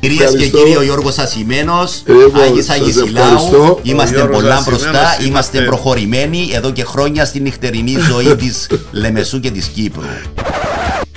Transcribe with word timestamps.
Κυρίες 0.00 0.30
και 0.30 0.46
κύριοι, 0.48 0.76
ο 0.76 0.82
Γιώργος 0.82 1.18
Ασημένος, 1.18 2.02
Εγώ 2.06 2.40
Άγης 2.42 2.64
σας 2.64 2.76
Άγης 2.80 2.96
ευχαριστώ. 2.96 3.56
Ηλάου, 3.56 3.80
είμαστε 3.82 4.16
Γιώργος 4.16 4.36
πολλά 4.40 4.54
Ασημένος, 4.54 4.80
μπροστά, 4.82 5.00
είμαστε 5.00 5.24
είμαστε- 5.26 5.60
προχωρημένοι 5.62 6.50
εδώ 6.54 6.72
και 6.72 6.84
χρόνια 6.84 7.24
στην 7.24 7.42
νυχτερινή 7.42 7.96
ζωή 8.10 8.36
της 8.42 8.66
Λεμεσού 8.92 9.40
και 9.40 9.50
της 9.50 9.66
Κύπρου. 9.66 10.02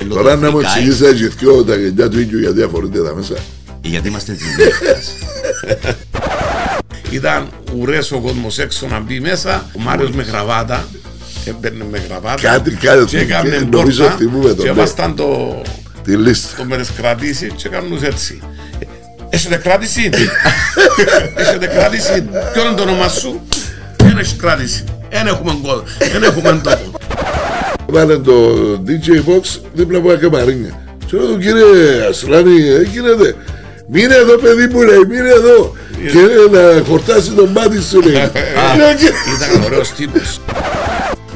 Τώρα 0.09 0.35
να 0.35 0.51
μου 0.51 0.57
Φρικάει, 0.57 0.73
εξηγήσει 0.83 1.05
έχει 1.05 1.27
δυο 1.37 1.63
τα 1.63 1.75
γενιά 1.75 2.09
του 2.09 2.19
ίδιου 2.19 2.39
γιατί 2.39 2.61
αφορείτε 2.63 2.97
εδώ 2.97 3.13
μέσα. 3.15 3.33
Γιατί 3.81 4.07
είμαστε 4.07 4.31
της 4.39 4.45
νύχτας. 4.57 5.11
Ήταν 7.11 7.47
ουρές 7.77 8.11
ο 8.11 8.19
κόσμος 8.19 8.59
έξω 8.59 8.87
να 8.87 8.99
μπει 8.99 9.19
μέσα. 9.19 9.69
Ο 9.77 9.79
Μάριος 9.81 10.11
με 10.11 10.23
γραβάτα. 10.23 10.87
Έμπαιρνε 11.45 11.83
με 11.91 12.01
γραβάτα. 12.09 12.41
Κάτι, 12.41 12.71
κάτι, 12.71 13.05
Και 13.05 13.17
έκανε 13.19 13.49
και 13.49 13.65
νομίζω 13.69 14.01
πόρτα. 14.03 14.17
θυμούμε 14.17 14.53
το, 14.53 14.61
Και 14.63 14.67
ναι. 14.67 14.73
βάσταν 14.73 15.15
το, 15.15 15.61
Τη 16.03 16.15
λίστα. 16.15 16.57
το 16.57 16.63
με 16.63 16.77
τις 16.77 16.91
κρατήσεις 16.97 17.51
και 17.55 17.69
κάνουν 17.69 17.99
έτσι. 18.03 18.39
Έχετε 19.33 19.55
κράτηση. 19.55 20.09
Έχετε 21.35 21.67
κράτηση. 21.67 22.29
Ποιο 22.53 22.61
είναι 22.65 22.73
το 22.75 22.81
όνομα 22.81 23.07
σου; 23.07 23.41
Δεν 23.97 24.17
έχεις 24.17 24.35
κράτηση. 24.35 24.83
Δεν 25.09 25.27
έχουμε 25.27 25.57
κόδο. 25.63 25.83
Δεν 26.11 26.23
έχουμε 26.23 26.61
τόπο. 26.63 26.91
Βάλε 27.87 28.17
το 28.17 28.33
DJ 28.87 29.29
Box 29.29 29.59
δίπλα 29.73 29.97
από 29.97 30.11
ένα 30.11 30.19
καμαρίνια. 30.19 30.79
Και 31.05 31.17
λέω 31.17 31.25
του 31.25 31.37
κύριε 31.37 32.05
Ασλάνη, 32.09 32.67
ε, 32.69 32.81
γίνεται. 32.81 33.35
Μείνε 33.87 34.15
εδώ 34.15 34.37
παιδί 34.37 34.67
μου 34.73 34.81
λέει, 34.81 35.05
μείνε 35.09 35.29
εδώ. 35.29 35.75
Και 36.11 36.19
να 36.57 36.83
χορτάσει 36.87 37.29
τον 37.31 37.49
μάτι 37.49 37.81
σου 37.81 38.01
λέει. 38.01 38.11
Λέω, 38.13 38.93
«Και- 38.95 39.13
Ήταν 39.51 39.63
ωραίος 39.63 39.91
τύπος. 39.91 40.39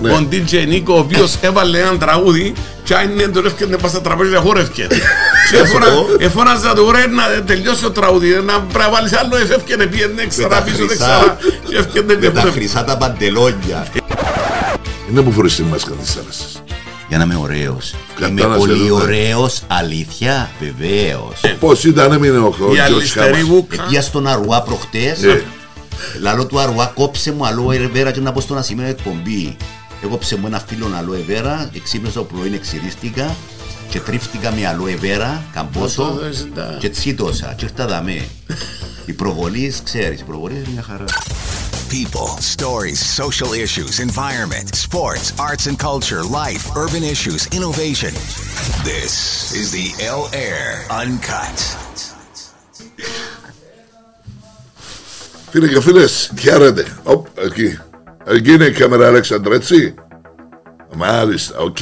Ναι. 0.01 0.11
Ο 0.11 0.27
DJ 0.31 0.67
Νίκο, 0.67 0.93
ο 0.95 0.99
οποίος 0.99 1.35
έβαλε 1.41 1.79
ένα 1.79 1.97
τραγούδι 1.97 2.53
και 2.83 2.95
αν 2.95 3.11
είναι 3.11 3.27
τον 3.27 3.45
έφτιανε 3.45 3.77
πας 3.77 3.91
στα 3.91 4.01
τραπέζια 4.01 4.37
και 4.39 4.43
χόρευκε. 4.47 4.87
Και 5.51 5.57
εφώνα- 5.57 5.87
εφώναζα 6.19 6.73
του 6.73 6.91
ρε 6.91 7.07
να 7.07 7.43
τελειώσει 7.43 7.81
το 7.81 7.91
τραγούδι, 7.91 8.29
να 8.45 8.59
πρέπει 8.59 8.77
να 8.77 8.89
βάλεις 8.89 9.13
άλλο 9.13 9.35
εφεύκαινε 9.37 9.85
πήγαινε 9.85 10.25
ξανά 10.27 10.61
πίσω 10.61 10.85
χρυσά. 10.87 10.87
δεξιά 10.87 11.37
και 11.69 11.75
έφτιανε 11.77 12.13
και 12.13 12.19
Με 12.27 12.33
τα 12.33 12.39
χόρευκε. 12.39 12.59
χρυσά 12.59 12.83
τα 12.83 12.97
παντελόνια. 12.97 13.87
Είναι 15.09 15.21
που 15.21 15.31
φορείς 15.31 15.55
τη 15.55 15.63
μάσκα 15.63 15.91
της 15.91 16.13
θάλασσας. 16.13 16.63
Για 17.07 17.17
να 17.17 17.23
είμαι 17.23 17.37
ωραίος. 17.41 17.95
Είμαι 18.19 18.29
Κατάλαβες, 18.41 18.57
πολύ 18.57 18.85
εδώ, 18.85 18.97
ναι. 18.97 19.03
ωραίος, 19.03 19.61
αλήθεια, 19.67 20.49
βεβαίως. 20.59 21.55
Πώς 21.59 21.83
ήταν 21.83 22.11
έμεινε 22.11 22.37
ο 22.37 22.47
Η 22.47 22.53
Τζορτζ 22.57 22.79
αλυστερή 22.79 23.31
Χάμας. 23.33 23.47
βούκα. 23.47 23.83
Πήγα 23.87 24.01
στον 24.01 24.27
Αρουά 24.27 24.61
προχτές 24.61 25.21
Ναι. 25.21 25.41
Λαλό 26.21 26.45
του 26.45 26.59
Αρουά 26.59 26.85
κόψε 26.95 27.31
μου 27.31 27.45
αλόε 27.45 27.89
βέρα 27.93 28.11
και 28.11 28.19
να 28.19 28.31
πω 28.31 28.41
στον 28.41 28.57
ασημένο 28.57 28.89
εκπομπή 28.89 29.55
Έκοψε 30.05 30.37
μου 30.37 30.47
ένα 30.47 30.59
φύλλο 30.67 30.91
αλόε 30.97 31.19
βέρα 31.19 31.69
Εξύπνησα 31.73 32.13
το 32.13 32.23
πρωί, 32.23 32.53
εξηρίστηκα 32.53 33.35
Και 33.89 33.99
τρίφτηκα 33.99 34.51
με 34.51 34.67
αλόε 34.67 34.95
βέρα 34.95 35.43
Καμπόσο 35.53 36.03
Να 36.03 36.09
το 36.09 36.27
δεις, 36.27 36.47
ναι. 36.55 36.77
Και 36.79 36.89
τσίτωσα 36.89 37.53
Και 37.57 37.65
ήρθα 37.65 37.87
δαμέ 37.87 38.25
Η 39.05 39.13
προβολή, 39.13 39.73
ξέρεις, 39.83 40.19
η 40.19 40.23
προβολή 40.23 40.55
είναι 40.55 40.67
μια 40.71 40.81
χαρά 40.81 41.05
People, 41.89 42.29
stories, 42.55 42.99
social 43.21 43.51
issues, 43.65 43.99
environment, 43.99 44.67
sports, 44.85 45.27
arts 45.47 45.65
and 45.69 45.77
culture, 45.89 46.23
life, 46.41 46.63
urban 46.83 47.03
issues, 47.15 47.41
innovation. 47.57 48.13
This 48.91 49.13
is 49.59 49.67
the 49.77 49.87
L 50.19 50.23
Air 50.33 50.65
Uncut. 51.01 51.57
Φίλοι 55.51 55.67
και 55.67 55.81
φίλες, 55.81 56.31
χαίρετε. 56.39 56.85
Οπ, 57.03 57.27
εκεί. 57.37 57.77
Εκεί 58.25 58.51
είναι 58.51 58.65
η 58.65 58.71
κάμερα 58.71 59.07
Αλέξανδρα, 59.07 59.55
έτσι; 59.55 59.93
Μάλιστα, 60.95 61.57
οκ. 61.57 61.77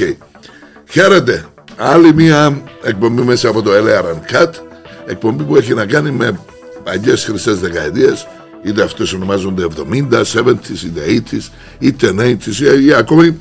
Χαίρετε. 0.90 1.44
Άλλη 1.76 2.14
μία 2.14 2.62
εκπομπή 2.82 3.22
μέσα 3.22 3.48
από 3.48 3.62
το 3.62 3.70
LR 3.70 4.04
Uncut. 4.04 4.50
Εκπομπή 5.06 5.42
που 5.42 5.56
έχει 5.56 5.74
να 5.74 5.86
κάνει 5.86 6.10
με 6.10 6.40
παλιές 6.84 7.24
χρυσές 7.24 7.58
δεκαετίες. 7.58 8.26
Είτε 8.62 8.82
αυτές 8.82 9.12
ονομάζονται 9.12 9.66
70, 9.90 10.22
70s, 10.22 10.82
είτε 10.84 11.22
80s, 11.30 11.50
είτε 11.78 12.14
90s, 12.18 12.78
ή, 12.80 12.86
ή 12.86 12.94
ακόμη 12.94 13.36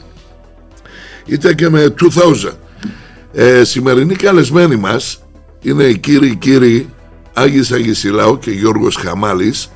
είτε 1.26 1.54
και 1.54 1.70
με 1.70 1.94
2000. 2.00 2.52
Ε, 3.34 3.64
σημερινοί 3.64 4.16
καλεσμένοι 4.16 4.76
μας 4.76 5.24
είναι 5.62 5.84
οι 5.84 5.98
κύριοι 5.98 6.36
κύριοι 6.36 6.90
Άγης 7.34 7.72
Αγισιλάου 7.72 8.40
και 8.40 8.52
Γιώργος 8.52 8.96
Χαμάλης 8.96 9.72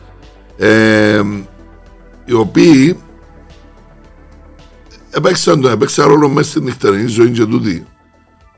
ε, 0.57 1.22
οι 2.25 2.34
οποίοι 2.34 2.97
έπαιξαν, 5.17 5.63
έπαιξαν 5.63 6.07
ρόλο 6.07 6.29
μέσα 6.29 6.50
στην 6.50 6.63
νυχτερινή 6.63 7.07
ζωή 7.07 7.29
και 7.29 7.45
τούτη 7.45 7.85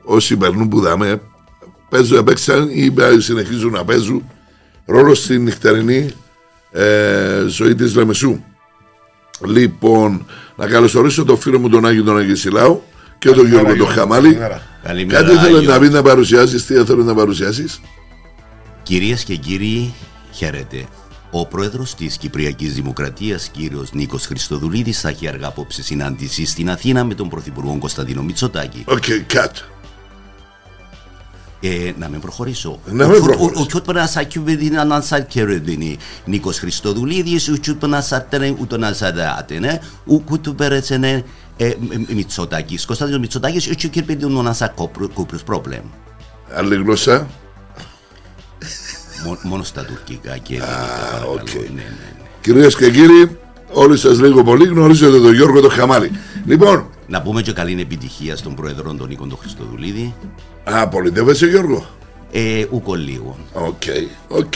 όσοι 0.02 0.36
περνούν 0.36 0.68
που 0.68 0.80
δάμε 0.80 1.20
παίζουν, 1.88 2.18
έπαιξαν 2.18 2.68
ή 2.70 2.94
συνεχίζουν 3.18 3.72
να 3.72 3.84
παίζουν 3.84 4.30
ρόλος 4.84 5.18
στην 5.18 5.42
νυχτερινή 5.42 6.10
ε, 6.70 7.44
ζωή 7.46 7.74
της 7.74 7.94
Λεμεσού 7.94 8.44
λοιπόν 9.46 10.26
να 10.56 10.66
καλωσορίσω 10.66 11.24
τον 11.24 11.38
φίλο 11.38 11.58
μου 11.58 11.68
τον 11.68 11.86
Άγιο 11.86 12.04
τον 12.04 12.18
Αγισιλάου 12.18 12.82
και 13.18 13.30
τον 13.30 13.46
Γιώργο 13.46 13.76
τον 13.76 13.86
Χαμάλη 13.86 14.28
Καλημέρα. 14.28 14.62
Καλημέρα 14.82 15.22
κάτι 15.22 15.32
ήθελε 15.34 15.56
Άγιο. 15.56 15.70
να 15.70 15.78
πεις 15.78 15.90
να 15.90 16.02
παρουσιάσεις 16.02 16.66
τι 16.66 16.74
ήθελε 16.74 17.02
να 17.02 17.14
παρουσιάσεις; 17.14 17.80
Κυρίες 18.82 19.24
και 19.24 19.36
κύριοι, 19.36 19.94
χαίρετε. 20.32 20.86
Ο 21.30 21.46
πρόεδρος 21.46 21.94
της 21.94 22.16
Κυπριακής 22.16 22.74
Δημοκρατίας, 22.74 23.48
κύριος 23.48 23.92
Νίκος 23.92 24.26
Χριστοδουλίδης, 24.26 25.00
θα 25.00 25.08
έχει 25.08 25.28
αργά 25.28 25.46
απόψε 25.46 25.82
συνάντηση 25.82 26.46
στην 26.46 26.70
Αθήνα 26.70 27.04
με 27.04 27.14
τον 27.14 27.28
Πρωθυπουργό 27.28 27.76
Κωνσταντίνο 27.78 28.22
Μητσοτάκη. 28.22 28.84
Οκ, 28.88 29.04
cut 29.32 29.50
Ε, 31.62 31.92
να 31.98 32.08
με 32.08 32.18
προχωρήσω. 32.18 32.78
Να 32.84 33.04
Ο 33.04 33.08
με 33.08 33.14
τσούτ- 33.14 33.26
προχωρήσω. 33.28 33.62
Ο 33.62 33.66
τσούτ 33.66 33.92
να 33.92 34.06
σα 34.06 34.22
κυβερνήσει 34.22 34.70
να 34.70 35.00
σα 35.00 35.20
κυβερνήσει. 35.20 35.96
Νίκος 36.24 36.58
Χριστοδουλίδης, 36.58 37.48
ο 37.48 37.60
τσούτ 37.60 37.84
να 37.84 38.00
σα 38.00 38.22
τένε 38.24 38.56
ούτω 38.60 38.76
να 38.78 38.92
σα 38.92 39.12
δάτενε. 39.12 39.80
Ο 40.06 40.18
κουτ 40.18 40.48
πέρετσενε 40.48 41.24
Μητσοτάκης. 42.14 42.84
Κωνσταντίνος 42.86 43.20
Μητσοτάκης, 43.20 43.66
ο 43.70 43.74
τσούτ 43.74 43.90
κυβερνήσει 43.90 44.28
να 44.42 44.52
σα 44.52 44.68
κόπρος 44.68 45.42
πρόβλημα. 45.44 45.84
άλλη 46.54 46.76
γλώσσα 46.76 47.16
Μο- 47.18 47.26
Μόνο 49.42 49.62
στα 49.62 49.84
τουρκικά 49.84 50.36
και 50.38 50.54
ελληνικά. 50.54 50.76
παρακαλώ. 51.10 51.32
οκ. 51.32 51.54
Ναι, 51.54 51.60
ναι, 51.74 51.82
ναι. 51.82 52.26
Κυρίες 52.40 52.76
και 52.76 52.90
κύριοι, 52.90 53.38
όλοι 53.72 53.96
σας 53.96 54.20
λίγο 54.20 54.42
πολύ 54.44 54.66
γνωρίζετε 54.66 55.20
τον 55.20 55.34
Γιώργο 55.34 55.60
τον 55.60 55.70
Χαμάλη. 55.70 56.10
Λοιπόν, 56.46 56.86
Να 57.06 57.22
πούμε 57.22 57.42
και 57.42 57.52
καλή 57.52 57.80
επιτυχία 57.80 58.36
στον 58.36 58.54
πρόεδρο 58.54 58.94
τον 58.94 59.08
Νίκο 59.08 59.26
τον 59.26 59.38
Χριστοδουλίδη. 59.38 60.14
α, 60.64 60.88
πολιτεύεσαι 60.88 61.46
Γιώργο. 61.46 61.86
Ε, 62.32 62.66
ούκο 62.70 62.94
λίγο. 62.94 63.38
Οκ, 63.52 63.82
οκ. 64.28 64.54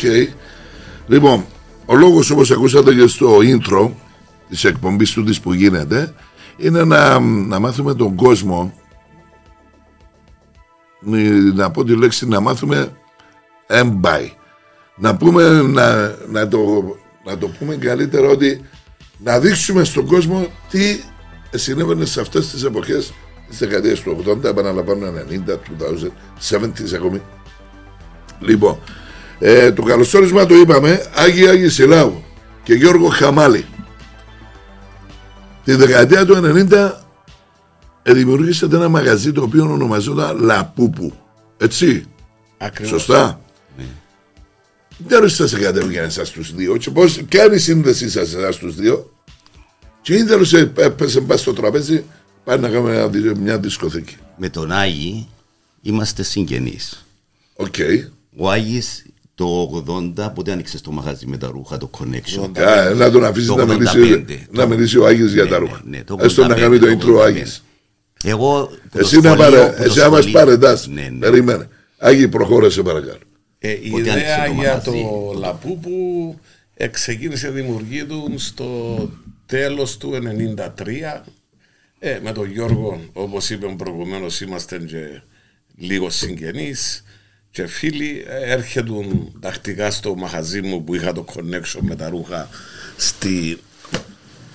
Λοιπόν, 1.07 1.45
ο 1.87 1.97
λόγος 1.97 2.31
όπως 2.31 2.51
ακούσατε 2.51 2.95
και 2.95 3.07
στο 3.07 3.37
intro 3.39 3.91
της 4.49 4.65
εκπομπής 4.65 5.11
του 5.13 5.25
που 5.43 5.53
γίνεται 5.53 6.15
είναι 6.57 6.85
να, 6.85 7.19
να 7.21 7.59
μάθουμε 7.59 7.95
τον 7.95 8.15
κόσμο 8.15 8.73
μη- 11.01 11.55
να 11.55 11.71
πω 11.71 11.85
τη 11.85 11.97
λέξη 11.97 12.29
να 12.29 12.41
μάθουμε 12.41 12.93
έμπαει. 13.67 14.33
Να 14.97 15.17
πούμε 15.17 15.63
να, 15.63 16.17
να, 16.31 16.49
το, 16.49 16.59
να 17.25 17.39
το 17.39 17.49
πούμε 17.59 17.75
καλύτερα 17.75 18.29
ότι 18.29 18.61
να 19.19 19.39
δείξουμε 19.39 19.85
στον 19.85 20.07
κόσμο 20.07 20.47
τι 20.71 21.01
συνέβαινε 21.51 22.05
σε 22.05 22.21
αυτές 22.21 22.51
τις 22.51 22.65
εποχές 22.65 23.13
τις 23.49 23.59
δεκαετίες 23.59 24.01
του 24.01 24.25
80, 24.27 24.45
επαναλαμβάνω 24.45 25.07
90, 25.07 25.51
2000, 25.51 26.61
70s 26.61 26.95
ακόμη. 26.95 27.23
Λοιπόν, 28.41 28.79
ε, 29.39 29.73
το 29.73 29.83
καλωσόρισμα 29.83 30.47
το 30.47 30.55
είπαμε 30.55 31.03
Άγιοι 31.15 31.49
Άγιοι 31.49 31.69
Σιλάου 31.69 32.23
και 32.63 32.75
Γιώργο 32.75 33.09
Χαμάλη. 33.09 33.65
Τη 35.65 35.75
δεκαετία 35.75 36.27
του 36.27 36.41
90 36.71 36.91
ε, 38.03 38.13
δημιουργήσατε 38.13 38.77
ένα 38.77 38.89
μαγαζί 38.89 39.33
το 39.33 39.43
οποίο 39.43 39.65
ονομαζόταν 39.65 40.39
Λαπούπου. 40.41 41.13
Έτσι, 41.57 42.07
Ακριβώς. 42.59 42.91
σωστά. 42.91 43.44
Δεν 44.99 45.21
ρωτήσα 45.21 45.49
σε 45.49 45.59
κατέβηκαν 45.59 46.05
εσάς 46.05 46.31
τους 46.31 46.55
δύο 46.55 46.77
και 46.77 46.91
πώς, 46.91 47.21
ποια 47.29 47.45
είναι 47.45 47.55
η 47.55 47.59
σύνδεσή 47.59 48.11
σας 48.11 48.35
εσάς 48.35 48.57
τους 48.57 48.75
δύο; 48.75 49.11
Και 50.03 50.15
ήθελα 50.15 50.45
σε 50.45 50.73
έπεσε 50.77 51.21
πας 51.21 51.41
στο 51.41 51.53
τραπέζι 51.53 52.05
πάει 52.45 52.59
να 52.59 52.69
κάνουμε 52.69 52.95
ένα 52.95 53.09
δι- 53.09 53.37
μια 53.37 53.59
δισκοθήκη. 53.59 54.17
Με 54.37 54.49
τον 54.49 54.73
Άγη 54.73 55.29
είμαστε 55.83 56.23
συγγενείς. 56.23 57.07
Οκ. 57.57 57.75
Ο 58.37 58.51
Άγης 58.51 59.07
το 59.35 59.45
80 60.17 60.31
πότε 60.35 60.53
άνοιξες 60.53 60.81
το 60.81 60.91
μαγαζί 60.91 61.27
με 61.27 61.37
τα 61.37 61.47
ρούχα, 61.53 61.79
το 61.79 61.91
connection. 61.99 62.59
Α, 62.61 62.95
να 62.95 63.11
τον 63.11 63.25
αφήσεις 63.25 63.49
Το 63.49 63.55
να 63.57 63.65
μιλήσει, 63.65 63.99
85. 64.01 64.47
να 64.51 64.67
μιλήσει 64.67 64.99
ο 64.99 65.07
Άγης 65.07 65.33
για 65.33 65.43
Ναι, 65.45 65.51
τα 65.51 65.59
ναι, 65.59 65.67
ρούχα. 65.67 65.81
ναι, 65.85 66.05
το 66.05 66.17
Έστω 66.21 66.47
να 66.47 66.55
85, 66.55 66.61
κάνει 66.61 66.79
το 66.79 66.87
το 66.87 66.93
intro 66.93 67.15
ο 67.15 67.19
85. 67.21 67.25
Άγης. 67.27 67.65
Εγώ 68.25 68.67
που 68.71 68.89
το 68.93 68.99
Εσύ 68.99 69.17
να 69.21 69.23
σχολείο- 69.23 69.37
πάρε, 69.37 69.67
που 69.71 69.77
το 69.77 69.83
εσύ 69.83 69.99
να 69.99 70.09
μας 70.11 70.19
σχολείο- 70.19 70.39
παρετάς. 70.39 70.87
Ναι, 70.89 71.03
ναι. 71.13 71.19
Περίμενε. 71.19 71.69
Άγη 71.99 72.29
προχώρα 72.29 72.72
σε 72.72 72.83
παρακαλώ. 72.83 73.19
Ε, 73.67 73.79
η 73.83 73.91
Πότε 73.91 74.11
άνοιξε 74.11 74.33
ιδέα 74.33 74.47
το 74.47 74.53
για 74.53 74.55
μαγαζί. 74.55 74.91
το 74.91 75.33
Λαπούπου 75.39 76.39
ξεκίνησε 76.91 77.49
η 77.49 77.51
δημιουργία 77.51 78.07
τους 78.07 78.47
στο 78.47 79.11
τέλος 79.47 79.97
του 79.97 80.13
1993 80.57 81.23
ε, 81.99 82.19
με 82.23 82.33
τον 82.33 82.51
Γιώργο 82.51 83.01
όπως 83.13 83.51
είπε 83.51 83.75
προηγουμένως 83.79 84.41
είμαστε 84.41 84.79
και 84.79 85.23
λίγο 85.77 86.11
συγγενείς 86.11 87.05
και 87.51 87.67
φίλοι 87.67 88.25
ε, 88.29 88.53
έρχεται 88.53 88.93
τακτικά 89.41 89.91
στο 89.91 90.15
μαχαζί 90.15 90.63
μου 90.63 90.85
που 90.85 90.95
είχα 90.95 91.13
το 91.13 91.25
connection 91.35 91.81
με 91.81 91.97
τα 91.97 92.09
ρούχα 92.09 92.49
στη, 92.97 93.59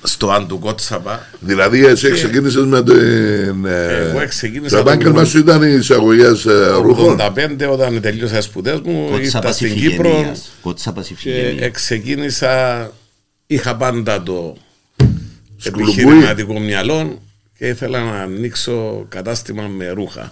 στο 0.03 0.29
Άντου 0.29 0.59
Κότσαπα. 0.59 1.27
Δηλαδή, 1.39 1.85
εσύ 1.85 2.11
ξεκίνησες 2.11 2.65
με 2.65 2.83
την. 2.83 3.65
ε, 3.65 4.09
Εγώ 4.09 4.27
ξεκίνησα 4.27 4.77
Το 4.77 4.83
το 4.83 4.89
επάγγελμα 4.89 5.23
σου 5.25 5.37
ήταν 5.37 5.61
οι 5.63 5.73
εισαγωγές 5.79 6.45
ρούχων; 6.81 7.19
85 7.19 7.67
όταν 7.71 8.01
τελείωσα 8.01 8.35
τις 8.35 8.45
σπουδές 8.45 8.79
μου 8.83 9.01
ήρθα 9.07 9.17
Κότσαπας 9.19 9.55
στην 9.55 9.75
Κύπρο 9.75 10.09
Ιφηγενείας. 10.09 10.51
Κότσαπας 10.61 11.07
και 11.07 11.13
Ιφηγενείας. 11.13 11.71
ξεκίνησα 11.71 12.91
είχα 13.47 13.75
πάντα 13.75 14.23
το 14.23 14.55
Σκουλουμπούι. 15.57 15.93
επιχειρηματικό 15.93 16.59
μυαλό 16.59 17.21
και 17.59 17.67
ήθελα 17.67 18.03
να 18.03 18.21
ανοίξω 18.21 19.05
κατάστημα 19.09 19.67
με 19.67 19.89
ρούχα. 19.89 20.31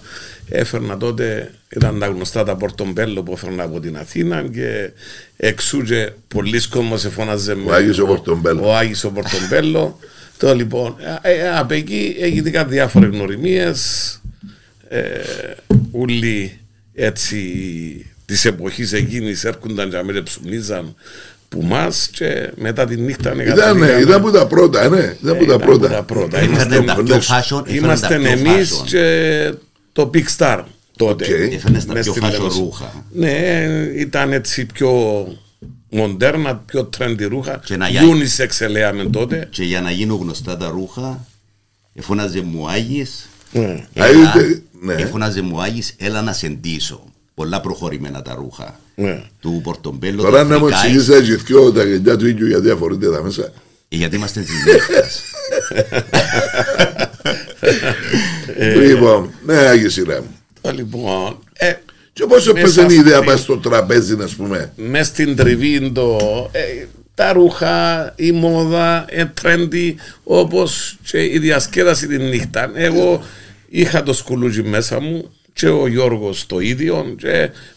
Έφερνα 0.50 0.97
τότε, 0.97 1.51
ήταν 1.69 2.00
τα 2.00 2.07
γνωστά 2.07 2.44
τα 2.44 2.56
Πορτομπέλο 2.56 3.24
που 3.24 3.31
έφερνα 3.31 3.63
από 3.63 3.79
την 3.79 3.97
Αθήνα 3.97 4.44
και 4.44 4.91
εξού 5.38 5.81
και 5.83 6.12
πολλοί 6.27 6.68
κόσμος 6.68 7.06
εφώναζε 7.06 7.56
με 7.56 7.71
Ο 7.71 7.74
Άγιος 7.74 8.00
ο 8.00 8.06
Πορτομπέλο. 8.06 8.68
ο 8.68 8.75
Άγιος 8.75 9.03
ο 9.03 9.12
Πορτομπέλο. 9.12 10.00
Το 10.38 10.56
λοιπόν, 10.56 10.95
ε, 11.21 11.33
ε, 11.33 11.57
απ' 11.57 11.71
εκεί 11.71 12.15
έγιναν 12.19 12.69
διάφορες 12.69 13.09
γνωριμίες, 13.09 14.21
ε, 14.88 15.01
ούλοι 15.91 16.59
έτσι 16.94 17.41
της 18.25 18.45
εποχής 18.45 18.94
εκείνης 18.94 19.44
έρχονταν 19.44 19.89
και 19.89 19.97
αμέσως 19.97 20.23
ψουμνίζαν 20.23 20.95
που 21.49 21.61
μας 21.63 22.07
και 22.11 22.51
μετά 22.55 22.85
τη 22.85 22.95
νύχτα 22.97 23.33
Ήταν, 23.33 23.45
καταλήγαμε- 23.45 24.01
ήταν 24.01 24.21
που 24.21 24.31
τα 24.31 24.47
πρώτα, 24.47 24.89
ναι. 24.89 24.97
Ήταν 25.23 25.38
που 25.38 25.45
τα 25.45 25.53
ήταν 25.53 25.59
πρώτα. 25.59 25.89
τα 25.89 26.03
πρώτα. 26.03 26.38
Έφερνε 26.38 26.75
Είμαστε, 26.75 26.81
τα 26.83 27.03
πιο 27.03 27.15
fashion. 27.15 27.61
έφερνε 27.67 27.77
είμαστε 27.77 28.07
τα 28.07 28.19
πιο 28.19 28.29
εμείς 28.29 28.73
fashion. 28.81 28.85
και 28.88 29.53
το 29.94 30.09
Big 30.13 30.25
Star 30.38 30.63
τότε. 30.97 31.23
Οκ. 31.23 31.53
Έφερνε 31.53 31.81
τα 31.83 31.94
Μες 31.94 32.03
πιο 32.03 32.11
στην 32.11 32.23
fashion 32.25 32.31
Λεμεσό. 32.31 32.59
ρούχα. 32.59 33.05
Ναι, 33.11 33.65
ήταν 33.95 34.31
έτσι 34.33 34.65
πιο 34.65 34.91
μοντέρνα, 35.89 36.55
πιο 36.55 36.89
trendy 36.97 37.21
ρούχα. 37.29 37.61
Και 37.65 37.77
να 37.77 37.88
γιάει. 37.89 38.05
Unisex 38.11 38.67
λέμε 38.69 39.03
τότε. 39.03 39.47
Και 39.51 39.63
για 39.63 39.81
να 39.81 39.91
γίνουν 39.91 40.19
γνωστά 40.21 40.57
τα 40.57 40.67
ρούχα, 40.69 41.25
εφώναζε 41.94 42.41
μου 42.41 42.69
Άγης, 42.69 43.27
Ναι. 43.51 43.61
Α, 43.99 44.05
έλα, 44.05 44.33
είτε- 44.35 44.61
ναι. 44.81 44.94
εφώναζε 44.94 45.41
μου 45.41 45.61
Άγιες, 45.61 45.94
έλα 45.97 46.21
να 46.21 46.33
σε 46.33 46.47
ντύσω. 46.47 47.03
Πολλά 47.38 47.62
προχωρημένα 47.62 48.22
τα 48.22 48.36
ρούχα. 48.36 48.80
Ναι. 48.95 49.24
Του 49.39 49.60
Πορτομπέλο, 49.63 50.22
Τώρα 50.22 50.42
του 50.44 50.48
να 50.50 50.57
μου 50.60 50.66
Φρικάη, 50.66 50.80
εξηγήσεις 50.86 51.07
τα 51.16 51.18
γυθκιό 51.19 51.72
τα 51.72 51.84
γενιά 51.84 52.18
του 52.18 52.28
ίδιου 52.28 52.48
γιατί 52.48 52.69
αφορούνται 52.69 53.06
εδώ 53.06 53.24
μέσα. 53.24 53.51
γιατί 53.88 54.16
είμαστε 54.16 54.39
της 54.42 54.51
νύχτας. 54.74 55.22
Λοιπόν, 58.88 59.30
ναι, 59.45 59.56
Άγιε 59.57 59.89
σειρά 59.89 60.22
μου. 60.22 60.36
Το 60.62 60.72
Λοιπόν, 60.72 61.39
ε, 61.54 61.74
Και 62.13 62.25
πόσο 62.25 62.54
Μέσα 62.54 62.66
πες 62.66 62.75
είναι 62.84 62.94
η 62.94 62.95
ιδέα 62.95 63.18
στη- 63.18 63.25
πας 63.25 63.40
στο 63.40 63.57
τραπέζι, 63.57 64.16
να 64.16 64.28
πούμε. 64.38 64.72
μες 64.75 65.07
στην 65.07 65.36
τριβή 65.36 65.92
το, 65.92 66.18
ε, 66.51 66.86
τα 67.16 67.33
ρούχα, 67.33 68.13
η 68.16 68.31
μόδα, 68.31 69.06
ε, 69.10 69.25
trendy, 69.42 69.94
όπως 70.24 70.98
και 71.12 71.24
η 71.24 71.40
διασκέδαση 71.40 72.07
τη 72.07 72.18
νύχτα. 72.18 72.72
Εγώ 72.74 73.24
είχα 73.69 74.04
το 74.04 74.13
σκουλούτσι 74.13 74.63
μέσα 74.63 75.00
μου 75.00 75.31
και 75.57 75.68
ο 75.68 75.88
Γιώργος 75.88 76.45
το 76.45 76.59
ίδιο 76.59 77.15
και 77.18 77.30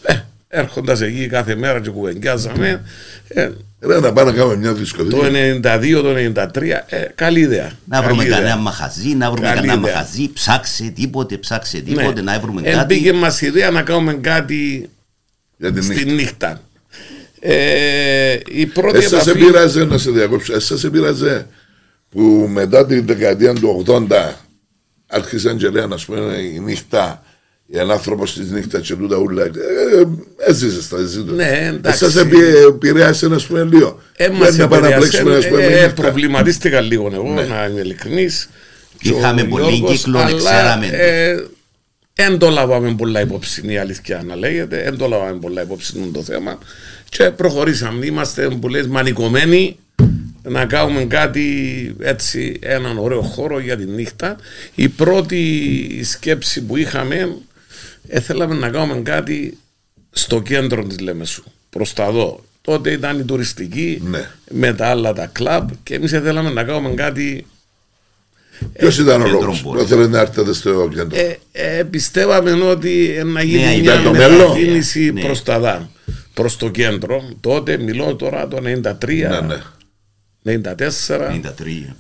ε, 0.03 0.15
έρχοντας 0.49 1.01
εκεί 1.01 1.27
κάθε 1.27 1.55
μέρα 1.55 1.81
και 1.81 1.91
κουβεντιάζαμε 1.91 2.83
ε, 3.29 3.51
Ρε 3.83 4.01
να 4.01 4.13
πάμε 4.13 4.31
να 4.31 4.37
κάνουμε 4.37 4.57
μια 4.57 4.69
το 4.73 4.75
δισκοτική. 4.79 5.17
92, 5.63 6.01
το 6.03 6.43
93, 6.55 6.63
ε, 6.87 7.05
καλή 7.15 7.41
ιδέα. 7.41 7.73
Να 7.85 8.03
βρούμε 8.03 8.17
Καλή 8.17 8.27
ιδέα. 8.27 8.39
κανένα 8.39 8.57
μαχαζί, 8.57 9.09
να 9.15 9.31
βρούμε 9.31 9.47
Καλή 9.47 9.61
κανένα 9.67 9.89
ιδέα. 9.89 9.95
μαχαζί, 9.95 10.33
ψάξε 10.33 10.93
τίποτε, 10.95 11.37
ψάξε 11.37 11.77
Ναι. 11.77 11.83
τίποτε, 11.83 12.23
να 12.23 12.41
βρούμε 12.41 12.61
Ε, 12.65 12.73
κάτι. 12.73 12.95
Μπήκε 12.95 13.13
μας 13.13 13.41
η 13.41 13.47
ιδέα 13.47 13.71
να 13.71 13.83
κάνουμε 13.83 14.15
κάτι 14.15 14.91
Για 15.57 15.73
την 15.73 15.83
στη 15.83 15.95
νύχτα. 15.95 16.13
νύχτα. 16.15 16.61
Ε, 17.41 18.39
η 18.47 18.67
πρώτη 18.67 18.99
Εσάς 18.99 19.27
επαφή... 19.27 19.43
επήραζε, 19.45 19.85
να 19.85 19.99
σε 19.99 20.11
διακόψω, 20.11 20.55
εσάς 20.55 20.85
επήραζε 20.85 21.47
που 22.11 22.21
μετά 22.51 22.87
τη 22.87 23.01
δεκαετία 23.01 23.53
του 23.55 23.85
80 23.87 24.33
άρχισαν 25.07 25.57
και 25.57 25.69
λένε, 25.69 25.95
ας 25.95 26.05
πούμε, 26.05 26.37
η 26.55 26.59
νύχτα, 26.61 27.23
ένα 27.73 27.93
άνθρωπος 27.93 28.33
της 28.35 28.51
νύχτας 28.51 28.87
και 28.87 28.95
τούτα 28.95 29.17
ούλα. 29.17 29.43
Ε, 29.45 29.51
έζησε 30.37 30.83
στα 30.83 30.97
ζήτω. 31.05 31.33
Ναι, 31.33 31.67
εντάξει. 31.75 32.05
Εσάς 32.05 32.17
επί- 32.23 32.39
επηρέασε, 32.69 33.29
να 33.29 33.37
πούμε, 33.49 33.63
λίγο. 33.65 34.01
Ε, 34.17 34.27
Δεν 34.29 34.37
μας 34.37 34.57
να 34.57 34.69
πάμε 34.69 34.89
να 34.89 34.95
επηρέασε, 34.95 35.11
πλέξουμε, 35.23 35.37
ας 35.37 35.47
πούμε, 35.49 35.63
ε, 35.65 35.69
με 35.69 35.75
ε, 35.77 35.87
νύχτα. 35.87 36.03
προβληματίστηκα 36.03 36.81
λίγο 36.81 37.11
εγώ, 37.15 37.33
να 37.49 37.67
είμαι 37.71 37.81
ειλικρινής. 37.81 38.49
Και 38.99 39.09
Είχαμε 39.09 39.41
ο 39.43 39.47
πολύ 39.47 39.73
Γιώργος, 39.75 39.97
κύκλο, 39.97 40.19
αλλά, 40.19 40.37
ξέραμε. 40.39 40.87
ε, 40.87 41.45
Εν 42.15 42.39
το 42.39 42.51
λάβαμε 42.51 42.95
πολλά 42.95 43.21
υπόψη 43.21 43.63
η 43.67 43.79
αλήθεια 43.79 44.23
να 44.27 44.37
λέγεται, 44.37 44.83
εν 44.83 44.97
το 44.99 45.07
λάβαμε 45.09 45.39
πολλά 45.39 45.63
υπόψη 45.63 46.11
το 46.13 46.23
θέμα 46.23 46.59
και 47.09 47.31
προχωρήσαμε. 47.31 48.07
Είμαστε 48.07 48.49
που 48.61 48.69
λες 48.69 48.87
μανικωμένοι 48.87 49.77
να 50.43 50.65
κάνουμε 50.65 51.05
κάτι 51.05 51.47
έτσι, 52.01 52.59
έναν 52.63 52.99
ωραίο 52.99 53.21
χώρο 53.21 53.59
για 53.61 53.77
τη 53.77 53.85
νύχτα. 53.87 54.37
Η 54.75 54.89
πρώτη 54.89 56.01
σκέψη 56.05 56.63
που 56.63 56.77
είχαμε, 56.77 57.37
ε, 58.09 58.21
θέλαμε 58.21 58.55
να 58.55 58.69
κάνουμε 58.71 59.01
κάτι 59.01 59.59
στο 60.11 60.41
κέντρο 60.43 60.85
της 60.85 61.01
Λέμεσου, 61.01 61.45
προς 61.71 61.93
τα 61.93 62.11
δω. 62.11 62.45
Τότε 62.63 62.91
ήταν 62.91 63.19
η 63.19 63.25
τουριστική 63.25 64.03
Ναι. 64.05 64.31
με 64.51 64.73
τα 64.73 64.87
άλλα 64.87 65.13
τα 65.13 65.27
κλαμπ 65.27 65.71
και 65.83 65.95
εμείς 65.95 66.11
θέλαμε 66.11 66.51
να 66.51 66.65
κάνουμε 66.65 66.95
κάτι 66.95 67.47
Ποιος 68.73 68.99
ήταν 68.99 69.21
ο 69.21 69.25
κέντρο 69.25 69.41
λόγος 69.41 69.63
μπορεί. 69.63 69.81
που 69.83 69.87
θέλετε 69.89 70.09
να 70.09 70.21
έρθετε 70.21 70.53
στο 70.53 70.89
κέντρο. 70.95 71.19
ε, 71.19 71.39
ε, 71.53 71.83
πιστεύαμε 71.83 72.51
ότι 72.51 73.15
ε, 73.17 73.23
να 73.25 73.43
γίνει 73.43 73.59
Ναι, 73.65 73.77
μια 73.77 73.95
ήταν 73.95 74.03
το 74.05 74.11
μετακίνηση 74.11 75.01
μέλλον. 75.01 75.21
προς 75.21 75.43
τα 75.43 75.59
δά, 75.59 75.91
προς 76.35 76.57
το 76.57 76.69
κέντρο. 76.71 77.23
Τότε 77.41 77.79
μιλώ 77.79 78.15
τώρα 78.17 78.49
το 78.49 78.57
93, 78.57 79.29
Ναι, 79.29 79.41
ναι. 79.41 79.63
94, 80.45 81.41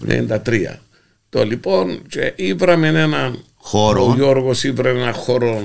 93. 0.06 0.38
93. 0.44 0.78
Το 1.28 1.44
λοιπόν 1.44 2.02
και 2.08 2.32
ήβραμε 2.36 2.88
έναν 2.88 3.44
Χώρο. 3.62 4.06
Ο 4.06 4.14
Γιώργος 4.14 4.64
ήβρε 4.64 4.90
έναν 4.90 5.12
χώρο 5.12 5.62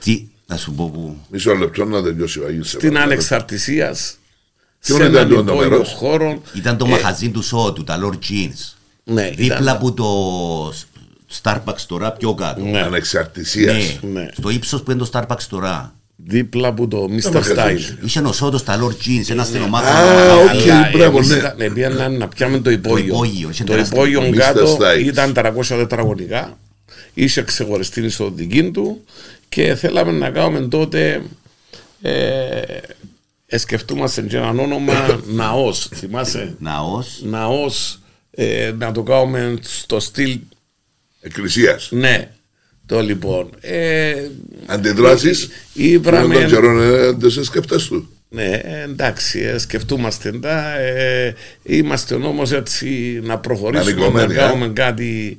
Τι, 0.00 0.26
να 0.46 0.56
σου 0.56 0.72
πω 0.72 0.90
που. 0.90 1.16
Μισό 1.30 1.54
λεπτό 1.54 1.84
να 1.84 2.02
τελειώσει 2.02 2.40
ο 2.40 2.46
Αγίος. 2.46 2.70
στην 2.70 2.98
ανεξαρτησίας 2.98 4.16
Ποιο 4.80 4.96
σε 4.96 5.02
ήταν 5.04 5.14
έναν 5.14 5.28
το 5.28 5.34
υπόγειος 5.52 5.68
μέρος; 5.70 5.92
χώρο. 5.96 6.42
Ήταν 6.54 6.76
το 6.76 6.84
Ε, 6.86 6.90
μαχαζί 6.90 7.30
του 7.30 7.42
Σότου, 7.42 7.84
τα 7.84 7.98
Lord 8.02 8.14
Jeans. 8.30 8.74
Ναι, 9.04 9.28
Δίπλα 9.30 9.44
ήταν- 9.44 9.68
από 9.68 9.92
το 9.92 10.06
Starbucks 11.42 11.80
τώρα, 11.86 12.12
πιο 12.12 12.34
κάτω. 12.34 12.60
Ναι. 12.64 12.80
Ανεξαρτησίας. 12.80 13.98
Ναι, 14.02 14.20
Ναι. 14.20 14.28
στο 14.36 14.50
ύψος 14.50 14.82
που 14.82 14.90
είναι 14.90 15.00
το 15.04 15.10
Starbucks 15.12 15.42
τώρα. 15.48 15.92
Δίπλα 16.16 16.68
από 16.68 16.88
το 16.88 17.04
Mr. 17.10 17.32
μαχαζί. 17.32 17.54
Style. 17.56 18.04
Είχε 18.04 18.20
ο 18.20 18.32
Σότο 18.32 18.62
τα 18.62 18.78
Lord 18.82 19.06
Jeans, 19.06 19.30
ένας 19.30 19.46
στενομάχο. 19.46 19.86
Α, 19.86 20.34
οκ. 20.34 20.50
Αλλά 20.70 20.90
μπράβο, 20.92 21.16
εμείς 21.16 21.28
ναι. 21.28 21.36
ήταν- 21.36 21.54
ναι, 21.56 21.70
πήγαιναν 21.70 22.16
να 22.16 22.28
πιάμε 22.28 22.58
το 22.58 22.70
υπόγειο. 22.70 23.14
υπόγειο, 23.14 23.48
είχε 23.50 23.64
Το 23.64 23.72
τεράστιο 23.72 23.96
υπόγειο 23.96 24.18
υπόγειο. 24.22 24.40
κάτω 24.44 24.76
Mr. 24.80 24.82
Styles. 24.82 25.04
ήταν 25.06 25.32
300 25.34 25.76
τετραγωνικά. 25.76 26.58
Είχε 27.20 27.42
ξεχωριστή 27.42 28.00
εισοδική 28.04 28.70
του 28.70 29.04
και 29.48 29.74
θέλαμε 29.74 30.12
να 30.12 30.30
κάνουμε 30.30 30.68
τότε. 30.68 31.22
Ε, 32.02 33.58
σκεφτούμαστε 33.58 34.22
και 34.22 34.36
έναν 34.36 34.58
όνομα 34.58 35.20
Ναός, 35.26 35.88
θυμάσαι; 35.94 36.54
Ναός. 36.58 37.20
Ναός, 37.24 38.00
ε, 38.30 38.72
να 38.78 38.92
το 38.92 39.02
κάνουμε 39.02 39.58
στο 39.62 40.00
στυλ, 40.00 40.38
Εκκλησίας. 41.20 41.88
ναι. 41.90 42.30
Το 42.86 43.00
λοιπόν. 43.02 43.50
Ε, 43.60 44.14
Αντιδράσεις. 44.66 45.48
Ήβραμε- 45.72 46.26
Με 46.34 46.34
τον 46.40 46.46
καιρό 46.48 46.82
ε, 46.82 47.12
δεν 47.12 47.30
σε 47.30 47.44
σκέφτες 47.44 47.86
του. 47.86 48.08
Ναι, 48.28 48.60
εντάξει, 48.84 49.40
ε, 49.40 49.58
σκεφτούμαστε 49.58 50.32
τα. 50.32 50.78
Ε, 50.78 51.34
είμαστε 51.62 52.14
όμω 52.14 52.42
έτσι 52.52 53.20
να 53.22 53.38
προχωρήσουμε, 53.38 53.90
να 53.92 53.96
Ανοιχτωμένοι, 54.06 54.34
κάνουμε 54.34 54.68
κάτι 54.68 55.38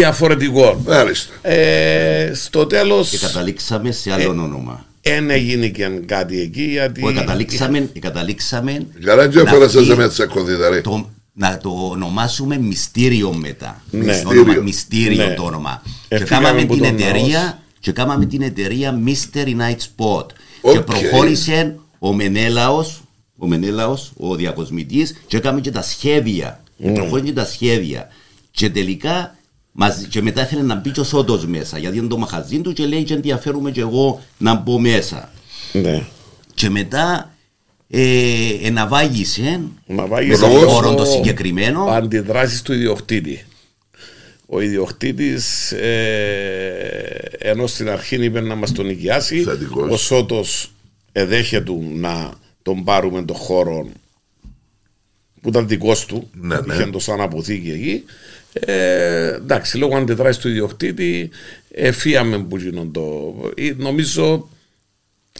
διαφορετικό. 0.00 0.82
Μάλιστα. 0.86 1.32
Ε, 1.48 2.32
στο 2.34 2.66
τέλος, 2.66 3.10
Και 3.10 3.18
καταλήξαμε 3.18 3.90
σε 3.92 4.12
άλλο 4.12 4.30
όνομα. 4.30 4.84
δεν 5.02 5.30
έγινε 5.30 5.68
και 5.68 5.88
κάτι 6.06 6.40
εκεί 6.40 6.62
γιατί. 6.62 7.04
Όχι, 7.04 7.14
καταλήξαμε, 7.14 7.90
καταλήξαμε 7.98 8.86
Καλά 9.04 9.28
και 9.28 9.36
να 9.42 9.50
έφερα 9.50 9.68
σας 9.68 9.82
βγει 9.84 9.94
με 9.94 10.08
τσακωδίδα 10.08 10.80
το, 10.80 11.08
να 11.32 11.58
το 11.58 11.70
ονομάσουμε 11.90 12.58
μυστήριο 12.58 13.32
μετά. 13.32 13.82
Ναι. 13.90 14.22
Το 14.22 14.28
όνομα- 14.28 14.42
Μυστήριο. 14.44 14.62
μυστήριο 14.62 15.26
Ναι. 15.26 15.34
το 15.34 15.42
όνομα. 15.42 15.82
Ε, 16.08 16.18
και 16.18 16.24
φύγαμε 16.24 16.44
κάναμε 16.46 16.62
από 16.62 16.72
την 16.74 16.82
τον 16.82 16.92
εταιρεία 16.94 17.38
Ναός. 17.40 17.54
και 17.80 17.92
κάναμε 17.92 18.26
την 18.26 18.42
εταιρεία 18.42 18.98
Mystery 19.06 19.48
Night 19.60 19.76
Spot. 19.96 20.26
OK. 20.60 20.72
Και 20.72 20.80
προχώρησε 20.80 21.76
ο 21.98 22.12
Μενέλαος, 22.12 23.02
ο 23.38 23.46
Μενέλαος, 23.46 24.12
ο 24.16 24.34
διακοσμητής 24.34 25.20
και 25.26 25.36
έκαμε 25.36 25.60
και 25.60 25.70
τα 25.70 25.82
σχέδια. 25.82 26.62
Και 26.82 26.90
προχώρησε 26.90 27.26
και 27.26 27.32
τα 27.32 27.44
σχέδια. 27.44 28.08
Και 28.50 28.70
τελικά 28.70 29.34
μαζί, 29.72 30.06
και 30.06 30.22
μετά 30.22 30.42
ήθελε 30.42 30.62
να 30.62 30.74
μπει 30.74 30.90
και 30.90 31.00
ο 31.00 31.04
Σότος 31.04 31.46
μέσα 31.46 31.78
γιατί 31.78 31.96
είναι 31.98 32.06
το 32.08 32.18
μαχαζί 32.18 32.60
του 32.60 32.72
και 32.72 32.86
λέει 32.86 33.02
και 33.02 33.14
ενδιαφέρομαι 33.14 33.70
και 33.70 33.80
εγώ 33.80 34.22
να 34.38 34.54
μπω 34.54 34.78
μέσα. 34.78 35.30
Ναι. 35.72 36.02
Και 36.54 36.70
μετά 36.70 37.34
ε, 37.88 38.48
εναβάγησε 38.62 39.60
Να 39.86 40.06
βάγεις 40.06 40.40
Λόγος. 40.40 40.56
αυτό 40.56 40.68
χώρο 40.68 40.94
το 40.94 41.04
συγκεκριμένο. 41.04 41.84
Αντιδράσεις 41.84 42.62
του 42.62 42.72
ιδιοκτήτη. 42.72 43.44
ο 44.46 44.60
ιδιοκτήτης 44.60 45.72
ε, 45.72 47.30
ενώ 47.38 47.66
στην 47.66 47.88
αρχή 47.90 48.24
είπε 48.24 48.40
να 48.40 48.54
μας 48.54 48.72
τον 48.72 48.86
νοικιάσει 48.86 49.42
Θετικός. 49.42 49.90
ο 49.92 49.96
Σώτος 49.96 50.72
εδέχεται 51.12 51.72
να 51.94 52.32
τον 52.62 52.84
πάρουμε 52.84 53.22
τον 53.22 53.36
χώρο 53.36 53.88
που 55.40 55.48
ήταν 55.48 55.68
δικός 55.68 56.06
του, 56.06 56.30
Ναι, 56.40 56.60
ναι. 56.60 56.74
είχε 56.74 56.84
το 56.86 56.98
σαν 56.98 57.20
αποθήκη 57.20 57.70
εκεί. 57.70 58.04
Ε, 58.52 59.34
εντάξει, 59.34 59.78
λόγω 59.78 59.96
αντιδράσει 59.96 60.40
του 60.40 60.48
ιδιοκτήτη, 60.48 61.30
εφίαμε 61.70 62.38
που 62.38 62.56
γίνον 62.56 62.92
το. 62.92 63.34
ε, 63.56 63.72
Νομίζω. 63.76 64.48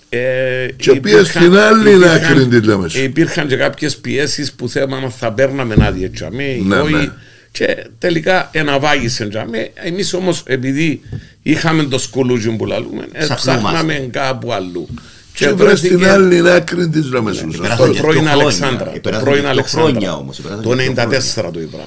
Ε, 0.09 0.67
Και 0.77 0.95
πήγε 1.01 1.25
στην 1.25 1.57
άλλη 1.57 1.91
υπήρχαν- 1.91 2.25
άκρη 2.25 2.47
τη 2.47 2.61
λέμε 2.61 2.89
σου. 2.89 3.03
Υπήρχαν 3.03 3.49
και 3.49 3.57
κάποιες 3.57 3.97
πιέσεις 3.97 4.53
που 4.53 4.69
θέλαμε 4.69 5.01
να 5.01 5.09
θα 5.11 5.33
παίρναμε 5.33 5.75
άδεια 5.81 6.11
τζαμί, 6.11 6.63
Ναι, 6.67 6.77
όχι. 6.77 6.93
ναι. 6.95 7.13
Και 7.53 7.87
τελικά 7.99 8.49
εναβάγησε 8.53 9.29
τζαμί. 9.29 9.71
Εμείς 9.75 10.13
όμως, 10.15 10.43
επειδή 10.47 11.01
είχαμε 11.43 11.83
το 11.85 11.99
σκουλούζι 11.99 12.51
που 12.51 12.67
λαλούμε, 12.67 13.07
ε, 13.13 13.19
Ψαχνόμαστε. 13.25 13.69
ψάχναμε 13.69 14.09
κάπου 14.11 14.53
αλλού. 14.53 14.89
Και 15.35 15.49
βρες 15.53 15.79
στην 15.79 16.07
άλλη 16.07 16.51
άκρη 16.51 16.89
τη 16.89 17.09
λέμε 17.09 17.33
σου. 17.33 17.47
Περάσαν 17.61 17.87
Το 17.87 17.93
και 17.93 18.01
πρώην 18.01 18.21
δύο 18.21 18.29
χρόνια. 18.29 18.43
Αλεξάνδρα. 18.43 18.91
Ε, 18.91 18.95
Το 18.95 19.01
περάσαν 19.01 19.25
πρώην 19.25 19.37
και 19.37 19.43
δύο 19.43 19.51
Αλεξάνδρα. 19.51 19.91
χρόνια 19.91 20.15
όμως, 20.17 20.39
ε, 20.39 20.43
περάσαν 20.43 20.63
Το 20.65 20.71
και 20.77 20.83
δύο 20.83 20.93
94 20.93 21.51
το 21.53 21.61
είπαμε. 21.61 21.85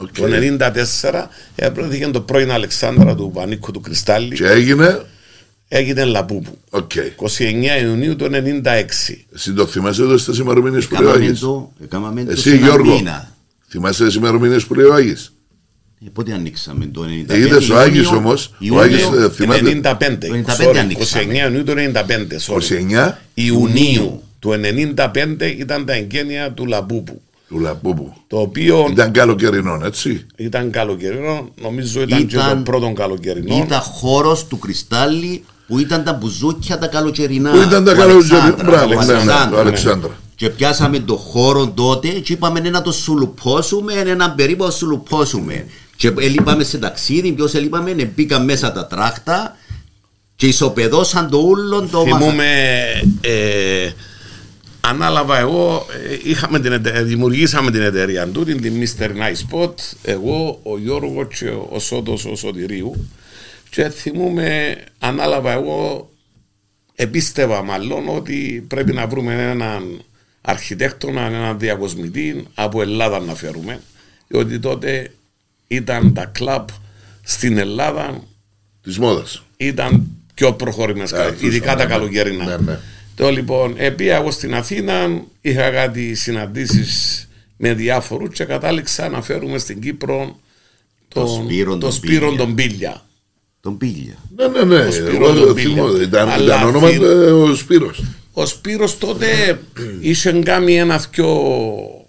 Οκ. 0.00 0.08
Το 0.14 0.24
94 0.24 1.26
έπρεπε 1.56 2.08
το 2.12 2.20
πρώην 2.20 2.50
Αλεξάνδρα 2.50 3.14
του 3.14 3.30
Πανίκου 3.34 3.70
του 3.70 3.80
Κρυστάλλη. 3.80 4.34
Και 4.34 4.46
έγινε; 4.46 5.02
Έγινε 5.68 6.04
Λαπούπου. 6.04 6.58
Οκ. 6.70 6.90
29 6.94 7.82
Ιουνίου 7.82 8.16
του 8.16 8.28
96. 8.32 9.24
Εσύ 9.34 9.52
το 9.52 9.66
θυμάσαι 9.66 10.02
εδώ 10.02 10.16
στις 10.16 10.38
ημερομηνίες 10.38 10.86
που 10.86 10.94
λέει 10.94 11.02
ο 11.04 11.08
Έκαναμε 11.08 11.26
Άγης. 11.26 11.40
το, 11.40 11.72
έκαναμε 11.82 12.24
το 12.24 12.30
Εσύ 12.30 12.40
σε 12.42 12.50
ένα 12.50 12.66
Γιώργο. 12.66 12.94
μήνα. 12.96 13.34
Θυμάσαι 13.68 14.04
τις 14.04 14.14
ημερομηνίες 14.14 14.64
που 14.64 14.74
λέει 14.74 14.84
ο 14.84 14.94
Άγης. 14.94 15.32
Ε, 16.06 16.08
Πότε 16.12 16.32
ανοίξαμε 16.32 16.86
το 16.86 17.04
95. 17.04 17.36
Είδες 17.38 17.68
ο 17.70 17.78
Άγης 17.78 17.94
Ιούνιο- 18.02 18.16
όμως, 18.18 18.46
ο 18.46 18.54
Ιούνιο- 18.58 18.82
Άγης, 18.82 19.02
ε, 19.24 19.30
θυμάται. 19.30 19.60
95. 19.60 20.28
95 20.28 20.70
Sorry, 20.70 20.76
ανοίξαμε. 20.76 21.24
29 21.24 21.44
Ιουνίου 21.44 21.64
του 21.64 21.72
95. 21.72 22.36
sorry. 22.38 22.52
29 22.52 23.18
Ιουνίου 23.34 24.22
του 24.38 24.50
95 24.50 25.46
ήταν 25.46 25.84
τα 25.84 25.92
εγκαίνια 25.92 26.52
του 26.52 26.66
Λαπούπου. 26.66 27.22
Του 27.48 27.58
Λαπούπου. 27.60 28.12
Το 28.26 28.38
οποίο 28.40 28.86
Ήταν 28.90 29.12
καλοκαιρινό, 29.12 29.80
έτσι. 29.84 30.26
ήταν 30.36 30.70
καλοκαιρινό, 30.70 31.48
νομίζω 31.62 32.00
ήταν, 32.02 32.26
και 32.26 32.36
Ήταν- 32.36 32.56
το 32.64 32.70
πρώτο 32.70 32.92
καλοκαιρινό. 32.92 33.56
Ήταν 33.56 33.80
χώρος 33.80 34.46
του 34.46 34.58
Κρυστάλλι 34.58 35.44
που 35.66 35.78
ήταν 35.78 36.04
τα 36.04 36.12
μπουζούκια 36.12 36.78
τα 36.78 36.86
καλοκαιρινά. 36.86 37.50
Που 37.50 37.56
ήταν 37.56 37.84
τα 37.84 37.92
του 37.92 37.98
καλοκαιρινά. 37.98 38.42
Αλεξάνδρα, 38.42 38.64
Μπράβο, 38.70 38.92
του 38.92 38.98
ναι, 38.98 39.04
ναι, 39.04 39.12
Αλεξάνδρα. 39.12 39.48
του 39.50 39.56
Αλεξάνδρα. 39.58 40.16
Και 40.34 40.48
πιάσαμε 40.48 40.98
το 40.98 41.16
χώρο 41.16 41.68
τότε 41.68 42.08
και 42.08 42.32
είπαμε 42.32 42.60
«Ναι, 42.60 42.70
να 42.70 42.82
το 42.82 42.92
σουλουπώσουμε, 42.92 43.92
έναν 43.92 44.34
περίπου 44.34 44.64
να 44.64 44.70
σουλουπώσουμε. 44.70 45.64
Και 45.96 46.12
έλειπαμε 46.18 46.64
σε 46.64 46.78
ταξίδι, 46.78 47.32
ποιος 47.32 47.54
έλειπαμε, 47.54 47.92
ναι, 47.92 48.04
μπήκαν 48.04 48.44
μέσα 48.44 48.72
τα 48.72 48.86
τράχτα 48.86 49.56
και 50.36 50.46
ισοπεδώσαν 50.46 51.28
το 51.30 51.38
ούλον 51.38 51.90
το 51.90 52.02
Θυμούμε, 52.02 52.44
ε, 53.20 53.90
ανάλαβα 54.80 55.38
εγώ, 55.38 55.86
ε, 56.10 56.16
είχαμε 56.30 56.60
την, 56.60 56.72
ετε- 56.72 57.02
δημιουργήσαμε 57.02 57.70
την 57.70 57.82
εταιρεία 57.82 58.26
του, 58.28 58.44
την, 58.44 58.60
την 58.60 58.82
Mr. 58.82 59.04
Nice 59.08 59.50
Spot, 59.54 59.74
εγώ, 60.02 60.60
ο 60.62 60.78
Γιώργος 60.78 61.26
και 61.38 61.48
ο 61.48 61.78
Σώτος 61.78 62.24
ο 62.24 62.34
Σωτηρίου 62.36 63.08
και 63.70 63.88
θυμούμε, 63.88 64.76
ανάλαβα 64.98 65.52
εγώ, 65.52 66.10
επίστευα 66.94 67.62
μάλλον 67.62 68.08
ότι 68.08 68.64
πρέπει 68.68 68.92
να 68.92 69.06
βρούμε 69.06 69.50
έναν 69.50 70.02
αρχιτέκτονα, 70.40 71.20
έναν 71.20 71.58
διακοσμητή 71.58 72.44
από 72.54 72.82
Ελλάδα 72.82 73.20
να 73.20 73.34
φέρουμε, 73.34 73.80
διότι 74.28 74.58
τότε 74.58 75.10
ήταν 75.66 76.12
τα 76.14 76.24
κλαμπ 76.24 76.68
στην 77.22 77.58
Ελλάδα 77.58 78.22
Της 78.82 78.98
μόδας. 78.98 79.42
ήταν 79.56 80.06
πιο 80.34 80.52
προχωρημένες, 80.52 81.12
Ε, 81.12 81.36
ειδικά 81.40 81.72
ναι, 81.72 81.78
τα 81.78 81.84
ναι. 81.84 81.90
καλοκαιρινά. 81.90 82.44
Ναι, 82.44 82.56
ναι. 82.72 82.78
Το 83.18 83.30
λοιπόν, 83.30 83.74
επία 83.76 84.16
εγώ 84.16 84.30
στην 84.30 84.54
Αθήνα, 84.54 85.22
είχα 85.40 85.70
κάτι 85.70 86.14
συναντήσεις 86.14 87.28
με 87.56 87.74
διάφορους 87.74 88.34
και 88.34 88.44
κατάληξα 88.44 89.08
να 89.08 89.22
φέρουμε 89.22 89.58
στην 89.58 89.80
Κύπρο 89.80 90.38
τον, 91.08 91.28
Σπύρο 91.28 91.70
τον 91.70 91.80
τον 91.80 91.92
Σπύρο 91.92 92.26
Πίλια. 92.28 92.38
τον 92.44 92.54
Πίλια. 92.54 93.02
Τον 93.60 93.76
πήλια. 93.78 94.14
Ναι, 94.36 94.46
ναι, 94.64 94.76
ναι. 94.84 94.90
Σπύρο 94.90 95.28
Εγώ 95.28 95.44
τον 95.44 95.56
θυμώ, 95.56 95.84
Πίλια. 95.84 96.02
Ήταν, 96.02 96.28
Αλλά 96.28 96.54
ήταν 96.56 96.68
όνομα 96.68 96.88
θυ- 96.88 97.02
ε, 97.02 97.06
ο 97.06 97.54
Σπύρος. 97.54 98.02
Ο 98.32 98.46
Σπύρος 98.46 98.98
τότε 98.98 99.58
είχε 100.00 100.32
κάνει 100.32 100.78
ένα 100.78 101.04
δυο 101.14 101.26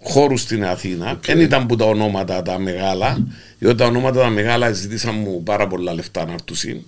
χώρους 0.03 0.41
στην 0.41 0.65
Αθήνα. 0.65 1.19
Δεν 1.25 1.39
ήταν 1.39 1.65
που 1.65 1.75
τα 1.75 1.85
ονόματα 1.85 2.41
τα 2.41 2.59
μεγάλα, 2.59 3.27
διότι 3.59 3.77
τα 3.77 3.85
ονόματα 3.85 4.19
τα 4.21 4.29
μεγάλα 4.29 4.71
ζητήσαν 4.71 5.15
μου 5.15 5.43
πάρα 5.43 5.67
πολλά 5.67 5.93
λεφτά 5.93 6.25
να 6.25 6.31
έρθουν. 6.33 6.85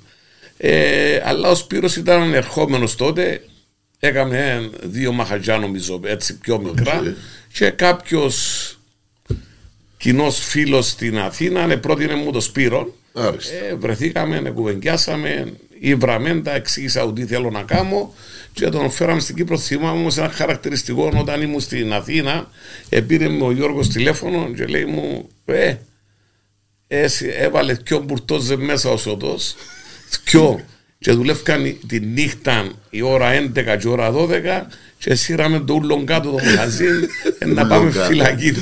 Ε, 0.58 1.22
αλλά 1.26 1.50
ο 1.50 1.56
Σπύρος 1.56 1.96
ήταν 1.96 2.34
ερχόμενος 2.34 2.96
τότε, 2.96 3.42
έκαμε 4.04 4.70
δύο 4.84 5.12
μαχαζιά 5.12 5.58
νομίζω 5.58 6.00
έτσι 6.04 6.38
πιο 6.38 6.60
μικρά 6.60 7.00
Οκ. 7.00 7.06
και 7.54 7.70
κάποιος 7.70 8.76
κοινός 9.98 10.38
φίλος 10.40 10.88
στην 10.90 11.20
Αθήνα 11.20 11.80
πρότεινε 11.80 12.16
μου 12.16 12.32
το 12.32 12.40
Σπύρο 12.42 12.96
Άριστα. 13.14 13.54
ε, 13.66 13.76
βρεθήκαμε, 13.76 14.50
κουβεντιάσαμε, 14.50 15.54
ήβραμε 15.80 16.42
τα, 16.42 16.56
εξήγησα 16.56 17.04
ότι 17.04 17.26
θέλω 17.26 17.50
να 17.50 17.64
κάνω 17.64 18.14
και 18.54 18.70
τον 18.70 18.92
φέραμε 18.92 19.20
στην 19.20 19.36
Κύπρο. 19.36 19.58
Θυμάμαι 19.58 20.00
όμως 20.00 20.18
ένα 20.18 20.30
χαρακτηριστικό 20.30 21.12
όταν 21.18 21.42
ήμουν 21.42 21.60
στην 21.60 21.94
Αθήνα, 21.94 22.50
επήρε 22.90 23.28
με 23.28 23.44
ο 23.46 23.52
Γιώργος 23.52 23.88
τηλέφωνο 23.90 24.52
και 24.56 24.66
λέει 24.66 24.86
μου, 24.86 25.30
Ε, 25.46 25.76
εσύ 26.88 27.32
έβαλες 27.38 27.78
δυο 27.78 28.00
μπουρτόζες 28.00 28.58
μέσα 28.58 28.90
ο 28.90 28.98
Σωτός, 28.98 29.56
δυο. 30.32 30.62
Και 31.04 31.12
δουλεύκαν 31.12 31.78
τη 31.88 32.00
νύχτα 32.00 32.72
η 32.90 33.02
ώρα 33.02 33.30
11 33.34 33.54
και 33.54 33.78
η 33.84 33.88
ώρα 33.88 34.14
12 34.16 34.28
και 34.98 35.16
σύραμε 35.16 35.60
το 35.60 35.74
ούλον 35.74 36.06
κάτω 36.06 36.30
το 36.30 36.38
μαγαζί 36.44 36.86
ε, 37.40 37.46
να 37.46 37.68
πάμε 37.68 37.92
κάτω. 37.92 38.06
φυλακή. 38.06 38.54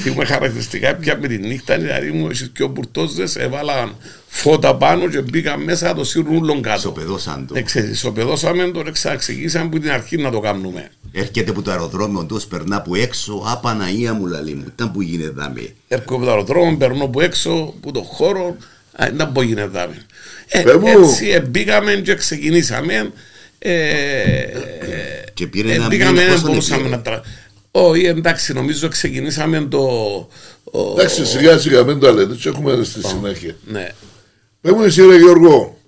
Θυμούμε 0.00 0.24
χαρακτηριστικά 0.24 0.94
πια 0.94 1.18
με 1.20 1.28
τη 1.28 1.38
νύχτα, 1.38 1.78
δηλαδή 1.78 2.10
μου 2.10 2.26
έχεις 2.26 2.50
και 2.54 2.62
ο 2.62 2.68
μπουρτόζες 2.68 3.36
έβαλαν 3.36 3.94
φώτα 4.26 4.76
πάνω 4.76 5.08
και 5.08 5.20
μπήκαν 5.20 5.62
μέσα 5.62 5.86
να 5.86 5.94
το 5.94 6.04
σύρουν 6.04 6.36
ούλον 6.36 6.62
κάτω. 6.62 6.78
Ισοπεδώσαν 6.78 7.46
το. 7.46 7.54
Ε, 7.56 7.62
ξέρεις, 7.62 7.90
Ισοπεδώσαμε 7.90 8.70
το, 8.70 8.82
ξαναξεκίνησαμε 8.92 9.68
που 9.68 9.78
την 9.78 9.90
αρχή 9.90 10.16
να 10.16 10.30
το 10.30 10.40
κάνουμε. 10.40 10.90
Έρχεται 11.12 11.50
από 11.50 11.62
το 11.62 11.70
αεροδρόμιο, 11.70 12.24
τους 12.24 12.44
περνά 12.44 12.82
που 12.82 12.94
έξω, 12.94 13.44
α 13.46 13.56
Παναία 13.58 14.14
μου 14.14 14.26
λαλή 14.26 14.54
μου, 14.54 14.64
ήταν 14.74 14.92
που 14.92 15.02
γίνεται 15.02 15.30
δάμε. 15.30 15.74
Έρχομαι 15.88 16.16
από 16.16 16.24
το 16.24 16.30
αεροδρόμιο, 16.30 16.76
περνώ 16.76 17.06
που 17.06 17.20
έξω, 17.20 17.74
που 17.80 17.90
το 17.90 18.02
χώρο, 18.02 18.56
α, 18.92 19.10
να 19.10 19.28
πω 19.28 19.42
γίνεται 19.42 19.68
δάμε. 19.68 20.06
Ε, 20.52 20.62
Πε 20.62 20.76
μου. 20.76 20.86
έτσι 20.86 21.28
ε, 21.28 21.40
μπήκαμε 21.40 21.94
και 21.94 22.14
ξεκινήσαμε. 22.14 23.12
Ε, 23.58 24.44
Και 25.34 25.46
πήρε 25.46 25.70
ε, 25.70 25.74
ένα 25.74 25.86
μπήκαμε, 25.86 26.10
μήνυμα, 26.10 26.26
δεν 26.26 26.34
πόσο 26.34 26.46
μπορούσαμε 26.46 26.82
πήρε; 26.82 26.94
να 26.96 27.02
τρα... 27.02 27.22
Όχι, 27.70 28.04
εντάξει, 28.04 28.52
νομίζω 28.52 28.88
ξεκινήσαμε 28.88 29.60
το... 29.60 29.78
ο- 30.64 30.92
Εντάξει, 30.92 31.26
σιγά 31.26 31.58
σιγά 31.58 31.84
μην 31.84 31.98
το 31.98 32.12
λέτε, 32.12 32.34
τι 32.34 32.48
έχουμε 32.48 32.84
στη 32.84 33.06
συνέχεια. 33.06 33.56
Ναι. 33.66 33.88
Πες 34.60 34.72
μου 34.72 34.82
εσύ 34.82 35.06
ρε 35.06 35.16
Γιώργο, 35.16 35.78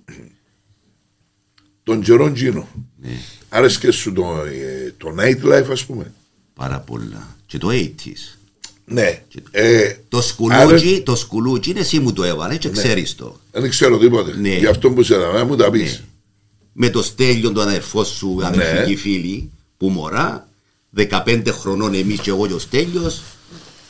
τον 1.82 2.02
καιρόν 2.02 2.34
Τζίνο, 2.34 2.68
Ναι, 3.02 3.08
άρεσκες 3.48 3.94
σου 3.94 4.12
το, 4.12 4.44
ε, 4.46 4.94
το 4.96 5.14
nightlife 5.20 5.70
ας 5.70 5.84
πούμε; 5.84 6.12
πάρα 6.54 6.80
πολλά. 6.80 7.36
Και 7.46 7.58
το 7.58 7.68
80s. 7.72 8.38
Ναι. 8.84 9.22
Ε, 9.50 9.94
Το 10.08 10.20
σκουλούτσι, 10.20 11.02
το 11.02 11.16
σκουλούτσι 11.16 11.70
είναι 11.70 11.80
εσύ 11.80 11.98
μου 11.98 12.12
το 12.12 12.24
έβαλες 12.24 12.58
και 12.58 12.68
ξέρεις 12.70 13.14
το. 13.14 13.40
δεν 13.52 13.70
ξέρω 13.70 13.98
τίποτε. 13.98 14.36
Ναι. 14.36 14.56
Γι' 14.56 14.66
αυτό 14.66 14.90
που 14.90 15.02
σε 15.02 15.16
δαμε, 15.16 15.44
μου 15.44 15.56
τα 15.56 15.70
πεις. 15.70 15.92
Ναι. 15.92 16.04
Με 16.72 16.90
το 16.90 17.02
στέλιο 17.02 17.52
τον 17.52 17.68
αδερφό 17.68 18.04
σου, 18.04 18.36
Ναι. 18.38 18.46
αδερφική 18.46 18.96
φίλη, 18.96 19.50
που 19.76 19.88
μωρά, 19.88 20.48
15 20.96 21.42
χρονών 21.52 21.94
εμείς 21.94 22.20
και 22.20 22.30
εγώ 22.30 22.46
και 22.46 22.52
ο 22.52 22.58
Στέλιος, 22.58 23.22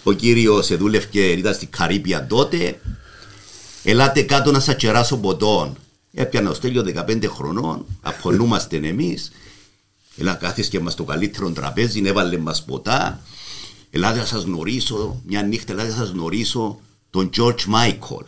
ο 0.03 0.13
κύριος 0.13 0.71
εδούλευκε, 0.71 1.21
ήταν 1.31 1.55
στην 1.55 1.69
Καρύπια 1.71 2.27
τότε, 2.27 2.81
ελάτε 3.83 4.23
κάτω 4.23 4.51
να 4.51 4.61
σας 4.61 4.77
κεράσω 4.77 5.17
ποτόν. 5.17 5.77
Έπιανα 6.15 6.51
ο 6.51 6.55
Στέλιος 6.55 6.85
15 6.85 7.27
χρονών, 7.29 7.85
απολούμαστε 8.01 8.77
εμείς, 8.77 9.33
Ελά 10.17 10.35
κάθισκε 10.35 10.81
μας 10.81 10.93
στο 10.93 11.05
καλύτερο 11.05 11.51
τραπέζι, 11.51 12.03
έβαλε 12.05 12.39
μας 12.39 12.65
ποτά, 12.65 13.21
ελάτε 13.95 14.19
να 14.19 14.25
σας 14.25 14.43
γνωρίσω, 14.43 15.21
μια 15.27 15.43
νύχτα 15.43 15.73
ελάτε 15.73 15.89
να 15.91 15.97
σας 15.97 16.09
γνωρίσω 16.11 16.81
τον 17.11 17.31
George 17.37 17.61
Michael. 17.75 18.25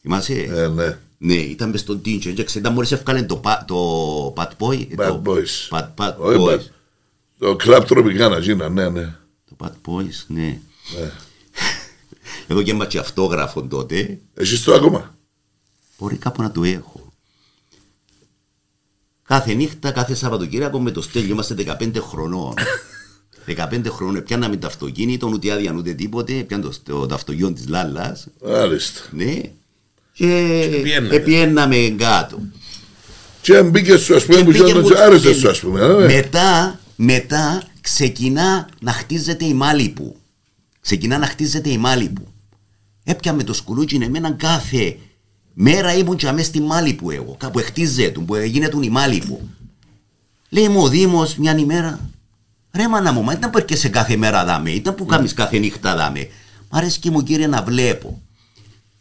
Θυμάσαι; 0.00 0.34
Ε, 0.34 0.66
ναι. 0.68 0.98
Ναι, 1.18 1.34
ήταν 1.34 1.70
μες 1.70 1.80
στον 1.80 2.02
Τίντσο. 2.02 2.30
Και 2.30 2.44
ξέρετε, 2.44 2.70
μόλις 2.72 2.92
έφκανε 2.92 3.22
το, 3.22 3.36
πα- 3.36 3.64
το 3.66 4.32
Bad 4.36 4.50
Boy. 4.58 4.86
Bad 4.96 4.96
το, 4.96 5.22
Boys. 5.24 5.78
Bad, 5.78 5.88
Bad 5.96 6.14
Όχι, 6.18 6.38
Boys. 6.40 6.54
bad. 6.54 6.60
Το 7.38 7.56
κλαμπ 7.56 7.84
τροπικάνα 7.84 8.38
γίνα, 8.38 8.68
ναι, 8.68 8.88
ναι. 8.88 9.14
Το 9.44 9.56
Bad 9.58 9.90
Boys, 9.90 10.24
ναι. 10.26 10.60
Ε. 10.98 11.10
Εδώ 12.46 12.62
και 12.62 12.70
έμαθα 12.70 12.90
και 12.90 12.98
αυτόγραφο 12.98 13.62
τότε. 13.62 14.20
Εσείς 14.34 14.62
το 14.62 14.74
ακόμα; 14.74 15.14
Μπορεί 15.98 16.16
κάπου 16.16 16.42
να 16.42 16.50
το 16.50 16.64
έχω. 16.64 17.12
Κάθε 19.22 19.52
νύχτα, 19.54 19.90
κάθε 19.90 20.14
Σαββατοκύριακο 20.14 20.80
με 20.80 20.90
το 20.90 21.02
στέλιο, 21.02 21.32
είμαστε 21.32 21.54
15 21.80 21.92
χρονών. 22.00 22.54
15 23.48 23.80
χρόνια 23.88 24.22
πιάναμε 24.22 24.56
το 24.56 24.66
αυτοκίνητο, 24.66 25.26
ούτε 25.32 25.52
άδεια 25.52 25.74
ούτε 25.76 25.92
τίποτε, 25.92 26.32
πιάνε 26.32 26.62
το, 26.62 26.72
το, 26.84 27.06
το 27.06 27.14
αυτοκίνητο 27.14 27.52
της 27.54 27.68
Λάλλας. 27.68 28.26
Μάλιστα. 28.44 29.00
Ναι. 29.10 29.40
Και 30.12 30.68
πιέναμε. 30.82 31.14
επιέναμε 31.14 31.94
κάτω. 31.98 32.38
Και 33.40 33.62
μπήκε 33.62 33.96
σου, 33.96 34.14
ας 34.16 34.24
πούμε, 34.24 34.38
Και 34.38 34.44
που 34.44 34.50
πήγε 34.50 34.64
ήταν 34.70 34.80
μου- 34.80 34.88
και 34.88 34.98
άρεσε 34.98 35.28
και 35.28 35.34
σου, 35.38 35.48
ας 35.48 35.60
πούμε. 35.60 35.80
ε. 35.80 36.14
Μετά, 36.14 36.80
μετά 36.96 37.62
ξεκινά 37.80 38.68
να 38.80 38.92
χτίζεται 38.92 39.44
η 39.44 39.54
Μάλιπου. 39.54 40.16
Ξεκινά 40.80 41.18
να 41.18 41.26
χτίζεται 41.26 41.70
η 41.70 41.78
Μάλιπου. 41.78 42.26
Έπιαμε 43.04 43.42
το 43.44 43.52
σκουλούτσι 43.52 43.98
εμένα 44.02 44.30
κάθε 44.30 44.96
μέρα 45.54 45.96
ήμουν 45.96 46.16
και 46.16 46.28
αμέσως 46.28 46.46
στη 46.48 46.60
Μάλιπου 46.60 47.10
εγώ. 47.10 47.34
Κάπου 47.38 47.58
χτίζεται, 47.58 48.20
που 48.20 48.36
γίνεται 48.36 48.76
η 48.82 48.88
Μάλιπου. 48.88 49.48
Λέει 50.48 50.68
μου 50.68 50.82
ο 50.82 50.88
Δήμος 50.88 51.36
μια 51.36 51.56
ημέρα, 51.58 52.00
ρε 52.76 52.88
μάνα 52.88 53.12
μου, 53.12 53.22
μα 53.22 53.32
ήταν 53.32 53.50
που 53.50 53.58
έρχεσαι 53.58 53.88
κάθε 53.88 54.16
μέρα 54.16 54.44
δάμε, 54.44 54.70
ήταν 54.70 54.94
που 54.94 55.06
κάνεις 55.06 55.34
κάθε 55.34 55.58
νύχτα 55.58 55.96
δάμε. 55.96 56.28
Μ' 56.70 56.76
αρέσει 56.76 56.98
και 56.98 57.10
μου 57.10 57.22
κύριε 57.22 57.46
να 57.46 57.62
βλέπω. 57.62 58.20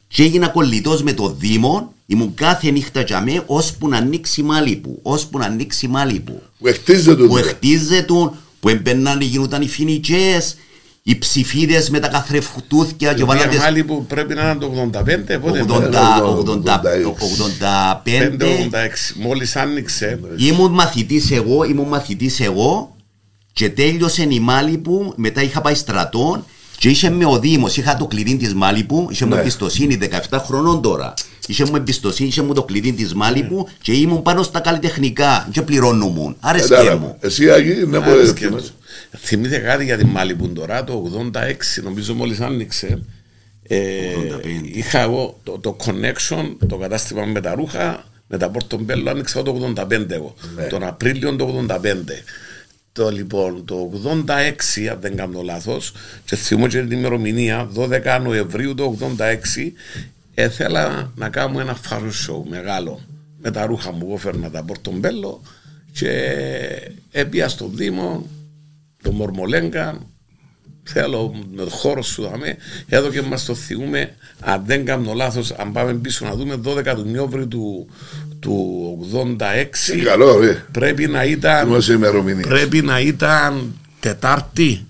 Και 0.07 0.23
έγινα 0.23 0.47
κολλητός 0.47 1.03
με 1.03 1.13
το 1.13 1.29
Δήμο, 1.29 1.93
ήμουν 2.05 2.33
κάθε 2.33 2.71
νύχτα 2.71 3.01
για 3.01 3.21
με, 3.21 3.43
ώσπου 3.45 3.87
να 3.87 3.97
ανοίξει 3.97 4.41
η 4.41 4.43
Μάλιπου, 4.43 4.99
ώσπου 5.01 5.37
να 5.37 5.45
ανοίξει 5.45 5.85
η 5.85 5.89
Μάλιπου 5.89 6.41
Που 6.59 6.65
χτίζεται 6.73 7.23
που 7.23 7.37
το. 7.37 7.43
χτίζεται, 7.43 8.13
που 8.59 8.69
έμπαιναν, 8.69 9.21
γίνονταν 9.21 9.61
οι 9.61 9.67
φοινικές, 9.67 10.55
οι 11.03 11.17
ψηφίδες 11.17 11.89
με 11.89 11.99
τα 11.99 12.07
καθρεφτούθια 12.07 13.13
και 13.13 13.23
Μια 13.23 13.25
βάλατε 13.25 13.63
άλλη 13.63 13.83
που 13.83 14.05
πρέπει 14.05 14.33
να 14.33 14.49
είναι 14.49 14.55
το 14.59 14.89
85, 14.93 15.39
πότε 15.41 15.65
85. 18.03 18.03
5-86, 18.03 19.15
μόλις 19.15 19.55
άνοιξε. 19.55 20.19
Ήμουν 20.37 20.71
μαθητής 20.71 21.31
εγώ, 21.31 21.63
ήμουν 21.63 21.87
μαθητής 21.87 22.39
εγώ 22.39 22.94
και 23.55 23.69
τέλειωσε 23.69 24.27
η 24.29 24.39
Μάλιπου, 24.39 25.13
μετά 25.15 25.41
είχα 25.41 25.61
πάει 25.61 25.75
στρατό 25.75 26.45
και 26.77 26.89
είχε 26.89 27.09
με 27.09 27.25
ο 27.25 27.39
Δήμος, 27.39 27.77
είχα 27.77 27.95
το 27.97 28.05
κλειδί 28.07 28.35
της 28.37 28.53
Μάλιπου, 28.53 29.07
είχε 29.11 29.25
μου 29.25 29.33
Ναι. 29.35 29.39
εμπιστοσύνη 29.41 29.95
17 30.29 30.39
χρονών 30.45 30.81
τώρα. 30.81 31.13
Είχε 31.47 31.65
μου 31.65 31.75
εμπιστοσύνη, 31.75 32.27
είχε 32.29 32.41
μου 32.41 32.53
το 32.53 32.63
κλειδί 32.63 32.93
της 32.93 33.13
Μάλιπου 33.13 33.67
και 33.81 33.91
ήμουν 33.93 34.21
πάνω 34.21 34.43
στα 34.43 34.59
καλλιτεχνικά 34.59 35.47
και 35.51 35.61
πληρώνομουν. 35.61 36.35
Άρεσκε 36.39 36.67
Κατάλαβα. 36.69 36.97
μου. 36.99 37.15
Εσύ 37.19 37.49
Άγη, 37.51 37.85
να 37.85 37.97
Άρεσε 37.97 38.15
μπορεί 38.23 38.33
και 38.33 38.49
μου. 38.49 38.65
Θυμήθηκα 39.17 39.59
κάτι 39.59 39.83
για 39.83 39.97
τη 39.97 40.05
Μάλιμπουν 40.05 40.53
τώρα, 40.53 40.83
το 40.83 41.11
86 41.33 41.83
νομίζω 41.83 42.13
μόλις 42.13 42.39
άνοιξε. 42.39 43.03
Ε, 43.67 43.77
85. 44.15 44.39
είχα 44.73 44.99
εγώ 44.99 45.39
το, 45.43 45.59
το 45.59 45.75
connection, 45.85 46.55
το 46.67 46.77
κατάστημα 46.77 47.25
με 47.25 47.41
τα 47.41 47.53
ρούχα, 47.55 48.03
με 48.27 48.37
τα 48.37 48.49
Πορτομπέλο 48.49 49.09
άνοιξα 49.09 49.43
το 49.43 49.73
85 49.75 50.09
εγώ. 50.09 50.35
Ναι. 50.55 50.63
Τον 50.63 50.83
Απρίλιο 50.83 51.35
το 51.35 51.65
85. 51.69 51.77
Το 52.95 53.09
λοιπόν, 53.09 53.65
το 53.65 53.91
86, 54.27 54.85
αν 54.91 54.97
δεν 55.01 55.15
κάνω 55.15 55.41
λάθος, 55.41 55.91
και 56.25 56.35
θυμώ 56.35 56.67
και 56.67 56.81
την 56.81 56.97
ημερομηνία, 56.97 57.69
12 57.75 58.19
Νοεμβρίου 58.23 58.75
το 58.75 58.97
86, 59.17 59.71
έθελα 60.33 61.11
να 61.15 61.29
κάνω 61.29 61.59
ένα 61.59 61.75
φάρο 61.75 62.09
show 62.09 62.49
μεγάλο 62.49 62.99
με 63.41 63.51
τα 63.51 63.65
ρούχα 63.65 63.91
μου. 63.91 64.05
Εγώ 64.07 64.17
φέρνα 64.17 64.49
τα 64.49 64.63
Πορτομπέλο 64.63 65.41
και 65.91 66.11
έπια 67.11 67.49
στο 67.49 67.67
Δήμο, 67.67 68.25
το 69.01 69.11
Μορμολέγκα, 69.11 69.99
θέλω 70.83 71.33
με 71.51 71.63
το 71.63 71.69
χώρο 71.69 72.01
σου 72.01 72.21
δαμε, 72.21 72.57
εδώ 72.87 73.09
και 73.09 73.21
μας 73.21 73.45
το 73.45 73.55
θυμούμε, 73.55 74.15
αν 74.39 74.63
δεν 74.65 74.85
κάνω 74.85 75.13
λάθος, 75.13 75.51
αν 75.51 75.71
πάμε 75.71 75.93
πίσω 75.93 76.25
να 76.25 76.35
δούμε 76.35 76.59
12 76.63 76.95
του 76.95 77.05
Νιόβρη 77.05 77.47
του, 77.47 77.87
του 78.45 79.09
86, 79.39 80.01
Καλό, 80.03 80.39
ρε. 80.39 80.65
πρέπει 80.71 81.07
να 81.07 81.23
ήταν 81.23 81.65
Θυμάσαι 81.67 81.93
ημερομηνία. 81.93 82.47
πρέπει 82.47 82.81
να 82.81 82.99
ήταν 82.99 83.73
Τετάρτη. 83.99 84.85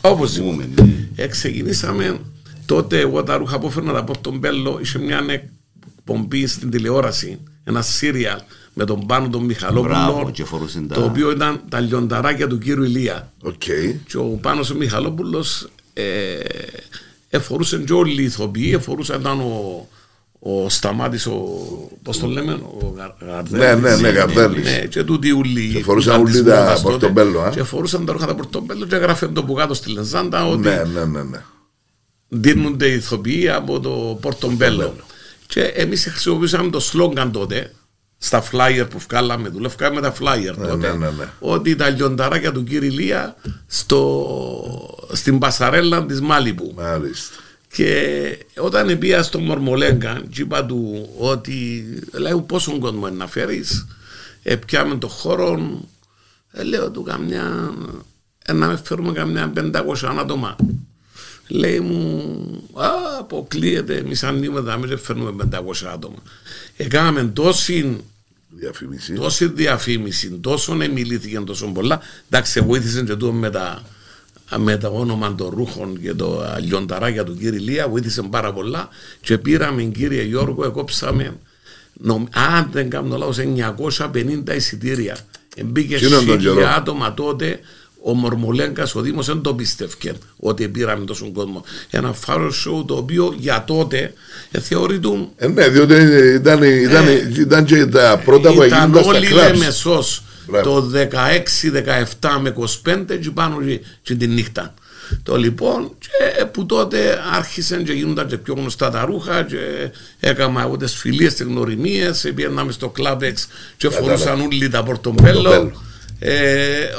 Όπως 0.00 0.32
Θυμούμε, 0.32 0.64
είπαμε. 0.64 0.88
ναι. 1.16 1.22
Ε, 1.22 1.26
ξεκινήσαμε 1.26 2.20
τότε 2.66 2.98
εγώ 3.00 3.22
τα 3.22 3.36
ρούχα 3.36 3.58
που 3.58 3.66
έφερνα 3.66 3.98
από 3.98 4.18
τον 4.18 4.38
Μπέλο 4.38 4.78
είχε 4.82 4.98
μια 4.98 5.20
εκπομπή 5.28 6.46
στην 6.46 6.70
τηλεόραση, 6.70 7.38
ένα 7.64 7.82
σύριαλ 7.82 8.38
με 8.74 8.84
τον 8.84 9.06
Πάνο 9.06 9.28
τον 9.28 9.44
Μπράβο, 9.44 9.46
Μιχαλόπουλο 9.82 10.30
και 10.32 10.44
φορούσε 10.44 10.80
τα- 10.80 10.94
το 10.94 11.04
οποίο 11.04 11.30
ήταν 11.30 11.60
τα 11.68 11.80
λιονταράκια 11.80 12.46
του 12.46 12.58
κύριου 12.58 12.82
Ηλία 12.84 13.32
Οκ. 13.42 13.62
και 14.06 14.16
ο 14.16 14.22
Πάνος 14.24 14.70
ο 14.70 14.74
Μιχαλόπουλος 14.74 15.68
ε, 15.92 16.04
εφορούσε 17.30 17.78
και 17.78 17.92
όλοι 17.92 18.20
οι 18.22 18.24
ηθοποιοί 18.24 18.72
εφορούσε 18.74 19.14
ήταν 19.14 19.40
ο, 19.40 19.88
ο 20.38 20.68
Σταμάτης 20.68 21.26
ο, 21.26 21.40
πώς 22.02 22.18
το 22.18 22.26
λέμε 22.26 22.52
ο 22.52 22.94
Γα- 22.96 23.16
Γαρδέλης 23.26 23.66
Ναι, 23.66 23.74
ναι, 23.74 23.96
ναι, 23.96 24.08
Γαρδέλης. 24.08 24.64
ναι, 24.64 24.78
και 24.86 25.04
τούτοι 25.04 25.30
ούλοι 25.30 25.72
Και 25.74 25.82
φορούσαν 25.82 26.22
που 26.22 26.28
ήταν 26.28 26.34
ούλοι 26.40 26.42
της 26.44 26.52
τα 26.52 26.60
μόδας 26.60 26.80
τότε. 26.82 26.92
πορτομπέλο, 26.98 27.40
α. 27.40 27.48
και 27.50 27.62
φορούσαν 27.62 28.04
τα 28.04 28.12
ρούχα 28.12 28.26
τα 28.26 28.34
πορτομπέλο 28.34 28.86
και 28.86 28.94
έγραφε 28.94 29.26
το 29.28 29.44
που 29.44 29.54
κάτω 29.54 29.74
στη 29.74 29.90
λεζάντα 29.90 30.46
ότι 30.48 30.68
Ναι, 30.68 30.82
ναι, 30.94 31.04
ναι, 31.04 31.22
ναι. 31.22 31.42
δίνονται 32.28 32.86
οι 32.88 32.94
ηθοποιοί 32.94 33.48
από 33.50 33.80
το 33.80 34.18
Πορτομπέλο. 34.20 34.94
Και 35.46 35.60
εμείς 35.62 36.04
χρησιμοποιούσαμε 36.04 36.70
το 36.70 36.80
σλόγκαν 36.80 37.32
τότε 37.32 37.72
στα 38.18 38.42
flyer 38.42 38.86
που 38.90 38.98
βγάλαμε, 39.08 39.48
δουλεύκαμε 39.48 39.94
με 39.94 40.00
τα 40.00 40.12
flyer 40.20 40.54
τότε. 40.56 40.76
ναι, 40.76 40.88
ναι, 40.92 41.10
ναι. 41.18 41.28
Ότι 41.38 41.76
τα 41.76 41.88
λιονταράκια 41.88 42.52
του 42.52 42.64
κύριου 42.64 42.92
Λία 42.92 43.36
στο, 43.66 44.26
στην 45.12 45.38
πασαρέλα 45.38 46.06
της 46.06 46.20
Μάλιπου. 46.20 46.72
Μάλιστα. 46.76 47.34
Και 47.78 48.38
όταν 48.56 48.98
πήγα 48.98 49.22
στο 49.22 49.38
Μορμολέγκα, 49.38 50.22
και 50.30 50.42
είπα 50.42 50.64
του 50.64 51.08
ότι 51.18 51.84
λέω 52.12 52.40
πόσο 52.40 52.78
κόσμο 52.78 53.06
είναι 53.06 53.16
να 53.16 53.26
φέρεις, 53.26 53.86
πιάμε 54.66 54.96
το 54.96 55.08
χώρο, 55.08 55.80
ε, 56.52 56.62
λέω 56.62 56.90
του 56.90 57.02
καμιά, 57.02 57.74
ε, 58.44 58.52
να 58.52 58.66
με 58.66 58.80
φέρουμε 58.84 59.12
καμιά 59.12 59.52
500 59.56 60.16
άτομα. 60.18 60.56
Λέει 61.48 61.80
μου, 61.80 62.68
α, 62.74 62.88
αποκλείεται, 63.18 63.96
εμείς 63.96 64.22
ανοίγουμε 64.22 64.60
δάμε 64.60 64.86
και 64.86 64.96
φέρνουμε 64.96 65.48
500 65.52 65.88
άτομα. 65.92 66.18
Έκαναμε 66.76 67.24
τόση, 67.24 68.04
Διαφήμιση. 68.48 69.12
τόση 69.12 69.46
διαφήμιση, 69.46 70.30
τόσο 70.30 70.82
εμιλήθηκε 70.82 71.40
τόσο 71.40 71.66
πολλά. 71.66 72.00
Εντάξει, 72.30 72.60
βοήθησε 72.60 73.02
και 73.02 73.16
τούτο 73.16 73.32
με 73.32 73.50
τα, 73.50 73.82
με 74.56 74.76
τα 74.76 74.88
όνομα 74.88 75.34
των 75.34 75.48
ρούχων 75.48 76.00
και 76.02 76.14
το 76.14 76.44
λιονταράκια 76.60 77.24
του 77.24 77.36
κύριου 77.36 77.62
Λία, 77.62 77.88
βοήθησε 77.88 78.22
πάρα 78.22 78.52
πολλά. 78.52 78.88
Και 79.20 79.38
πήραμε, 79.38 79.82
κύριε 79.82 80.22
Γιώργο, 80.22 80.64
εκόψαμε, 80.64 81.36
νομ, 81.92 82.24
αν 82.54 82.68
δεν 82.72 82.90
κάνω 82.90 83.16
λάθος, 83.16 83.38
950 83.38 84.54
εισιτήρια. 84.56 85.16
Μπήκε 85.64 85.94
Εκείνον 85.94 86.26
τον 86.26 86.38
καιρό; 86.38 86.54
χίλια 86.54 86.74
άτομα 86.74 87.14
τότε. 87.14 87.60
Ο 88.02 88.14
Μορμολέγκας, 88.14 88.94
ο 88.94 89.00
Δήμος, 89.00 89.26
δεν 89.26 89.40
το 89.40 89.54
πίστευκε 89.54 90.12
ότι 90.38 90.68
πήραμε 90.68 91.04
τόσο 91.04 91.30
κόσμο. 91.32 91.64
Ένα 91.90 92.12
φάρο 92.12 92.48
show 92.48 92.84
το 92.86 92.94
οποίο 92.94 93.34
για 93.38 93.64
τότε 93.66 94.12
ε, 94.50 94.60
θεωρείται 94.60 95.28
Ε, 95.36 95.48
ναι, 95.48 95.68
διότι 95.68 95.94
ήταν, 96.34 96.62
ήταν, 96.62 97.04
ήταν 97.38 97.64
και 97.64 97.86
τα 97.86 98.22
πρώτα 98.24 98.52
που 98.52 98.62
ήταν 98.62 98.80
έγιναν 98.80 99.04
στα 99.04 99.12
όλοι 99.12 99.26
κλαμπς. 99.26 99.58
Λεμεσός 99.58 100.22
Μπράβο. 100.22 100.27
Το 100.62 100.90
16, 100.94 101.02
17 102.20 102.38
με 102.40 102.54
25 102.84 103.18
και 103.20 103.30
πάνω 103.30 103.62
και, 103.62 103.80
και 104.02 104.14
τη 104.14 104.26
νύχτα. 104.26 104.74
Το 105.22 105.36
λοιπόν 105.36 105.90
και 105.98 106.44
που 106.44 106.66
τότε 106.66 107.18
άρχισαν 107.34 107.84
και 107.84 107.92
γίνονταν 107.92 108.26
και 108.26 108.36
πιο 108.36 108.54
γνωστά 108.54 108.90
τα 108.90 109.04
ρούχα 109.04 109.42
και 109.42 109.56
έκανα 110.20 110.62
εγώ 110.62 110.76
τις 110.76 110.94
φιλίες, 110.94 111.34
τις 111.34 111.46
γνωριμίες, 111.46 112.32
πήγαμε 112.34 112.72
στο 112.72 112.92
Club 112.98 113.18
X 113.22 113.32
και 113.76 113.88
φορούσαν 113.88 114.40
όλοι 114.40 114.68
τα 114.68 114.82
πορτομπέλο. 114.82 115.42
Πορτομπέλο. 115.42 115.82
Ε, 116.20 116.34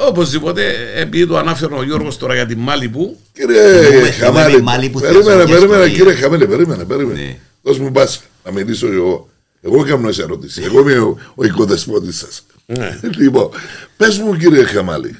οπωσδήποτε, 0.08 0.62
επειδή 0.94 1.26
το 1.26 1.36
ανάφερε 1.38 1.74
ο 1.74 1.82
Γιώργος 1.82 2.16
τώρα 2.16 2.34
για 2.34 2.46
τη 2.46 2.56
Μάλιπου, 2.56 3.18
Κύριε 3.32 3.82
Θυμούμε- 3.82 4.12
Χαμάλη, 4.12 4.44
θυμούμε 4.52 4.62
μάλι 4.70 4.88
που 4.88 5.00
περίμενε, 5.00 5.24
θέσαμε 5.24 5.44
περίμενε, 5.44 5.84
ιστορία. 5.84 5.96
κύριε 5.96 6.14
Χαμάλη, 6.14 6.46
περίμενε, 6.46 6.84
περίμενε. 6.84 7.20
Ναι. 7.20 7.36
Δώσ' 7.62 7.78
μου 7.78 7.92
πάσα, 7.92 8.20
να 8.44 8.52
μιλήσω 8.52 8.86
εγώ. 8.92 9.28
Εγώ 9.62 9.82
κάνω 9.84 10.08
εσένα 10.08 10.26
ερώτηση. 10.26 10.62
Εγώ 10.64 10.80
είμαι 10.80 10.98
ο, 10.98 11.18
ο 11.34 11.44
οικοδεσπότης 11.44 12.18
σας. 12.18 12.42
Ναι. 12.78 12.98
Λοιπόν, 13.18 13.50
πες 13.96 14.18
μου 14.18 14.36
κύριε 14.36 14.64
Χαμάλη, 14.64 15.16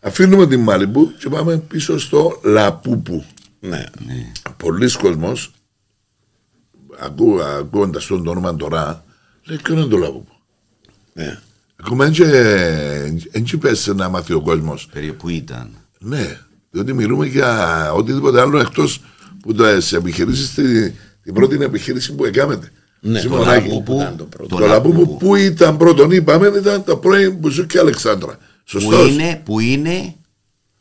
αφήνουμε 0.00 0.46
την 0.46 0.60
Μάλιμπου 0.60 1.12
και 1.18 1.28
πάμε 1.28 1.58
πίσω 1.58 1.98
στο 1.98 2.40
Λαπούπου. 2.44 3.24
ναι, 3.60 3.84
Πολλοί 4.56 4.92
κόσμος, 4.92 5.50
ακού, 6.98 7.42
ακούοντας 7.42 8.06
τον 8.06 8.24
το 8.24 8.30
όνομα 8.30 8.56
τώρα, 8.56 9.04
λέει 9.44 9.58
ποιο 9.62 9.74
είναι 9.74 9.84
το 9.86 9.96
Λαπούπου; 9.96 10.32
ναι. 11.12 11.38
Ακόμα 11.76 12.04
δεν 12.04 12.12
πες 13.58 13.86
να 13.86 14.08
μάθει 14.08 14.32
ο 14.32 14.40
κόσμος 14.40 14.88
Περίπου 14.92 15.28
ήταν. 15.28 15.70
ναι, 15.98 16.38
διότι 16.70 16.92
μιλούμε 16.92 17.26
για 17.26 17.92
οτιδήποτε 17.92 18.40
άλλο 18.40 18.58
εκτός 18.58 19.00
που 19.42 19.54
το 19.54 19.64
επιχειρήσεις 19.92 20.54
την, 20.54 20.92
την 21.22 21.34
πρώτη 21.34 21.54
επιχείρηση 21.62 22.14
που 22.14 22.24
έκανατε. 22.24 22.72
Ναι, 23.00 23.18
Σιμωνάκη. 23.20 23.68
το 23.68 23.74
Λαπούπου 23.74 23.94
ήταν 24.00 24.16
το 24.16 24.24
πρώτο. 24.24 24.56
Το 24.56 24.66
Λαπούπου 24.66 25.16
που 25.16 25.34
ήταν 25.36 25.76
πρώτον, 25.76 26.10
είπαμε, 26.10 26.46
ήταν 26.58 26.84
τα 26.84 26.96
πρώην 26.96 27.34
Μπουζούκη 27.34 27.78
Αλεξάνδρα. 27.78 28.32
Που 28.36 28.40
Σωστός. 28.64 29.10
είναι, 29.10 29.42
που 29.44 29.60
είναι; 29.60 30.14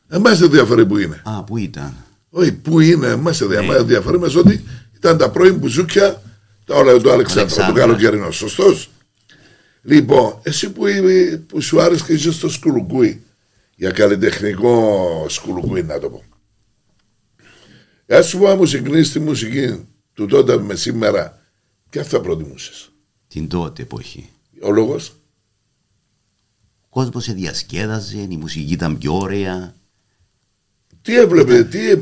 Δεν 0.08 0.21
μα 0.25 0.32
ενδιαφέρει 0.32 0.86
που 0.86 0.97
είναι. 0.97 1.21
Α, 1.25 1.43
που 1.43 1.58
ήταν. 1.58 1.93
Όχι, 2.30 2.53
που 2.53 2.80
είναι, 2.80 3.15
μα 3.15 3.32
Ναι. 3.47 3.75
ενδιαφέρει 3.77 4.19
μα 4.19 4.32
ότι 4.38 4.63
ήταν 4.95 5.17
τα 5.17 5.30
πρώην 5.30 5.56
Μπουζούκια 5.56 6.21
τα 6.65 6.75
όλα 6.75 6.99
του 6.99 7.12
Αλεξάνδρα, 7.12 7.41
Αλεξάνδρα. 7.41 7.73
του 7.73 7.80
καλοκαιρινό. 7.80 8.32
Σωστός. 8.32 8.89
Λοιπόν, 9.82 10.39
εσύ 10.43 10.71
που, 10.71 10.88
είμαι- 10.88 11.38
που 11.47 11.62
σου 11.62 11.82
άρεσε 11.82 12.03
και 12.06 12.13
είσαι 12.13 12.32
στο 12.32 12.49
σκουλουκούι, 12.49 13.23
για 13.75 13.91
καλλιτεχνικό 13.91 15.25
σκουλουκούι 15.30 15.84
να 15.84 15.99
το 15.99 16.10
πω. 16.10 16.23
Αν 18.08 18.23
σου 18.23 18.38
πω 18.38 18.47
να 18.47 18.56
μου 18.56 18.65
συγκρίνεις 18.65 19.12
τη 19.12 19.19
μουσική 19.19 19.86
του 20.13 20.25
τότε 20.25 20.58
με 20.58 20.75
σήμερα, 20.75 21.41
ποια 21.89 22.04
θα 22.04 22.21
προτιμούσες. 22.21 22.89
Την 23.28 23.47
τότε 23.47 23.82
εποχή. 23.82 24.30
Ο 24.62 24.71
λόγος, 24.71 25.10
Ο 26.82 26.88
κόσμος 26.89 27.23
σε 27.23 27.34
διασκέδαζε, 27.34 28.17
η 28.30 28.38
μουσική 28.38 28.73
ήταν 28.73 28.97
πιο 28.97 29.17
ωραία. 29.17 29.76
τι 31.02 31.15
έβλεπε, 31.15 31.63
τι, 31.63 31.97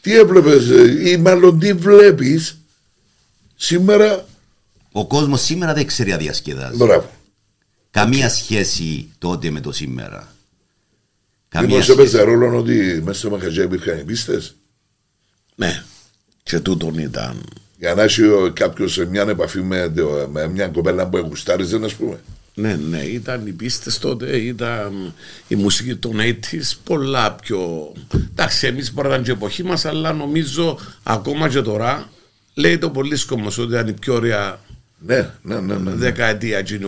τι 0.00 0.16
έβλεπες 0.16 0.68
ε, 0.70 1.10
ή 1.10 1.16
μάλλον 1.16 1.58
τι 1.58 1.72
βλέπεις 1.72 2.58
σήμερα, 3.54 4.26
Ο 4.92 5.06
κόσμος 5.06 5.40
σήμερα 5.42 5.74
δεν 5.74 5.86
ξέρει 5.86 6.10
να 6.10 6.16
διασκεδάζει. 6.16 6.76
μπράβο. 6.76 7.10
Καμία 7.90 8.28
σχέση 8.28 9.08
τότε 9.18 9.50
με 9.50 9.60
το 9.60 9.72
σήμερα. 9.72 10.34
Καμία 11.48 11.68
Μήπως 11.68 11.84
σχέση. 11.84 12.00
έπαιζε 12.00 12.22
ρόλο 12.22 12.56
ότι 12.58 13.00
μέσα 13.04 13.18
στο 13.18 13.30
μαγαζί 13.30 13.62
υπήρχαν 13.62 13.98
οι 13.98 14.04
πίστες; 14.04 14.56
Ναι. 15.54 15.84
Και 16.42 16.60
τούτον 16.60 16.98
ήταν. 16.98 17.42
Για 17.78 17.94
να 17.94 18.02
έχει 18.02 18.22
κάποιος 18.52 18.96
μια 19.10 19.22
επαφή 19.28 19.62
με, 19.62 19.92
το- 19.96 20.28
με 20.32 20.48
μια 20.48 20.66
κοπέλα 20.68 21.06
που 21.08 21.16
γουστάριζε, 21.18 21.80
ας 21.84 21.94
πούμε. 21.94 22.20
Ναι, 22.54 22.78
ναι, 22.88 22.98
ήταν 23.02 23.46
οι 23.46 23.50
πίστες 23.50 23.98
τότε, 23.98 24.36
ήταν 24.36 25.12
η 25.48 25.54
μουσική 25.54 25.94
των 25.96 26.12
80s 26.20 26.72
πολλά 26.84 27.32
πιο. 27.32 27.92
Εντάξει, 28.30 28.66
εμείς 28.66 28.92
μπορεί 28.92 29.08
να 29.08 29.12
ήταν 29.14 29.24
και 29.26 29.30
η 29.30 29.34
εποχή 29.34 29.62
μας, 29.62 29.84
αλλά 29.84 30.12
νομίζω 30.12 30.78
ακόμα 31.02 31.48
και 31.48 31.60
τώρα 31.60 32.08
λέει 32.54 32.78
το 32.78 32.90
πολύ 32.90 33.16
σκόμος 33.16 33.58
ότι 33.58 33.72
ήταν 33.72 33.88
η 33.88 33.92
πιο 33.92 34.14
ωραία 34.14 34.60
Ναι, 35.06 35.30
ναι, 35.42 35.60
ναι. 35.60 35.74
ναι. 35.74 35.90
δεκαετία. 35.90 36.62
Και 36.62 36.74
είναι 36.74 36.86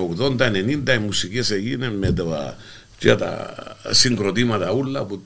80-90 0.87 0.95
οι 0.95 0.99
μουσικές 0.99 1.51
έγιναν 1.51 1.93
με 1.97 2.13
τα, 2.13 2.57
και 2.99 3.15
τα 3.15 3.55
συγκροτήματα 3.91 4.73
ούλα 4.73 5.05
που. 5.05 5.23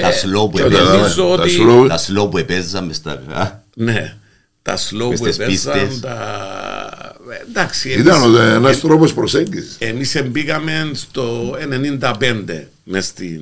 Τα 0.00 0.10
slow 0.10 0.50
που 0.50 0.56
και 0.56 0.62
έπαιζαν. 0.62 0.84
νομίζω 0.96 1.24
Τα 1.36 1.42
ότι. 1.42 1.50
slow. 1.60 1.86
Τα 1.88 1.98
slow 1.98 2.30
που 2.30 2.38
επέζαμε 2.38 2.92
στα. 2.92 3.22
α, 3.32 3.50
Ναι, 3.74 4.16
τα 4.62 4.76
slow 4.76 5.08
Μες 5.08 5.18
που 5.20 5.24
στις 5.32 5.38
έπαιζαν, 5.38 5.72
πίστες. 5.72 6.00
τα. 6.00 7.16
Εντάξει, 7.48 7.88
Ήταν 7.90 8.22
εμείς- 8.22 8.38
ένας 8.54 8.80
τρόπος 8.80 9.14
προσέγγισης. 9.14 9.76
Εμείς 9.78 10.22
μπήκαμε 10.30 10.90
στο 10.94 11.56
95 11.58 12.68
μες 12.84 13.06
στην 13.06 13.40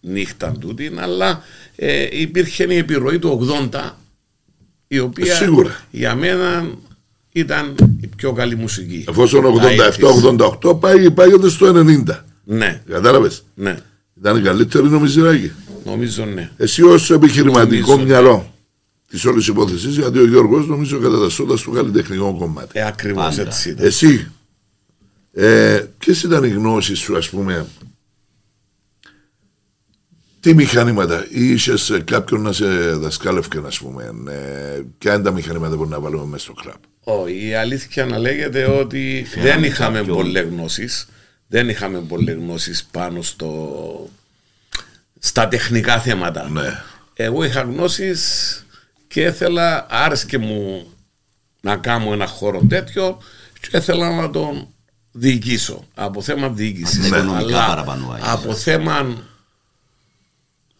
νύχτα 0.00 0.52
τούτη, 0.60 0.92
αλλά 0.96 1.42
ε, 1.76 2.06
υπήρχε 2.10 2.66
η 2.68 2.76
επιρροή 2.76 3.18
του 3.18 3.28
80 3.72 3.98
η 4.88 4.98
οποία 4.98 5.32
Ε, 5.32 5.36
Σίγουρα. 5.36 5.80
για 5.90 6.14
μένα 6.14 6.68
ήταν 7.32 7.74
η 8.00 8.06
πιο 8.16 8.32
καλή 8.32 8.56
μουσική. 8.56 9.04
Εφόσον 9.08 9.42
Τα 9.42 9.48
87-88 10.60 10.74
πάει, 10.80 11.10
πάει 11.10 11.30
στο 11.48 11.66
90. 11.66 12.24
Ναι, 12.44 12.82
Κατάλαβες; 12.88 13.42
ναι, 13.54 13.76
Ήταν 14.18 14.36
η 14.36 14.40
καλύτερη 14.40 14.88
νομιζirάκι. 14.88 15.52
νομίζω 15.84 16.24
ναι. 16.24 16.50
Εσύ 16.56 16.82
ως 16.82 17.10
επιχειρηματικό 17.10 17.90
Νομίζω. 17.90 18.06
μυαλό 18.08 18.54
της 19.10 19.24
όλης 19.24 19.46
υπόθεσης, 19.46 19.96
γιατί 19.96 20.18
ο 20.18 20.26
Γιώργος 20.26 20.66
νομίζω 20.66 20.98
κατατασσόντας 20.98 21.60
στο 21.60 21.70
καλλιτεχνικό 21.70 22.36
κομμάτι. 22.38 22.78
Ε, 22.78 22.86
ακριβώς 22.86 23.24
Πάντα. 23.36 23.42
έτσι 23.42 23.70
ήταν. 23.70 23.86
Εσύ, 23.86 24.30
ε, 25.32 25.84
ποιες 25.98 26.22
ήταν 26.22 26.44
οι 26.44 26.48
γνώσεις 26.48 26.98
σου, 26.98 27.16
ας 27.16 27.28
πούμε, 27.28 27.66
τι 30.40 30.54
μηχανήματα, 30.54 31.26
ή 31.30 31.50
είσαι 31.50 32.00
κάποιον 32.00 32.40
να 32.42 32.52
σε 32.52 32.66
δασκάλευκε, 32.90 33.60
ας 33.66 33.78
πούμε, 33.78 34.12
ε, 34.28 34.80
ποια 34.98 35.14
είναι 35.14 35.22
τα 35.22 35.30
μηχανήματα 35.30 35.76
που 35.76 35.86
να 35.86 36.00
βάλουμε 36.00 36.24
μέσα 36.24 36.44
στο 36.44 36.52
κλαμπ; 36.52 36.80
Όχι, 37.00 37.46
η 37.46 37.54
αλήθεια 37.54 38.06
να 38.06 38.18
λέγεται 38.18 38.64
ότι 38.64 39.26
δεν 39.42 39.64
είχαμε 39.64 39.98
κάποιον. 39.98 40.16
πολλές 40.16 40.44
γνώσεις. 40.44 41.08
Δεν 41.48 41.68
είχαμε 41.68 41.98
πολλές 41.98 42.34
γνώσεις 42.34 42.84
πάνω 42.90 43.22
στο, 43.22 44.10
στα 45.18 45.48
τεχνικά 45.48 46.00
θέματα. 46.00 46.48
Ναι. 46.50 46.82
Εγώ 47.14 47.44
είχα 47.44 47.60
γνώσεις 47.60 48.65
και 49.16 49.22
ήθελα, 49.22 49.86
άρεσκε 49.90 50.38
μου 50.38 50.86
να 51.60 51.76
κάνω 51.76 52.12
ένα 52.12 52.26
χώρο 52.26 52.60
τέτοιο 52.68 53.18
και 53.60 53.76
ήθελα 53.76 54.14
να 54.14 54.30
τον 54.30 54.66
διοικήσω. 55.12 55.84
Από 55.94 56.20
θέμα 56.22 56.48
διοίκησης. 56.48 56.98
Από 57.06 57.08
τα 57.14 57.18
οικονομικά 57.18 57.56
Αλλά 57.58 57.66
παραπάνω, 57.66 58.10
άγιες. 58.10 58.28
Από 58.28 58.54
θέμα 58.54 59.22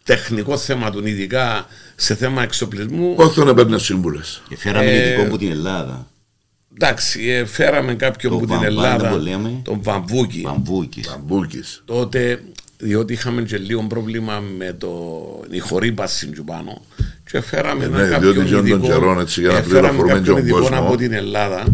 τεχνικό 0.03 0.57
θέμα 0.57 0.90
του 0.90 1.07
ειδικά 1.07 1.66
σε 1.96 2.14
θέμα 2.14 2.42
εξοπλισμού 2.42 3.14
Πώ 3.14 3.29
τον 3.29 3.49
έπαιρνε 3.49 3.79
σύμβουλες. 3.79 4.42
Και 4.49 4.57
φέραμε 4.57 4.90
Ε, 4.90 5.07
ειδικό 5.09 5.22
από 5.22 5.38
την 5.38 5.51
Ελλάδα. 5.51 6.07
Εντάξει, 6.75 7.29
ε, 7.29 7.44
φέραμε 7.44 7.94
κάποιον 7.94 8.33
Το 8.33 8.38
από 8.38 8.46
την 8.46 8.55
Βαμβάν, 8.55 8.72
Ελλάδα, 8.72 9.11
το 9.11 9.18
λέμε. 9.20 9.61
τον 9.64 9.83
Βαμβούκη. 9.83 10.40
Βαμβούκης. 10.40 11.09
Αμπούκη. 11.09 11.61
Τότε, 11.85 12.42
διότι 12.79 13.12
είχαμε 13.12 13.42
και 13.42 13.59
λίγο 13.59 13.83
πρόβλημα 13.83 14.40
με 14.40 14.72
το, 14.72 14.90
η 15.51 15.59
χορύπαση 15.59 16.27
του 16.27 16.44
πάνω. 16.44 16.83
Και 17.31 17.41
φέραμε 17.41 17.87
Ναι, 17.87 18.03
ένα 18.03 18.19
διότι 18.19 18.39
κάποιον 18.39 18.45
και 18.45 18.51
των 18.51 18.67
ειδικό, 18.67 18.87
καιρών, 18.87 19.21
έτσι, 19.21 19.41
για 19.41 19.51
να 19.51 19.59
ε, 19.59 19.62
φέραμε 19.62 19.81
πληροφορούμε 19.81 20.12
κάποιον 20.12 20.35
τον 20.35 20.45
ειδικό 20.45 20.59
κόσμο. 20.59 20.79
από 20.79 20.97
την 20.97 21.12
Ελλάδα, 21.12 21.65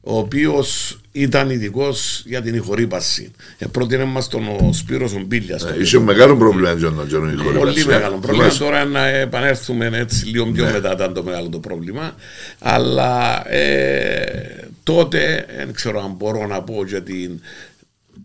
ο 0.00 0.18
οποίος 0.18 0.98
ήταν 1.12 1.50
ειδικός 1.50 2.22
για 2.26 2.42
την 2.42 2.54
ηχορύπαση. 2.54 3.30
Ε, 3.58 3.66
πρότεινε 3.66 4.04
μας 4.04 4.28
τον 4.28 4.46
ο 4.46 4.72
Σπύρος 4.72 5.12
ο 5.14 5.22
Μπίλιας. 5.26 5.62
τότε. 5.62 5.80
Είσαι 5.80 5.98
μεγάλο 5.98 6.36
πρόβλημα, 6.36 6.74
Τζον, 6.74 7.04
Τζον, 7.06 7.28
η 7.28 7.36
χώρα. 7.36 7.58
Πολύ 7.58 7.84
μεγάλο 7.84 8.16
πρόβλημα. 8.16 8.48
Τώρα 8.58 8.84
να 8.84 9.06
επανέλθουμε 9.06 9.90
έτσι 9.94 10.26
λίγο 10.26 10.46
πιο 10.46 10.64
μετά 10.72 10.92
ήταν 10.92 11.14
το 11.14 11.22
μεγάλο 11.22 11.48
το 11.48 11.58
πρόβλημα. 11.58 12.14
Αλλά 12.58 13.42
ε, 13.52 14.68
τότε, 14.82 15.46
δεν 15.56 15.72
ξέρω 15.72 16.00
αν 16.04 16.14
μπορώ 16.18 16.46
να 16.46 16.62
πω 16.62 16.84
για 16.86 17.02
την, 17.02 17.40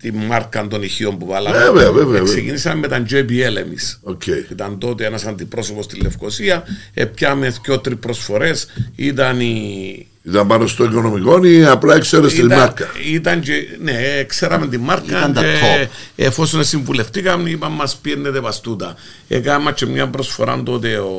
τη 0.02 0.12
μάρκα 0.12 0.68
των 0.68 0.84
ηχείων 0.84 1.18
που 1.18 1.26
βάλαμε. 1.26 1.58
Βέβαια, 1.58 1.92
βέβαια, 1.92 2.06
βέβαια. 2.06 2.22
Ξεκινήσαμε 2.24 2.76
με 2.80 2.88
τα 2.88 3.06
JBL 3.10 3.56
εμείς. 3.56 4.00
Οκ. 4.04 4.26
Ήταν 4.52 4.78
τότε 4.80 5.06
ένας 5.06 5.26
αντιπρόσωπος 5.26 5.86
στη 5.86 6.02
Λευκοσία. 6.02 6.64
Επιάμε 6.94 7.54
δυο-τρει 7.64 7.96
προσφορές. 7.96 8.68
Ήταν 8.96 9.40
η, 9.40 10.08
Ήταν 10.24 10.48
πάνω 10.48 10.68
στο 10.68 10.84
οικονομικό 10.84 11.44
ή 11.46 11.66
απλά 11.66 12.00
ξέρεις 12.00 12.34
τη 12.34 12.40
ήταν, 12.42 12.58
μάρκα; 12.58 12.88
ήταν 13.12 13.42
και, 13.42 13.54
ναι, 13.82 14.24
ξέραμε 14.28 14.68
τη 14.68 14.78
μάρκα 14.78 15.18
Ήταν 15.18 15.34
τα 15.34 15.42
και 15.42 15.48
top. 15.84 15.88
εφόσον 16.16 16.64
συμβουλευτήκαμε 16.64 17.50
είπαμε 17.50 17.76
μας 17.76 17.96
πηαίνετε 17.95 18.41
πας 18.41 18.60
τούτα. 18.60 18.95
Έκανα 19.28 19.72
και 19.72 19.86
μια 19.86 20.08
προσφορά 20.10 20.64
τότε 20.64 20.98
ο, 20.98 21.14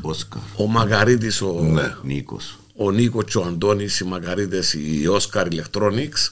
Oscar. 0.00 0.38
ο 0.56 0.66
Μαγαρίτης, 0.66 1.40
ο, 1.42 1.58
Ναι. 1.72 1.94
Νίκος. 2.02 2.56
Ο 2.84 2.90
Νίκο 2.90 3.22
και 3.22 3.38
ο 3.38 3.44
Αντώνης, 3.48 4.00
οι 4.00 4.04
Μαγαρίτες, 4.04 4.72
η 4.72 5.02
Oscar 5.18 5.44
Electronics. 5.46 6.30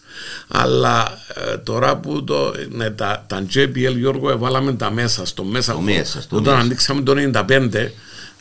Αλλά 0.48 1.18
ε, 1.52 1.56
τώρα 1.56 1.96
που 1.96 2.24
το, 2.24 2.52
ναι, 2.70 2.90
τα, 2.90 3.24
τα 3.28 3.46
JBL 3.54 3.94
Γιώργο 3.96 4.30
έβαλαμε 4.30 4.72
τα 4.72 4.90
μέσα, 4.90 5.26
στο 5.26 5.44
μέσα. 5.44 5.72
χώρο. 5.72 5.84
μέσα, 5.84 6.20
στο 6.22 6.36
Όταν 6.36 6.52
μέσα. 6.54 6.64
ανοίξαμε 6.66 7.00
το 7.02 7.14
95, 7.48 7.70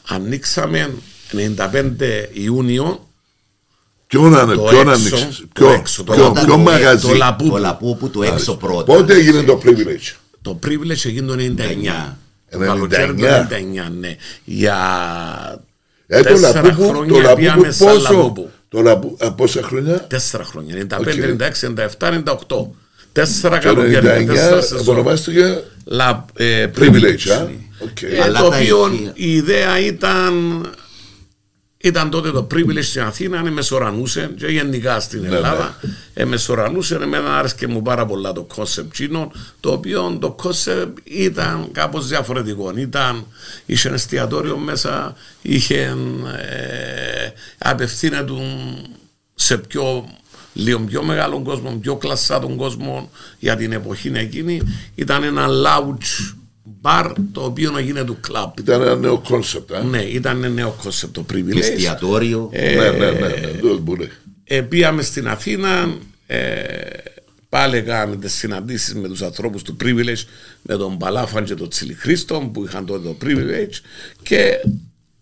ανοίξαμε 0.07 0.89
95 1.31 1.93
Ιούνιο 2.33 3.03
Ποιον 4.07 4.35
άνε- 4.37 4.55
το 4.55 4.61
ποιον 4.61 4.89
έξω, 4.89 5.15
άνοιξε, 5.15 5.41
το 5.41 5.47
ποιο, 5.53 5.71
έξω, 5.71 6.03
το 6.03 6.13
ποιο, 6.13 6.25
όταν 6.29 6.43
ποιο 6.45 6.53
το- 6.53 6.59
μαγαζί. 6.59 7.07
το 7.07 7.13
λαπ- 7.13 7.49
Το 7.49 7.57
λαπού 7.57 8.09
το 8.13 8.23
έξω 8.23 8.55
πρώτα. 8.57 8.83
Πότε 8.83 9.13
έγινε 9.13 9.43
το 9.43 9.61
privilege; 9.65 10.15
Το 10.41 10.59
privilege 10.65 11.05
έγινε 11.05 11.27
το 11.27 11.33
99. 11.33 12.17
Το 12.51 12.57
99. 12.59 12.65
καλοκαίρι 12.65 13.13
του 13.15 13.23
99, 13.25 13.89
ναι. 13.99 14.15
Για 14.43 14.77
Ε, 16.11 16.21
το 16.21 16.29
τέσσερα 16.29 16.61
λαπού 16.61 16.75
που, 16.75 16.83
το 16.83 16.89
χρόνια 16.89 17.21
λαπού 17.21 17.35
πήγαμε 17.35 17.67
που 17.67 17.73
σαν 17.73 17.87
πόσο, 17.87 18.13
λαπούπου. 18.13 18.49
το 18.69 18.81
λαπού, 18.81 19.17
α, 19.19 19.31
πόσα 19.33 19.61
χρόνια, 19.63 19.99
Τέσσερα 20.07 20.43
χρόνια. 20.43 20.75
95, 20.75 20.99
Οκ. 20.99 21.05
96, 21.07 21.67
97, 21.99 22.11
98. 22.47 22.67
Τέσσερα 23.11 23.57
το 23.59 23.63
καλοκαίρια, 23.67 24.17
99 24.17 24.25
τέσσερα 24.25 24.61
σεζόν. 24.61 24.79
απονομάστηκε 24.79 25.63
Λα, 25.85 26.25
ε, 26.37 26.65
privilege, 26.79 27.29
α. 27.29 27.45
privilege. 27.45 27.49
Οκ. 27.79 28.01
Ε, 28.01 28.21
Αλλά 28.23 28.39
το 28.41 28.49
τα 28.49 28.55
οποίο 28.57 28.89
ηχεία. 28.93 29.11
η 29.15 29.33
ιδέα 29.33 29.79
ήταν 29.79 30.33
ήταν 31.81 32.09
τότε 32.09 32.31
το 32.31 32.47
privilege 32.53 32.83
στην 32.83 33.01
Αθήνα, 33.01 33.37
εμεσορανούσε 33.37 34.33
και 34.37 34.47
γενικά 34.47 34.99
στην 34.99 35.21
Ναι, 35.21 35.35
Ελλάδα. 35.35 35.79
Εμεσορανούσε, 36.13 36.95
εμένα 36.95 37.37
άρεσε 37.37 37.67
μου 37.67 37.81
πάρα 37.81 38.05
πολλά 38.05 38.31
το 38.33 38.47
concept 38.55 38.85
τσίνο, 38.91 39.31
το 39.59 39.71
οποίο 39.71 40.17
το 40.21 40.35
concept 40.43 40.93
ήταν 41.03 41.69
κάπως 41.71 42.07
διαφορετικό. 42.07 42.73
Ήταν, 42.75 43.25
είχε 43.65 43.89
εστιατόριο 43.89 44.57
μέσα, 44.57 45.15
είχε 45.41 45.95
ε, 46.37 47.31
απευθύνεται 47.57 48.33
σε 49.35 49.57
πιο 49.57 50.09
λίγο 50.53 50.79
πιο 50.79 51.03
μεγάλο 51.03 51.41
κόσμο, 51.41 51.77
πιο 51.81 51.95
κλασσάτον 51.95 52.55
κόσμο 52.55 53.09
για 53.39 53.55
την 53.55 53.71
εποχή 53.71 54.11
εκείνη. 54.15 54.61
Ήταν 54.95 55.23
ένα 55.23 55.47
lounge 55.47 56.33
bar 56.81 57.13
το 57.31 57.41
οποίο 57.43 57.71
να 57.71 57.79
γίνεται 57.79 58.05
του 58.05 58.17
club. 58.27 58.51
Ήταν 58.59 58.81
ένα 58.81 58.95
νέο 58.95 59.17
concept. 59.19 59.73
α. 59.73 59.83
Ναι, 59.83 60.01
ήταν 60.01 60.43
ένα 60.43 60.53
νέο 60.53 60.75
concept 60.83 61.09
το 61.11 61.25
privilege. 61.33 61.57
Εστιατόριο. 61.57 62.49
Ε, 62.51 62.75
Ναι, 62.75 62.89
ναι, 62.89 63.11
ναι, 63.11 63.27
ναι, 63.27 63.51
το 63.61 63.77
μπορεί. 63.79 64.09
ε, 64.43 64.61
πήγαμε 64.61 65.01
στην 65.01 65.27
Αθήνα, 65.27 65.95
ε, 66.27 66.61
πάλι 67.49 67.81
κάναμε 67.81 68.15
τις 68.15 68.33
συναντήσεις 68.33 68.93
με 68.95 69.07
τους 69.07 69.21
ανθρώπους 69.21 69.61
του 69.61 69.77
Privilege, 69.83 70.23
με 70.61 70.75
τον 70.77 70.97
Παλάφαν 70.97 71.43
και 71.45 71.53
τον 71.53 71.69
Τσιλι 71.69 71.93
Χρήστο 71.93 72.49
που 72.53 72.65
είχαν 72.65 72.85
τότε 72.85 73.07
το 73.07 73.17
Privilege 73.25 73.79
και 74.23 74.53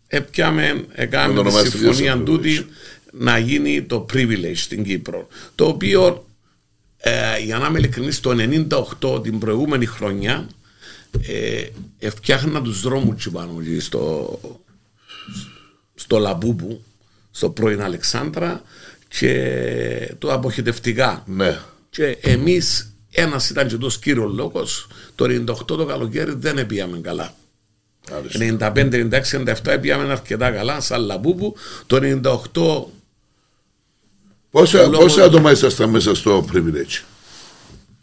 έπιαμε, 0.08 0.74
Με 0.74 0.86
έκαναμε 0.92 1.34
το 1.34 1.42
τη 1.42 1.48
ονομάστηκε 1.48 1.78
συμφωνία 1.78 2.12
σαν 2.12 2.26
τούτη 2.26 2.58
Privilege. 2.60 3.12
να 3.12 3.38
γίνει 3.38 3.82
το 3.82 4.06
Privilege 4.14 4.52
στην 4.56 4.84
Κύπρο. 4.84 5.28
Το 5.56 5.66
οποίο 5.66 6.26
ε, 6.98 7.12
για 7.46 7.58
να 7.58 7.68
είμαι 7.68 7.78
ειλικρινής, 7.80 8.20
το 8.20 8.36
98 9.10 9.24
την 9.24 9.40
προηγούμενη 9.40 9.86
χρονιά 9.86 10.48
ε, 12.00 12.10
φτιάχνα 12.10 12.62
τους 12.62 12.82
δρόμους 12.82 13.16
εκεί 13.16 13.32
πάνω 13.32 13.58
εκεί 13.62 13.80
στο, 13.80 14.40
στο 15.96 16.18
Λαμπούπου, 16.18 16.84
στο 17.32 17.50
πρώην 17.50 17.82
Αλεξάνδρα 17.82 18.62
και 19.08 20.14
το 20.18 20.34
αποχετευτικά. 20.34 21.24
Ναι. 21.26 21.60
Και 21.90 22.18
εμείς 22.22 22.92
ένας 23.12 23.50
ήταν 23.50 23.68
και 23.68 23.78
το 23.78 23.92
κύριος 24.02 24.34
λόγος, 24.34 24.88
το 25.16 25.26
98 25.26 25.66
το 25.66 25.86
καλοκαίρι 25.86 26.34
δεν 26.38 26.66
πήγαμε 26.66 26.98
καλά. 27.00 27.36
Μάλιστα. 28.12 28.74
95, 28.74 28.94
96, 28.94 29.54
97 29.64 29.78
πήγαμε 29.82 30.12
αρκετά 30.12 30.52
καλά, 30.52 30.80
σαν 30.82 31.02
Λαμπούπου. 31.02 31.56
Το 31.88 32.00
98 32.02 32.92
Πόσα, 34.52 34.82
λόγω- 34.82 34.98
πόσα 35.04 35.24
άτομα 35.24 35.52
ήσασταν 35.52 35.90
μέσα 35.90 36.16
στο 36.16 36.46
privilege, 36.54 37.04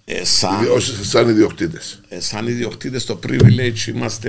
ε, 0.07 0.25
σαν, 0.25 0.51
ως, 0.75 0.95
σαν 1.03 1.29
ιδιοκτήτες. 1.29 2.01
ε, 2.09 2.21
σαν 2.21 2.47
ιδιοκτήτες 2.47 3.03
στο 3.03 3.19
privilege 3.27 3.87
είμαστε. 3.95 4.29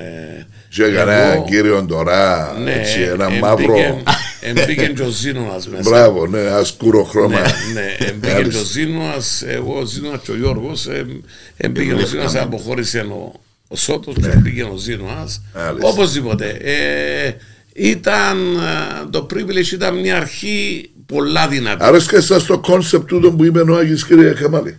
Ε, 0.00 0.44
Και 0.68 0.82
κανένα 0.82 1.32
εγώ- 1.32 1.44
κύριο 1.44 1.84
τώρα, 1.84 2.52
ναι, 2.64 2.72
έτσι, 2.72 3.00
ένα 3.00 3.24
εμπήκε- 3.24 3.40
μαύρο. 3.42 4.02
Εμπήκε 4.40 4.86
και 4.86 5.02
ο 5.02 5.08
Ζήνωνας 5.08 5.68
μέσα. 5.68 5.90
Μπράβο, 5.90 6.26
ναι, 6.26 6.40
ασκούρο 6.40 7.04
χρώμα. 7.04 7.40
Ναι, 7.40 7.46
ναι, 7.80 8.06
εμπήκε 8.06 8.48
και 8.50 8.56
ο 8.56 8.62
Ζήνωνας, 8.64 9.42
εγώ 9.46 9.78
ο 9.78 9.84
Ζήνωνας 9.84 10.20
και 10.22 10.30
ο 10.30 10.36
Γιώργος, 10.36 10.86
ε, 10.86 11.06
εμπήκε 11.56 11.92
ο 11.92 12.06
Ζήνωνας, 12.06 12.34
αποχώρησε 12.36 12.98
ο, 12.98 13.32
ο 13.68 13.76
Σότος 13.76 14.14
και 14.22 14.28
εμπήκε 14.28 14.62
ο 14.62 14.76
Ζήνωνας. 14.76 15.42
Μάλιστα. 15.54 15.88
Οπωσδήποτε. 15.88 16.48
Ε, 16.62 17.32
ήταν, 17.72 18.38
ε, 18.54 19.08
το 19.10 19.26
privilege 19.34 19.72
ήταν 19.72 19.98
μια 20.00 20.16
αρχή 20.16 20.90
πολλά 21.06 21.48
δυνατή. 21.48 21.84
Άρεσε 21.84 22.20
σας 22.20 22.44
το 22.44 22.58
concept 22.58 23.06
τούτο 23.08 23.32
που 23.32 23.44
είπε 23.44 23.60
ο 23.60 23.76
Άγης 23.76 24.06
κύριε 24.06 24.30
Χαμάλη. 24.30 24.76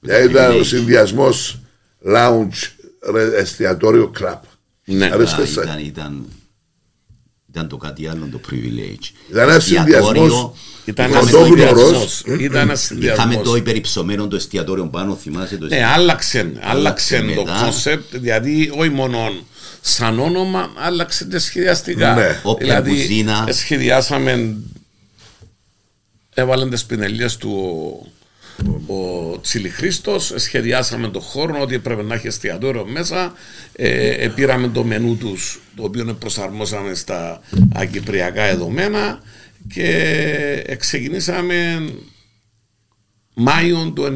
Δηλαδή 0.00 0.28
ήταν 0.30 0.60
ο 0.60 0.62
συνδυασμός 0.64 1.60
lounge, 2.06 2.70
ρε, 3.12 3.36
εστιατόριο 3.36 4.08
κλαπ. 4.08 4.42
Ναι. 4.84 5.04
Άρεσε 5.12 5.34
Α, 5.42 5.46
σας. 5.46 5.50
ήταν, 5.64 5.78
ήταν, 5.78 6.26
ήταν 7.50 7.68
το 7.68 7.76
κάτι 7.76 8.06
άλλο 8.06 8.28
το 8.32 8.40
privilege. 8.50 9.10
Ήταν 9.30 9.42
ένας 9.48 9.56
Εστιατόριο, 9.56 10.04
συνδυασμός 10.04 10.52
Ήταν 10.84 11.10
είχαμε 11.10 11.18
ένας 11.20 11.30
το 11.30 11.38
Κοντόγνωρος. 11.38 11.82
συνδυασμός. 11.86 12.22
Ήταν 12.40 12.60
ένας 12.62 12.90
Είχαμε 12.90 13.14
το 13.14 13.18
συνδυασμός. 13.24 13.58
υπερυψωμένο 13.58 14.28
το 14.28 14.36
εστιατόριο 14.36 14.86
πάνω, 14.86 15.14
θυμάσαι 15.16 15.56
το 15.56 15.66
Ναι, 15.66 15.74
εστιατόριο. 15.74 16.02
άλλαξε, 16.02 16.52
άλλαξε 16.60 17.18
το 17.18 17.24
μετά. 17.24 17.60
concept, 17.62 18.16
δηλαδή 18.16 18.72
όχι 18.76 18.90
μόνο 18.90 19.30
σαν 19.80 20.18
όνομα, 20.18 20.70
άλλαξε 20.76 21.24
και 21.24 21.38
σχεδιαστικά. 21.38 22.14
Ναι. 22.14 22.40
Όποια 22.42 22.66
Δηλαδή, 22.80 22.90
κουζίνα. 22.90 23.46
σχεδιάσαμε, 23.50 24.56
έβαλαν 26.34 26.70
τις 26.70 26.84
πινελιές 26.84 27.36
του 27.36 27.52
ο, 28.86 28.94
ο 28.94 29.40
Τσιλιχρήστος, 29.40 30.32
σχεδιάσαμε 30.36 31.08
το 31.08 31.20
χώρο 31.20 31.60
ότι 31.60 31.74
έπρεπε 31.74 32.02
να 32.02 32.14
έχει 32.14 32.26
εστιατόριο 32.26 32.86
μέσα, 32.86 33.32
ε, 33.72 34.08
ε, 34.08 34.28
πήραμε 34.28 34.68
το 34.68 34.84
μενού 34.84 35.16
τους, 35.16 35.60
το 35.76 35.82
οποίο 35.82 36.14
προσαρμόσαμε 36.14 36.94
στα 36.94 37.40
αγκυπριακά 37.74 38.42
εδωμένα 38.42 39.20
και 39.74 39.88
ε, 40.66 40.74
ξεκινήσαμε 40.74 41.88
Μάιο 43.34 43.92
του 43.94 44.12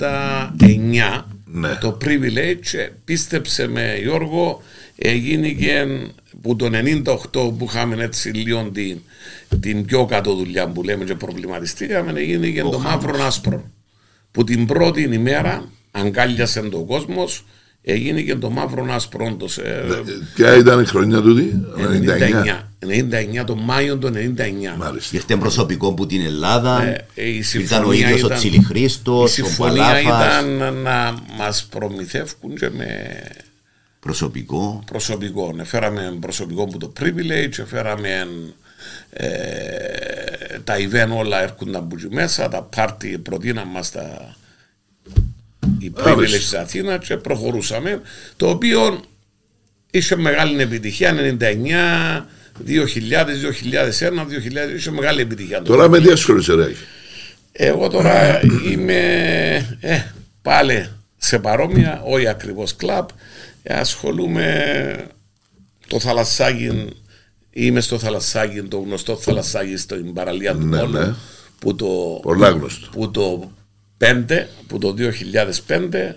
99 0.00 1.22
Ναι. 1.44 1.74
το 1.80 1.98
privilege 2.04 2.72
ε, 2.72 2.88
πίστεψε 3.04 3.66
με 3.66 3.98
Γιώργο 4.02 4.62
έγινε 4.96 5.48
και 5.48 5.86
που 6.42 6.56
το 6.56 6.70
98 6.72 7.56
που 7.58 7.66
είχαμε 7.68 8.04
έτσι 8.04 8.28
λίγο 8.28 8.70
την, 8.72 9.00
την 9.60 9.84
πιο 9.84 10.04
κάτω 10.04 10.34
δουλειά 10.34 10.68
που 10.68 10.82
λέμε 10.82 11.04
και 11.04 11.14
προβληματιστήκαμε 11.14 12.20
έγινε 12.20 12.48
και 12.48 12.62
το 12.62 12.78
μαύρο 12.78 13.24
άσπρο 13.24 13.70
που 14.38 14.44
την 14.44 14.66
πρώτη 14.66 15.02
ημέρα 15.12 15.68
αγκάλιασε 15.90 16.60
τον 16.60 16.86
κόσμος 16.86 17.44
έγινε 17.82 18.20
και 18.20 18.34
το 18.34 18.50
μαύρο 18.50 18.86
άσπρο 18.90 19.26
όντως, 19.26 19.58
ε, 19.58 19.84
Ποια 20.34 20.56
ήταν 20.56 20.80
η 20.80 20.84
χρονιά 20.84 21.20
τούτη, 21.20 21.60
99. 21.76 22.70
99 22.78 23.44
το 23.44 23.54
Μάιο 23.56 23.96
του 23.96 24.06
99 24.06 24.76
Μάλιστα. 24.76 25.16
Ήρθε 25.16 25.36
προσωπικό 25.36 25.94
που 25.94 26.06
την 26.06 26.24
Ελλάδα. 26.24 26.82
Ε, 26.82 27.04
η 27.14 27.36
ήταν 27.36 27.40
ο 27.40 27.42
συμφωνία 27.42 28.06
ίδιος 28.08 28.22
ο 28.22 28.26
ήταν- 28.26 28.36
Η 28.36 28.40
Τσιλιχρήστος, 28.40 29.22
ο 29.22 29.26
συμφωνία 29.26 29.82
Παλάφας. 30.02 30.42
ήταν 30.42 30.74
να 30.74 31.14
μας 31.38 31.66
προμηθεύουν 31.70 32.56
και 32.58 32.70
με 32.70 32.86
Προσωπικό. 34.00 34.82
προσωπικό. 34.86 35.54
Φέραμε 35.64 36.16
προσωπικό 36.20 36.64
που 36.64 36.78
το 36.78 36.92
privilege, 37.00 37.64
φέραμε 37.66 38.26
ε, 39.10 39.26
τα 40.64 40.74
event 40.76 41.16
όλα 41.16 41.42
έρχονταν 41.42 41.82
από 41.82 41.96
εκεί 41.98 42.14
μέσα, 42.14 42.48
τα 42.48 42.68
party 42.76 43.16
προτείναν 43.22 43.68
μας 43.68 43.90
τα 43.90 44.36
η 45.78 45.92
privilege 45.96 46.14
Μάλιστα. 46.14 46.38
της 46.38 46.54
Αθήνα 46.54 46.98
και 46.98 47.16
προχωρούσαμε, 47.16 48.00
το 48.36 48.48
οποίο 48.48 49.00
είχε 49.90 50.16
μεγάλη 50.16 50.62
επιτυχία 50.62 51.14
99, 51.14 52.24
2000, 52.66 52.84
2001, 53.98 54.26
2000, 54.26 54.74
είχε 54.76 54.90
μεγάλη 54.90 55.20
επιτυχία. 55.20 55.62
το 55.62 55.72
Τώρα 55.72 55.88
με 55.88 56.00
τι 56.00 56.10
ασχολείσαι 56.10 56.54
ρε. 56.54 56.72
εγώ 57.52 57.88
τώρα 57.88 58.40
είμαι 58.70 58.98
ε, 59.80 60.02
πάλι 60.42 60.88
σε 61.16 61.38
παρόμοια, 61.38 62.02
όχι 62.04 62.28
ακριβώς 62.28 62.76
κλαμπ. 62.76 63.08
Ε, 63.62 63.74
ασχολούμαι 63.74 65.06
το 65.88 66.00
θαλασσάκι, 66.00 66.88
είμαι 67.50 67.80
στο 67.80 67.98
θαλασσάκι, 67.98 68.62
το 68.62 68.78
γνωστό 68.78 69.16
θαλασσάκι 69.16 69.76
στην 69.76 70.12
παραλία 70.12 70.52
του 70.52 70.66
Ναι, 70.66 70.78
Πόλου, 70.78 70.98
ναι. 70.98 71.14
που 71.58 71.74
το, 71.74 71.86
Πολλά 72.22 72.48
γνωστό. 72.48 72.88
που 72.92 73.10
το 73.10 73.50
5, 73.98 74.46
που 74.66 74.78
το 74.78 74.94
2005 75.66 76.14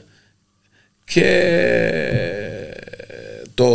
και 1.06 1.28
το, 3.54 3.68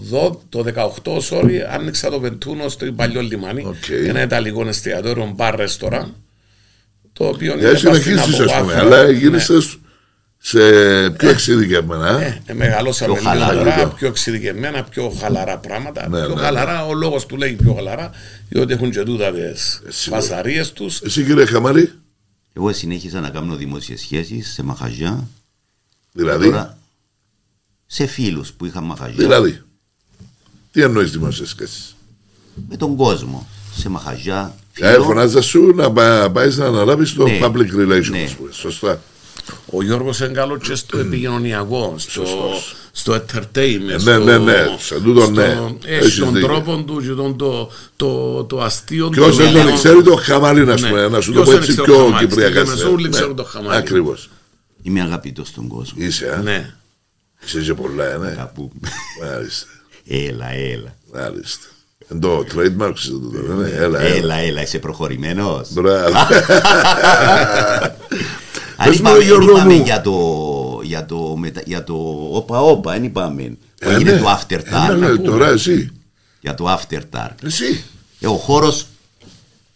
δο- 0.00 0.42
το 0.48 0.64
18 1.04 1.18
sorry, 1.30 1.58
άνοιξα 1.70 2.10
το 2.10 2.20
Βεντούνο 2.20 2.68
στο 2.68 2.92
παλιό 2.92 3.20
λιμάνι 3.20 3.64
Οκ. 3.66 3.88
ένα 4.06 4.22
ιταλικό 4.22 4.68
εστιατόριο 4.68 5.32
μπαρ 5.36 5.54
ρεστοράν 5.54 6.14
το 7.12 7.26
οποίο 7.26 7.56
Για 7.58 7.68
είναι 7.68 7.78
συνεχίσεις 7.78 8.14
παστίνα 8.14 8.44
ας 8.44 8.52
από 8.52 8.60
πούμε, 8.60 8.74
βάθρο. 8.74 8.86
αλλά 8.86 9.10
γίνεσαι 9.10 9.58
σε 10.40 10.60
πιο 11.10 11.28
εξειδικευμένα. 11.28 12.18
Ναι, 12.18 12.40
ε, 12.46 12.52
μεγαλώσαμε 12.54 13.12
Πιο 13.12 13.20
λίγο 13.32 13.44
χαλαρά. 13.44 13.74
τώρα, 13.74 13.88
πιο 13.88 14.08
εξειδικευμένα, 14.08 14.84
πιο 14.84 15.10
χαλαρά 15.20 15.58
πράγματα. 15.58 16.08
Ναι, 16.08 16.24
πιο 16.24 16.34
ναι, 16.34 16.40
χαλαρά, 16.40 16.86
ο 16.86 16.94
λόγος 16.94 17.26
του 17.26 17.36
λέει 17.36 17.52
πιο 17.52 17.74
χαλαρά, 17.74 18.10
διότι 18.48 18.72
έχουν 18.72 18.90
και 18.90 19.02
τούτα 19.02 19.32
τις 19.32 19.80
σίγουρα. 19.88 20.20
φασαρίες 20.20 20.72
τους. 20.72 21.00
Εσύ 21.00 21.24
κύριε 21.24 21.44
Χαμαλή, 21.46 21.92
Εγώ 22.52 22.72
συνέχισα 22.72 23.20
να 23.20 23.30
κάνω 23.30 23.54
δημόσιες 23.56 24.00
σχέσεις 24.00 24.52
σε 24.52 24.62
μαχαζιά. 24.62 25.28
δηλαδή, 26.12 26.44
Τώρα 26.44 26.78
σε 27.86 28.06
φίλους 28.06 28.52
που 28.52 28.66
είχαν 28.66 28.84
μαχαζιά. 28.84 29.16
δηλαδή, 29.16 29.62
τι 30.72 30.82
εννοείς 30.82 31.10
δημόσιες 31.10 31.48
σχέσεις; 31.48 31.96
Με 32.68 32.76
τον 32.76 32.96
κόσμο. 32.96 33.48
Σε 33.76 33.88
μαχαζιά. 33.88 34.54
Ε, 34.80 34.90
φίλο. 34.92 35.02
φωνάζα 35.04 35.40
σου 35.42 35.72
να 35.74 35.92
πα- 35.92 36.30
πάεις 36.30 36.56
να 36.56 36.66
αναλάβεις 36.66 37.12
το 37.14 37.24
Ναι. 37.26 37.38
public 37.42 37.70
relations. 37.76 38.10
Ναι. 38.10 38.22
ας 38.22 38.32
πούμε. 38.34 38.52
Σωστά. 38.52 39.00
Ο 39.70 39.82
Γιώργος 39.82 40.18
είναι 40.20 40.28
καλό 40.28 40.56
και 40.58 40.74
στο 40.74 40.98
επικοινωνιακό, 40.98 41.94
στο, 41.96 42.10
Σωστός. 42.10 42.74
στο 42.92 43.12
entertainment. 43.14 43.80
ναι, 43.86 43.98
στο, 43.98 44.18
ναι, 44.18 44.38
ναι, 44.38 44.54
σε 44.78 45.00
τούτο 45.00 45.30
ναι. 45.30 45.42
Έχει 45.42 45.94
Έχεις 46.04 46.18
τον 46.18 46.32
δίκιο. 46.32 46.48
τρόπο 46.48 46.76
του 46.82 47.00
και 47.00 47.08
τον, 47.12 47.36
το, 47.36 47.70
το, 47.96 48.44
το 48.44 48.60
αστείο 48.62 49.08
Ποιος 49.08 49.36
του. 49.36 49.42
δεν 49.42 49.52
τον 49.52 49.64
Ναι. 49.64 49.72
ξέρει 49.72 50.02
το 50.02 50.14
Χαμαλή, 50.16 50.64
να, 50.64 50.80
Ναι. 50.80 50.88
πούμε, 50.88 51.08
να 51.08 51.20
σου 51.20 51.32
το 51.32 51.42
Ποιος 51.42 51.44
πω 51.44 51.50
δεν 51.50 51.60
έτσι 51.60 51.72
ξέρει 51.72 51.86
το 51.86 51.92
πιο 51.94 52.04
Χαμάλη. 52.04 52.26
κυπριακά. 52.26 52.60
Στη 52.60 52.68
Μεσούλη 52.68 53.08
ξέρουν 53.08 53.36
το 53.36 53.44
Χαμάλη. 53.44 53.76
Ακριβώς. 53.76 54.28
Είμαι 54.82 55.00
αγαπητός 55.00 55.48
στον 55.48 55.68
κόσμο. 55.68 56.04
Είσαι, 56.04 56.34
α. 56.34 56.42
Ναι. 56.42 56.74
Είσαι 57.46 57.60
και 57.60 57.74
πολλά, 57.74 58.04
ε, 58.12 58.16
ναι. 58.18 58.34
Κάπου. 58.36 58.72
Μάλιστα. 59.22 59.66
Έλα, 60.08 60.52
έλα. 60.52 60.94
Μάλιστα. 61.14 61.66
Εν 62.10 62.20
το 62.20 62.44
trademark 62.54 62.92
σου 62.94 63.30
το 63.46 63.52
ναι. 63.54 63.68
Έλα, 63.68 64.00
έλα. 64.00 64.00
Έλα, 64.00 64.34
έλα, 64.36 64.62
είσαι 64.62 64.78
προχωρημένος. 64.78 65.72
Μπράβο. 65.72 66.16
Αν 68.80 68.88
Πες 68.88 69.00
μου, 69.00 69.08
είπαμε, 69.08 69.24
Γιώργο 69.24 69.50
είπαμε 69.50 69.74
μου. 69.74 69.82
για 69.84 70.00
το, 70.00 70.80
για 70.84 71.06
το, 71.06 71.36
μετα- 71.36 71.62
για 71.66 71.84
το 71.84 71.94
όπα 72.32 72.60
όπα, 72.60 72.92
δεν 72.92 73.04
είπαμε. 73.04 73.42
Που 73.80 73.88
Ε, 73.90 73.94
έγινε 73.94 74.12
ναι. 74.12 74.18
το 74.18 74.26
after 74.40 74.50
Ε, 74.58 74.62
dark. 74.72 74.96
ναι, 74.98 75.08
ναι, 75.08 75.16
Τώρα 75.18 75.48
εσύ. 75.48 75.90
Για 76.40 76.54
το 76.54 76.74
after 76.78 77.00
dark. 77.16 77.30
Εσύ. 77.44 77.84
Ε, 78.20 78.26
ο 78.26 78.32
χώρος, 78.36 78.86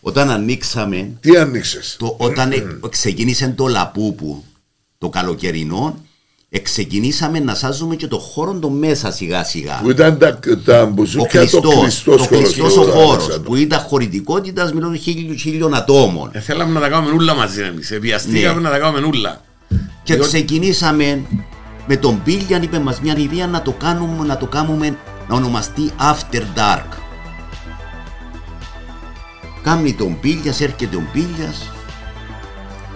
όταν 0.01 0.31
ανοίξαμε, 0.31 1.11
Τι 1.21 1.37
άνοιξες; 1.37 1.97
το, 1.99 2.15
όταν 2.19 2.53
ε, 2.53 2.63
ξεκίνησε 2.91 3.49
το 3.57 3.67
λαπούπου, 3.67 4.45
το 4.99 5.09
καλοκαιρινό, 5.09 6.05
ε, 6.55 6.59
ξεκινήσαμε 6.59 7.39
να 7.41 7.55
σάζουμε 7.55 7.97
και 7.97 8.07
το 8.07 8.19
χώρο 8.19 8.53
το 8.55 8.69
μέσα 8.71 9.13
σιγά 9.13 9.45
σιγά. 9.45 9.79
Που 9.83 9.91
ήταν 9.91 10.19
τα, 10.19 10.39
τα 10.65 10.83
Ο 10.83 10.87
μπουζούκια 10.87 11.41
κλειστό, 11.41 11.61
το 11.61 11.69
κλειστός 11.81 12.17
το 12.17 12.23
χώρος. 12.23 12.29
κλειστός 12.55 12.75
το 12.75 12.81
ο 12.81 12.85
χώρος, 12.85 13.11
Αλεξάνδρου. 13.13 13.43
που 13.43 13.57
ήταν 13.57 13.81
χωρητικότητας 13.81 14.73
μιλών 14.73 14.97
χίλιων, 14.99 15.39
χίλιων 15.39 15.75
ατόμων. 15.75 16.31
Ε, 16.33 16.41
θέλαμε 16.41 16.73
να 16.73 16.81
τα 16.81 16.89
κάνουμε 16.89 17.13
ούλα 17.15 17.35
μαζί 17.35 17.63
εμείς. 17.63 17.91
Επιαστήκαμε 17.91 18.61
Ναι. 18.61 18.69
να 18.69 18.71
τα 18.71 18.79
κάνουμε 18.79 19.07
ούλα. 19.07 19.41
Και 20.03 20.15
Διότι- 20.15 20.29
ξεκινήσαμε 20.29 21.23
με 21.87 21.97
τον 21.97 22.23
Πίλιαν, 22.23 22.63
είπε 22.63 22.79
μας 22.79 23.01
μια 23.01 23.15
ιδέα 23.19 23.47
να 23.47 23.63
το 23.63 23.73
κάνουμε, 23.73 24.27
να 24.27 24.37
το 24.37 24.47
κάνουμε, 24.47 24.97
να 25.29 25.35
ονομαστεί 25.37 25.91
After 25.99 26.41
Dark. 26.41 26.97
Κάνει 29.63 29.93
τον 29.95 30.21
Πίλιας, 30.21 30.61
έρχεται 30.61 30.97
ο 30.97 31.03
Πίλιας 31.13 31.71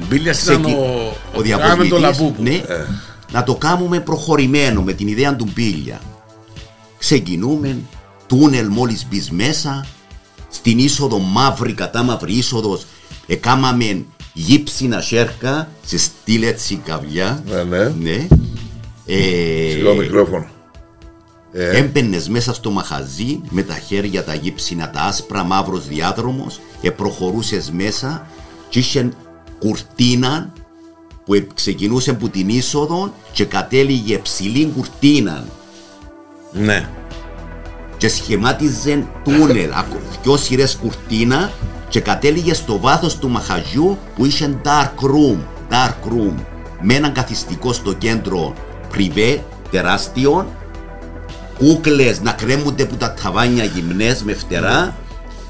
Μπίλια 0.09 0.35
ήταν 0.43 0.63
Ξεκι- 0.63 0.79
ο, 0.79 0.83
ο 0.83 1.13
Κάμε 1.35 1.35
το 1.35 1.43
διακοσμητής, 1.43 2.01
λαπούπου. 2.01 2.43
Ναι, 3.31 3.39
να 3.39 3.45
το 3.45 3.55
κάνουμε 3.55 4.01
προχωρημένο 4.01 4.83
με 4.83 4.93
την 4.93 5.09
ιδέα 5.09 5.37
του 5.37 5.49
μπίλια. 5.55 6.01
Ξεκινούμε, 6.99 7.79
τούνελ 8.27 8.69
μόλις 8.69 9.07
μπεις 9.11 9.31
μέσα, 9.31 9.87
στην 10.51 10.79
είσοδο 10.79 11.19
μαύρη 11.19 11.75
κατά 11.75 12.03
μαύρη 12.03 12.33
είσοδος, 12.33 12.87
εκάμαμε 13.27 14.05
γύψινα 14.33 15.01
σέρκα, 15.01 15.69
σε 15.85 15.99
στυλ 15.99 16.43
έτσι 16.43 16.81
καβλιά. 16.85 17.43
Ναι, 17.47 17.63
ναι. 17.63 17.95
ναι. 18.01 18.27
Ε, 19.07 19.71
Σιγά 19.71 19.93
μικρόφωνο. 19.93 20.47
Ε, 21.53 21.77
Έμπαινες 21.77 22.29
μέσα 22.29 22.55
στο 22.55 22.71
μαχαζί 22.71 23.41
με 23.51 23.63
τα 23.63 23.75
χέρια 23.75 24.25
τα 24.25 24.35
γύψινα, 24.35 24.91
τα 24.91 25.01
άσπρα 25.01 25.45
μαύρος 25.45 25.89
διάδρομος, 25.89 26.61
και 26.81 26.91
προχωρούσε 26.91 27.63
μέσα 27.73 28.27
και 28.69 28.79
είχε 28.79 29.13
κουρτίνα 29.59 30.53
που 31.27 31.35
ε- 31.35 31.47
ξεκινούσε 31.55 32.11
από 32.11 32.29
την 32.29 32.49
είσοδο 32.49 33.13
και 33.33 33.45
κατέληγε 33.45 34.19
ψηλή 34.19 34.73
κουρτίνα. 34.77 35.45
Ναι. 36.53 36.89
και 37.99 38.09
σχημάτιζε 38.09 39.07
τούνελ, 39.25 39.73
ακο- 39.73 40.01
δυο 40.23 40.37
σειρές 40.37 40.77
κουρτίνα 40.77 41.51
και 41.89 42.01
κατέληγε 42.01 42.55
στο 42.55 42.79
βάθος 42.81 43.19
του 43.19 43.29
μαχαζιού 43.29 43.99
που 44.17 44.25
είχε 44.25 44.61
dark 44.65 45.05
room, 45.05 45.37
dark 45.71 46.13
room 46.13 46.35
με 46.81 46.95
έναν 46.95 47.13
καθιστικό 47.13 47.73
στο 47.73 47.93
κέντρο 47.93 48.55
πριβέ, 48.91 49.45
τεράστιο. 49.71 50.47
Κούκλες 51.59 52.21
να 52.21 52.33
κρέμονται 52.33 52.85
που 52.85 52.97
τα 52.97 53.15
ταβάνια 53.23 53.65
γυμνές 53.65 54.23
με 54.23 54.33
φτερά 54.35 54.97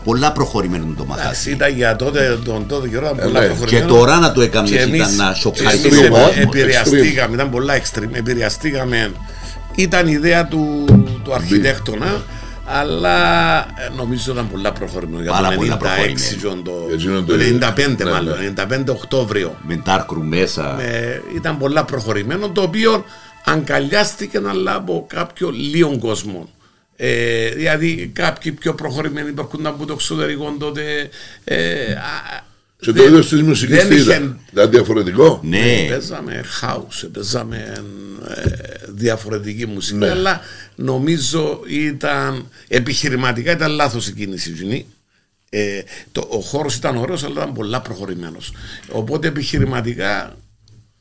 πολλά 0.06 0.32
προχωρημένο 0.32 0.84
το 0.84 0.90
Εντάξει, 1.02 1.22
μαχαζί 1.22 1.50
ήταν 1.50 1.74
για 1.74 1.96
τότε, 1.96 2.38
τον 2.44 2.66
τότε 2.66 2.88
καιρό 2.88 3.04
ήταν 3.14 3.16
πολλά 3.26 3.40
ναι. 3.40 3.46
προχωρημένο. 3.46 3.86
και 3.86 3.92
τώρα 3.92 4.18
να 4.18 4.32
το 4.32 4.40
έκαμε 4.40 4.68
Και 4.68 4.78
εμείς- 4.78 5.00
ήταν 5.00 5.16
να 5.16 5.32
και 5.32 5.38
σοκάρει 5.40 5.78
εμείς 5.78 5.82
τον 5.82 5.90
extreme, 6.06 6.10
κόσμο. 6.10 6.32
ε. 6.36 6.42
επηρεαστήκαμε, 6.42 7.34
ήταν 7.34 7.50
πολλά 7.50 7.74
extreme, 7.82 8.08
επηρεαστήκαμε. 8.12 9.12
Ήταν 9.74 10.06
η 10.08 10.12
ιδέα 10.12 10.46
του, 10.46 10.84
του 11.24 11.34
αρχιτέκτονα, 11.34 12.22
αλλά 12.66 13.14
ε, 13.58 13.88
νομίζω 13.96 14.32
ήταν 14.32 14.48
πολλά 14.50 14.72
προχωρημένο. 14.72 15.22
Για 15.22 15.30
Πάρα 15.32 15.48
το 15.48 15.54
πολλά 15.56 15.74
96 15.74 15.78
προχωρημένο. 15.78 16.62
το, 16.64 16.72
Εκείνο 16.92 17.22
το 17.22 17.36
το- 17.36 17.42
95 17.42 18.04
ναι, 18.04 18.10
μάλλον, 18.10 18.38
ναι. 18.38 18.52
95 18.88 18.92
Οκτώβριο. 18.92 19.56
με 19.62 19.82
dark 19.86 19.98
room 20.14 20.22
μέσα 20.22 20.80
Ε, 20.82 21.22
ήταν 21.36 21.58
πολλά 21.58 21.84
προχωρημένο, 21.84 22.48
το 22.48 22.62
οποίο 22.62 23.04
αγκαλιάστηκε 23.44 24.40
αλλά 24.48 24.74
από 24.74 25.06
κάποιο 25.08 25.50
λίγο 25.50 25.98
κόσμο. 25.98 26.48
Ε, 26.96 27.48
δηλαδή 27.50 28.10
κάποιοι 28.12 28.52
πιο 28.52 28.74
προχωρημένοι 28.74 29.28
υπάρχουν 29.28 29.66
από 29.66 29.86
το 29.86 29.92
εξωτερικό 29.92 30.56
τότε. 30.58 31.08
Ε, 31.44 31.92
α, 31.92 32.44
Και 32.80 32.86
το 32.86 32.92
δεν- 32.92 33.06
είδος 33.06 33.28
της 33.28 33.42
μουσικής 33.42 33.76
δεν 33.76 33.88
τι 33.88 33.94
είχε- 33.94 34.04
ήταν. 34.04 34.40
Ήταν 34.52 34.70
διαφορετικό. 34.70 35.40
ναι 35.44 35.86
Παίζαμε 35.88 36.44
house, 36.62 37.08
παίζαμε 37.12 37.72
ε, 38.34 38.50
διαφορετική 38.88 39.66
μουσική, 39.66 39.98
Ναι. 39.98 40.10
αλλά 40.10 40.40
νομίζω 40.74 41.60
ήταν 41.68 42.48
επιχειρηματικά 42.68 43.52
ήταν 43.52 43.70
λάθος 43.70 44.08
η 44.08 44.12
κίνηση 44.12 44.50
εκείνη. 44.50 44.86
Ε, 45.50 45.80
το, 46.12 46.26
ο 46.30 46.40
χώρος 46.40 46.74
ήταν 46.76 46.96
ωραίος 46.96 47.24
αλλά 47.24 47.32
ήταν 47.34 47.52
πολλά 47.52 47.80
προχωρημένος. 47.80 48.52
Οπότε 48.90 49.28
επιχειρηματικά 49.28 50.36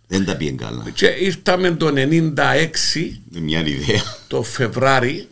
δεν 0.08 0.25
τα 0.25 0.36
πήγε 0.36 0.51
καλά 0.51 0.89
και 0.93 1.05
ήρθαμε 1.08 1.71
το 1.71 1.88
96 1.95 3.19
με 3.31 3.39
μια 3.39 3.60
ιδέα 3.60 4.01
το 4.27 4.43
Φεβράρι 4.43 5.27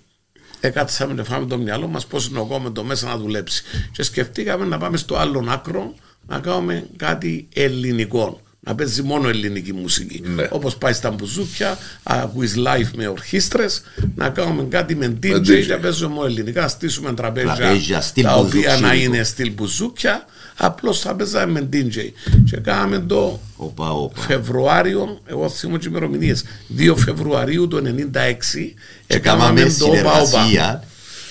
έκατσαμε 0.68 1.14
να 1.14 1.24
φάμε 1.24 1.46
το 1.46 1.58
μυαλό 1.58 1.88
μας 1.88 2.06
πώς 2.06 2.28
είναι 2.28 2.40
ο 2.40 2.46
κόμμεντο 2.46 2.84
μέσα 2.84 3.08
να 3.08 3.18
δουλέψει. 3.18 3.64
Και 3.92 4.04
σκεφτήκαμε 4.04 4.66
να 4.66 4.78
πάμε 4.78 4.98
στο 4.98 5.16
άλλον 5.16 5.50
άκρο 5.50 5.94
να 6.28 6.40
κάνουμε 6.40 6.88
κάτι 6.96 7.48
ελληνικό 7.54 8.42
να 8.66 8.76
παίζει 8.76 9.02
μόνο 9.02 9.30
ελληνική 9.30 9.74
μουσική 9.74 10.22
Ναι. 10.36 10.48
όπως 10.52 10.76
πάει 10.78 10.94
στα 10.94 11.12
μπουζούκια 11.12 11.78
ακούεις 12.04 12.56
live 12.58 12.90
με 12.96 13.08
ορχήστρες 13.08 13.82
να 14.16 14.30
κάνουμε 14.30 14.64
κάτι 14.70 14.96
με 14.96 15.18
DJ, 15.24 15.36
DJ. 15.36 15.44
και 15.44 15.66
να 15.74 15.78
παίζουμε 15.78 16.14
μόνο 16.14 16.26
ελληνικά 16.26 16.62
να 16.62 16.68
στήσουμε 16.68 17.14
τραπέζια, 17.14 17.54
Τραπέζια, 17.56 18.02
στυλ 18.02 18.24
τα 18.24 18.36
οποία 18.36 18.70
να 18.70 18.76
μπουζούκσικο. 18.80 19.14
είναι 19.14 19.24
στυλ 19.24 19.52
μπουζούκια 19.52 20.26
απλώς 20.58 21.00
θα 21.00 21.16
παίζαμε 21.16 21.52
με 21.62 21.70
DJ 21.74 21.96
και 22.50 22.58
κάναμε 22.58 23.00
το 23.00 23.40
όπα 23.56 23.92
όπα 23.92 24.22
Φεβρουάριο, 24.22 25.20
εγώ 25.26 25.50
θυμώ 25.50 25.78
τι 25.78 25.88
ημερομηνίες. 25.88 26.44
2 26.78 26.94
Φεβρουαρίου 26.98 27.68
του 27.68 27.82
96 27.86 28.74
και 29.08 29.16
έκαναμε 29.16 29.60
κάναμε 29.62 29.76
το 29.80 29.86
ΟΠΑ 29.86 30.22
ΟΠΑ. 30.22 30.84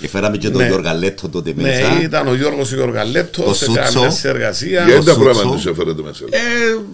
Συνεργασία 0.02 0.08
και 0.08 0.08
φέραμε 0.08 0.36
και 0.36 0.48
τον 0.50 0.60
Ναι. 0.60 0.66
Γιώργαλέτο 0.66 1.28
τότε 1.28 1.52
Ναι, 1.56 1.62
μέσα 1.62 2.02
ήταν 2.02 2.26
ο 2.28 2.34
Γιώργος 2.34 2.72
ο 2.72 2.74
Γιωργαλέτος, 2.74 3.58
Το 3.58 3.64
έκαναμε 3.64 3.84
Σούτσο. 3.86 4.00
μια 4.00 4.10
συνεργασία. 4.10 4.84
Για 4.84 4.94
τα 4.96 5.12
Σούτσο. 5.12 5.20
πράγματα 5.20 5.50
τους 5.54 5.66
έφερετε 5.66 6.02
μέσα. 6.02 6.24
Ε, 6.30 6.38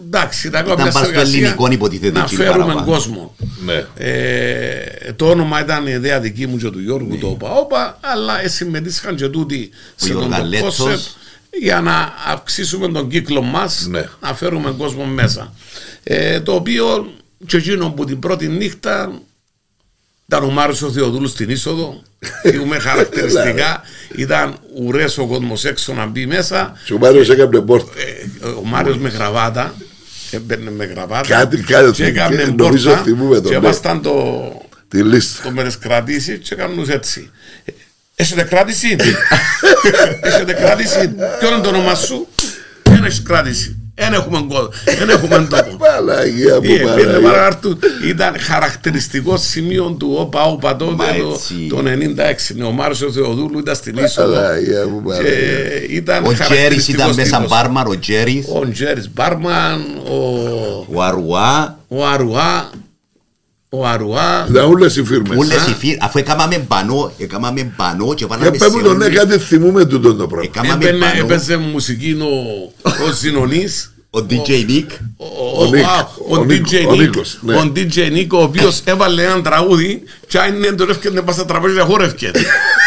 εντάξει, 0.06 0.46
ήταν 0.46 0.64
Ήταν 0.64 0.74
μια 0.76 0.84
πάνω 0.84 0.96
στο 0.96 1.04
συνεργασία 1.04 1.38
ελληνικό, 1.38 1.68
υποτίθεται, 1.70 2.18
να 2.18 2.24
κύριε 2.24 2.44
φέρουμε 2.44 2.64
παραπάνω. 2.64 2.90
κόσμο. 2.92 3.34
Ναι. 3.64 3.84
Ε, 3.96 5.12
το 5.16 5.30
όνομα 5.30 5.60
ήταν 5.60 5.86
η 5.86 5.90
ιδέα 5.94 6.20
δική 6.20 6.46
μου 6.46 6.56
και 6.56 6.70
του 6.70 6.80
Γιώργου 6.80 7.12
Ναι. 7.12 7.18
το 7.18 7.26
ΟΠΑ 7.26 7.50
ΟΠΑ, 7.52 7.98
αλλά 8.00 8.42
ε, 8.44 8.48
συμμετείχαν 8.48 9.16
και 9.16 9.28
τούτοι 9.28 9.70
σε 9.96 10.08
τον 10.08 10.18
Γιωργαλέτος. 10.18 10.76
κόνσεπτ 10.76 11.02
για 11.60 11.80
να 11.80 12.12
αυξήσουμε 12.32 12.88
τον 12.88 13.08
κύκλο 13.08 13.42
μας, 13.42 13.86
Ναι. 13.90 14.04
να 14.20 14.34
φέρουμε 14.34 14.74
κόσμο 14.78 15.04
μέσα. 15.04 15.52
Ε, 16.04 16.40
το 16.40 16.52
οποίο 16.54 17.12
και 17.46 17.56
εκείνο 17.56 17.90
που 17.90 18.04
την 18.04 18.18
πρώτη 18.18 18.48
νύχτα 18.48 19.20
ήταν 20.30 20.44
ο 20.44 20.50
Μάριος 20.50 20.82
ο 20.82 20.90
Θεοδούλου 20.90 21.28
στην 21.28 21.50
είσοδο. 21.50 22.02
Φύγουμε 22.42 22.78
χαρακτηριστικά. 22.88 23.82
ήταν 24.16 24.56
ουρές 24.76 25.18
ο 25.18 25.26
κόσμος 25.26 25.64
έξω 25.64 25.92
να 25.94 26.06
μπει 26.06 26.26
μέσα. 26.26 26.76
Και 26.84 26.92
ο 26.92 26.98
Μάριος 26.98 27.28
έκανε 27.28 27.60
πόρτα. 27.60 27.92
Ε, 28.42 28.46
ο 28.48 28.62
Μάριος 28.64 28.98
με 28.98 29.08
γραβάτα. 29.08 29.74
Έμπαινε 30.30 30.70
με 30.70 30.84
γραβάτα. 30.84 31.28
Κάτι, 31.28 31.56
κάτι, 31.56 31.90
Και 31.92 32.04
έκανε 32.04 32.54
νομίζω 32.56 32.88
πόρτα. 32.88 33.04
θυμούμε 33.04 33.34
τον, 33.34 33.44
Και 33.44 33.58
ναι. 33.58 33.64
ήμασταν 33.66 34.02
το, 34.02 34.12
Τη 34.88 35.02
λίστα. 35.02 35.42
το 35.42 35.50
με 35.50 35.64
τις 35.64 35.78
κρατήσεις 35.78 36.38
και 36.48 36.54
κάνουν 36.54 36.90
έτσι. 36.90 37.30
Ε, 37.64 37.72
Έχετε 38.14 38.42
κράτηση; 38.42 38.96
Έχετε 40.22 40.52
κράτηση; 40.52 41.14
Ποιο 41.38 41.48
είναι 41.52 41.60
το 41.62 41.68
όνομα 41.68 41.94
σου; 41.94 42.28
Δεν 42.82 43.04
έχεις 43.04 43.22
κράτηση. 43.22 43.76
Δεν 44.00 44.12
έχουμε 44.12 44.44
κόδο. 44.48 44.70
Δεν 44.98 45.08
έχουμε 45.08 45.46
τόπο. 45.50 45.76
Παναγία 45.76 46.54
μου, 46.54 46.60
Ε, 46.62 46.66
πήρε 46.68 46.84
Παναγία. 46.84 47.20
παραρτού. 47.20 47.78
Ήταν 48.08 48.34
χαρακτηριστικό 48.38 49.36
σημείο 49.36 49.96
του 49.98 50.14
ΟΠΑ 50.18 50.42
ΟΠΑ 50.44 50.76
τότε 50.76 50.94
Μα 50.94 51.04
το, 51.06 51.32
έτσι. 51.34 51.66
το 51.68 51.82
96. 51.82 52.54
Ναι, 52.54 52.64
Ο 52.64 52.70
Μάριος 52.70 53.02
ο 53.02 53.10
Θεοδούλου 53.12 53.58
ήταν 53.58 53.74
στην 53.74 53.96
είσοδο. 53.96 54.34
Παναγία 54.34 54.86
μου, 54.88 55.02
Και 55.02 55.08
Παναγία. 55.08 55.32
ήταν 55.90 56.24
ο 56.24 56.32
Τζέρις 56.32 56.46
χαρακτηριστικός 56.46 57.02
ήταν 57.04 57.14
μέσα 57.16 57.36
τύπος. 57.36 57.50
μπάρμαν 57.50 57.86
ο 57.86 57.98
Τζέρις 57.98 58.46
Ο 58.54 58.68
Τζέρις 58.72 59.10
Μπάρμαν, 59.14 59.80
ο, 60.08 60.16
ο 60.94 61.02
Αρουά 61.02 61.78
ο 61.88 62.06
Αρουά, 62.06 62.70
ο 63.70 63.86
Αρουά. 63.86 64.46
Ήταν 64.50 64.64
όλες 64.64 64.96
οι 64.96 65.04
φίρμες. 65.04 65.38
Όλες 65.38 65.66
οι 65.66 65.74
φύρ, 65.78 65.96
αφού 66.00 66.18
έκαναμε 66.18 66.64
μπανό, 66.68 67.12
έκαναμε 67.18 67.72
μπανό 67.76 68.14
και 68.14 68.24
Για 68.24 68.36
βάλαμε 68.36 68.56
πες 68.58 68.68
μου 68.68 68.82
τον 68.82 68.96
ναι, 68.96 69.08
κάτι 69.08 69.38
θυμούμε 69.38 69.84
τούτο 69.84 70.14
το 70.14 70.26
πράγμα. 70.26 70.50
Έκαναμε 70.54 70.84
Έμπαινε, 70.84 71.06
μπανό, 71.06 71.24
έπαιζε 71.24 71.56
μουσική 71.56 72.10
ο, 72.12 72.28
ο 73.08 73.12
Ζηνονής. 73.20 73.92
ο 74.10 74.18
DJ 74.30 74.48
Nick, 74.48 74.86
Ο, 75.16 75.62
Ο 75.64 75.70
Νίκ, 75.70 75.84
α, 75.84 76.08
ο 76.28 76.36
ο 76.36 76.44
Νίκ, 76.44 76.66
DJ 76.66 76.86
ο 76.88 76.90
Νίκ, 76.94 77.00
Νίκος, 77.00 77.38
ναι. 77.40 77.56
ο 77.56 77.72
DJ 77.76 78.10
Νίκ, 78.12 78.32
ο 78.32 78.42
οποίος 78.42 78.80
έβαλε 78.84 79.22
ένα 79.22 79.42
τραγούδι 79.42 80.02
και 80.28 80.38
αν 80.38 80.54
είναι 80.56 80.72
το 80.72 80.86
έφτιανε 80.90 81.20
πας 81.20 81.34
στα 81.34 81.44
τραπέζια 81.44 81.84
χόρευκε. 81.84 82.30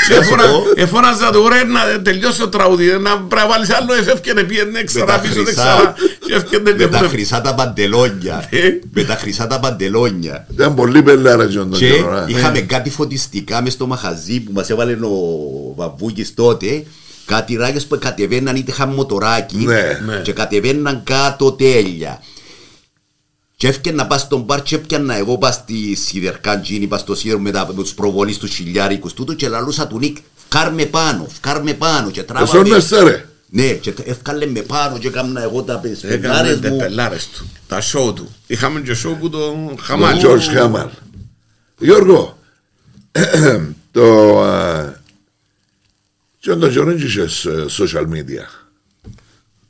Και 0.08 0.14
εφόνα- 0.14 0.44
Εφώναζα 0.76 1.32
του 1.32 1.48
ρε 1.50 1.64
να 1.64 2.02
τελειώσει 2.02 2.40
το 2.40 2.48
τραγούδι, 2.50 2.86
να 2.86 3.18
πρέπει 3.18 3.36
να 3.36 3.48
βάλεις 3.48 3.70
άλλο 3.70 3.94
εφεύκαινε 3.94 4.44
πήγαινε 4.44 4.84
ξανά 4.84 5.06
τα 5.06 5.20
πίσω 5.20 5.34
χρυσά. 5.34 5.44
δεξαρά 5.46 5.94
και 6.26 6.34
έφτιανε 6.34 6.72
και 6.72 6.78
με 6.78 6.88
τα 6.88 6.98
χόρευκε. 6.98 7.08
χρυσά 7.18 7.42
τα 7.42 7.54
παντελόνια, 7.56 8.48
Ε. 8.50 8.58
με 8.94 9.04
τα 9.04 9.16
χρυσά 9.16 9.48
τα 9.48 9.60
παντελόνια. 9.60 10.48
Ήταν 10.54 10.74
πολύ 10.76 11.02
πελάρα 11.02 11.46
και 11.48 11.58
τον 11.58 11.72
Και 11.72 11.90
καιρό. 11.90 12.12
α. 12.14 12.26
είχαμε 12.28 12.60
κάτι 12.60 12.90
φωτιστικά 12.90 13.62
μες 13.62 13.74
στο 13.74 13.86
μαχαζί 13.88 14.40
που 14.40 14.52
μας 14.54 14.70
έβαλε 14.70 14.94
ο 14.94 15.74
Βαβούκης 15.76 16.34
τότε 16.34 16.84
κάτι 17.26 17.56
ράγες 17.56 17.86
που 17.86 17.98
κατεβαίναν 18.00 18.56
είτε 18.56 18.72
είχαν 18.72 18.90
μοτοράκι 18.90 19.58
Ναι. 19.58 20.00
Ναι. 20.06 20.16
και 20.24 20.32
κατεβαίναν 20.34 21.02
κάτω 21.04 21.52
τέλεια. 21.52 22.22
Και 23.62 23.68
έφυγε 23.68 23.92
να 23.92 24.08
πας 24.08 24.22
στον 24.22 24.42
μπαρ 24.42 24.62
και 24.62 24.76
έπιανα 24.76 25.16
εγώ 25.16 25.38
πας 25.38 25.56
στη 25.56 25.96
Σιδερκάντζίνη, 25.96 26.88
πας 26.88 27.02
στο 27.02 27.16
Σίδερο 27.16 27.40
με, 27.40 27.52
τα, 27.52 27.68
με 27.68 27.74
τους 27.74 27.94
προβολείς 27.94 28.38
του 28.38 28.48
χιλιάρικους 28.48 29.14
τούτου 29.14 29.36
και 29.36 29.48
λαλούσα 29.48 29.88
του 29.88 29.98
Νίκ 30.00 30.18
φκάρ 30.36 30.74
με 30.74 30.86
πάνω, 30.86 31.28
φκάρ 31.30 31.64
με 31.64 31.74
πάνω 31.74 32.12
και 32.12 32.20
Εσύ 32.20 32.28
τράβαμε. 32.28 32.60
όνεσαι 32.60 33.04
ρε. 33.04 33.26
Ναι, 33.50 33.74
και 33.74 33.94
έφκαλε 34.04 34.46
με 34.46 34.62
πάνω 34.62 34.98
και 34.98 35.08
έκανα 35.08 35.42
εγώ 35.42 35.64
τα 35.64 35.74
Έκαμε 35.74 35.90
πεσπενάρες 35.96 36.60
τε 36.60 36.70
μου. 36.70 36.78
πελάρες 36.78 37.28
του, 37.28 37.50
τα 37.68 37.82
σοου 37.82 38.14
του. 38.14 38.36
Είχαμε 38.48 38.82
και 38.82 38.94
σοου 38.94 39.18
που 39.20 39.30
τον 39.30 39.68
Ο 39.68 39.76
χαμάλι. 39.80 40.18
Τζορτζ 40.18 40.48
Χάμαλ. 40.48 40.90
Γιώργο, 41.80 42.38
το... 43.92 44.40
α, 44.44 44.94
Και 46.40 46.56
τον 46.56 46.72
καιρό 46.72 46.92
είχες 46.92 47.46
ε, 47.46 47.66
social 47.70 48.06
media. 48.14 48.46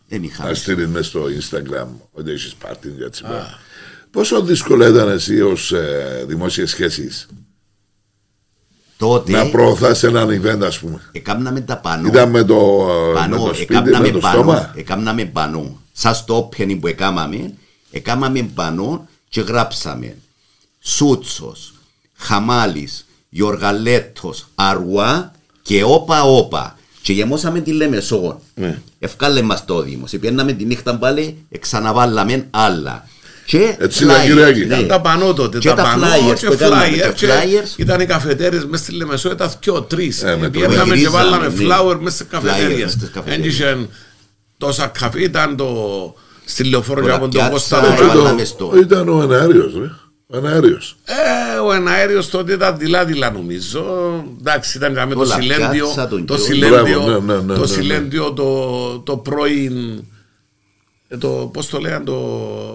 Δεν 0.08 0.24
είχαμε. 0.24 0.50
Να 0.50 0.56
στείλεις 0.56 0.88
μες 0.88 1.06
στο 1.06 1.24
Instagram 1.40 1.88
ότι 2.12 2.32
έχεις 2.32 2.54
πάρτι 2.54 2.94
για 2.98 3.06
έτσι 3.06 3.22
πέρα. 3.24 3.60
Πόσο 4.12 4.42
δύσκολο 4.42 4.88
ήταν 4.88 5.10
εσύ 5.10 5.42
ως 5.42 5.72
ε, 5.72 6.24
δημόσιες 6.28 6.70
σχέσεις; 6.70 7.28
Τότε 8.98 9.32
να 9.32 9.50
προωθάς 9.50 10.04
έναν 10.04 10.30
event 10.30 10.62
ας 10.62 10.80
πούμε. 10.80 11.02
έκαναμε 11.12 11.62
τα 11.62 11.78
πανό. 11.78 12.08
Ήταν 12.08 12.30
με 12.30 12.44
το, 12.44 12.88
ε, 12.90 13.08
με 13.08 13.14
Πανό, 13.14 13.46
το 13.46 13.54
σπίτι, 13.54 13.74
έκαναμε 13.74 14.00
με 14.08 14.12
το 14.12 14.20
πανό, 14.20 14.42
στόμα. 14.42 14.72
έκαναμε 14.76 15.26
πανό 15.26 15.82
σαν 15.92 16.16
στο 16.16 16.50
opening 16.50 16.80
που 16.80 16.88
έκαναμε, 16.88 17.54
έκαναμε 17.92 18.44
πανό 18.54 19.08
και 19.30 19.42
γράψαμε 19.42 20.16
Σούτσος, 20.80 21.74
Χαμάλης, 22.18 23.06
Γιοργαλέτος, 23.30 24.48
Αρουά 24.56 25.32
και 25.62 25.84
όπα 25.84 26.24
όπα. 26.24 26.76
Και 27.02 27.14
γεμώσαμε 27.14 27.60
τη 27.60 27.72
Λεμεσό. 27.72 28.42
Ναι. 28.56 28.82
Ευκάλε 29.00 29.42
μας 29.42 29.66
το 29.66 29.82
Δήμος. 29.82 30.12
Πιέναμε 30.20 30.54
τη 30.54 30.66
νύχτα 30.66 30.98
πάλι, 30.98 31.46
ξαναβάλαμε 31.60 32.48
άλλα. 32.50 33.08
Και 33.52 33.76
Έτσι 33.80 34.04
ήταν, 34.04 34.16
flyers, 34.16 34.26
Κυριάκη. 34.26 34.60
ναι. 34.60 34.76
Ήταν 34.76 34.88
τα 34.88 35.02
πανό 35.02 35.34
τότε. 35.34 35.58
Και 35.58 35.68
τα 35.70 35.76
τα 35.76 35.84
πανό 35.84 36.06
flyers 36.06 36.40
και 36.40 36.46
που 36.48 36.54
έκαναμε, 36.54 36.86
flyers. 36.88 37.00
τα 37.02 37.12
και 37.12 37.28
flyers. 37.28 37.80
Ήταν 37.80 38.02
οι 38.02 38.06
καφετέρες 38.06 38.66
μέσα 38.66 38.84
στη 38.84 38.94
Λεμεσό, 38.94 39.32
ήταν 39.32 39.52
δυο 39.62 39.82
τρεις. 39.82 40.24
Ε, 40.24 40.38
με 40.40 40.46
το 40.46 40.50
Πήγαμε 40.60 40.76
και 40.76 40.82
γυρίζαμε, 40.84 41.18
βάλαμε 41.18 41.48
ναι. 41.48 41.54
flower 41.60 41.98
μέσα 42.00 42.16
στις 42.16 42.28
Flyers 42.28 42.42
καφετέριες. 42.44 42.82
μες 42.82 42.92
στις 42.92 43.10
καφετέριες. 43.14 43.46
Έντυχε 43.60 43.88
τόσα 44.58 44.88
καφέ, 44.88 45.22
ήταν 45.24 45.56
το 45.56 45.68
στη 46.46 46.64
λεωφόρο 46.64 47.00
Το 47.02 47.06
για 47.06 47.16
από 47.16 47.28
τον 47.28 47.42
Λαπιάτσα, 47.42 47.78
Κώστα 47.78 47.80
το 47.82 47.96
Και 47.96 48.02
Δωρά. 48.02 48.14
το- 48.14 48.22
βάλαμε 48.22 48.44
στο- 48.44 48.74
Ήταν 48.82 49.10
ο 49.10 49.20
Ανάριος, 49.20 49.74
ρε. 49.82 49.90
Ο 50.28 50.38
Ανάριος. 50.38 50.98
Ε, 51.06 51.60
ο 51.60 51.74
εναέριος 51.74 52.30
τότε 52.30 52.54
ήταν 52.54 52.78
δειλά-δειλά 52.78 53.32
νομίζω. 53.32 53.84
Εντάξει, 54.40 54.78
ήταν 54.78 54.92
με 54.92 55.14
το 55.14 55.20
Το 55.20 55.26
σιλέντιο. 55.26 55.66
Λαπιάτσα, 55.66 56.08
τον 56.08 56.26
Το 56.26 56.36
Κιό. 56.36 56.44
σιλέντιο, 56.44 57.00
Μπράβο, 57.02 57.20
ναι, 57.22 57.34
ναι, 57.34 57.40
ναι, 57.42 57.54
το 57.54 57.60
ναι, 57.60 57.66
σιλέντιο 57.68 58.32
το, 58.34 59.00
το 59.06 59.18
πρώην. 59.18 60.04
Ε, 61.14 61.18
Το, 61.18 61.50
πώς 61.54 61.68
το 61.68 61.80
λέγανε 61.80 62.04
το, 62.06 62.14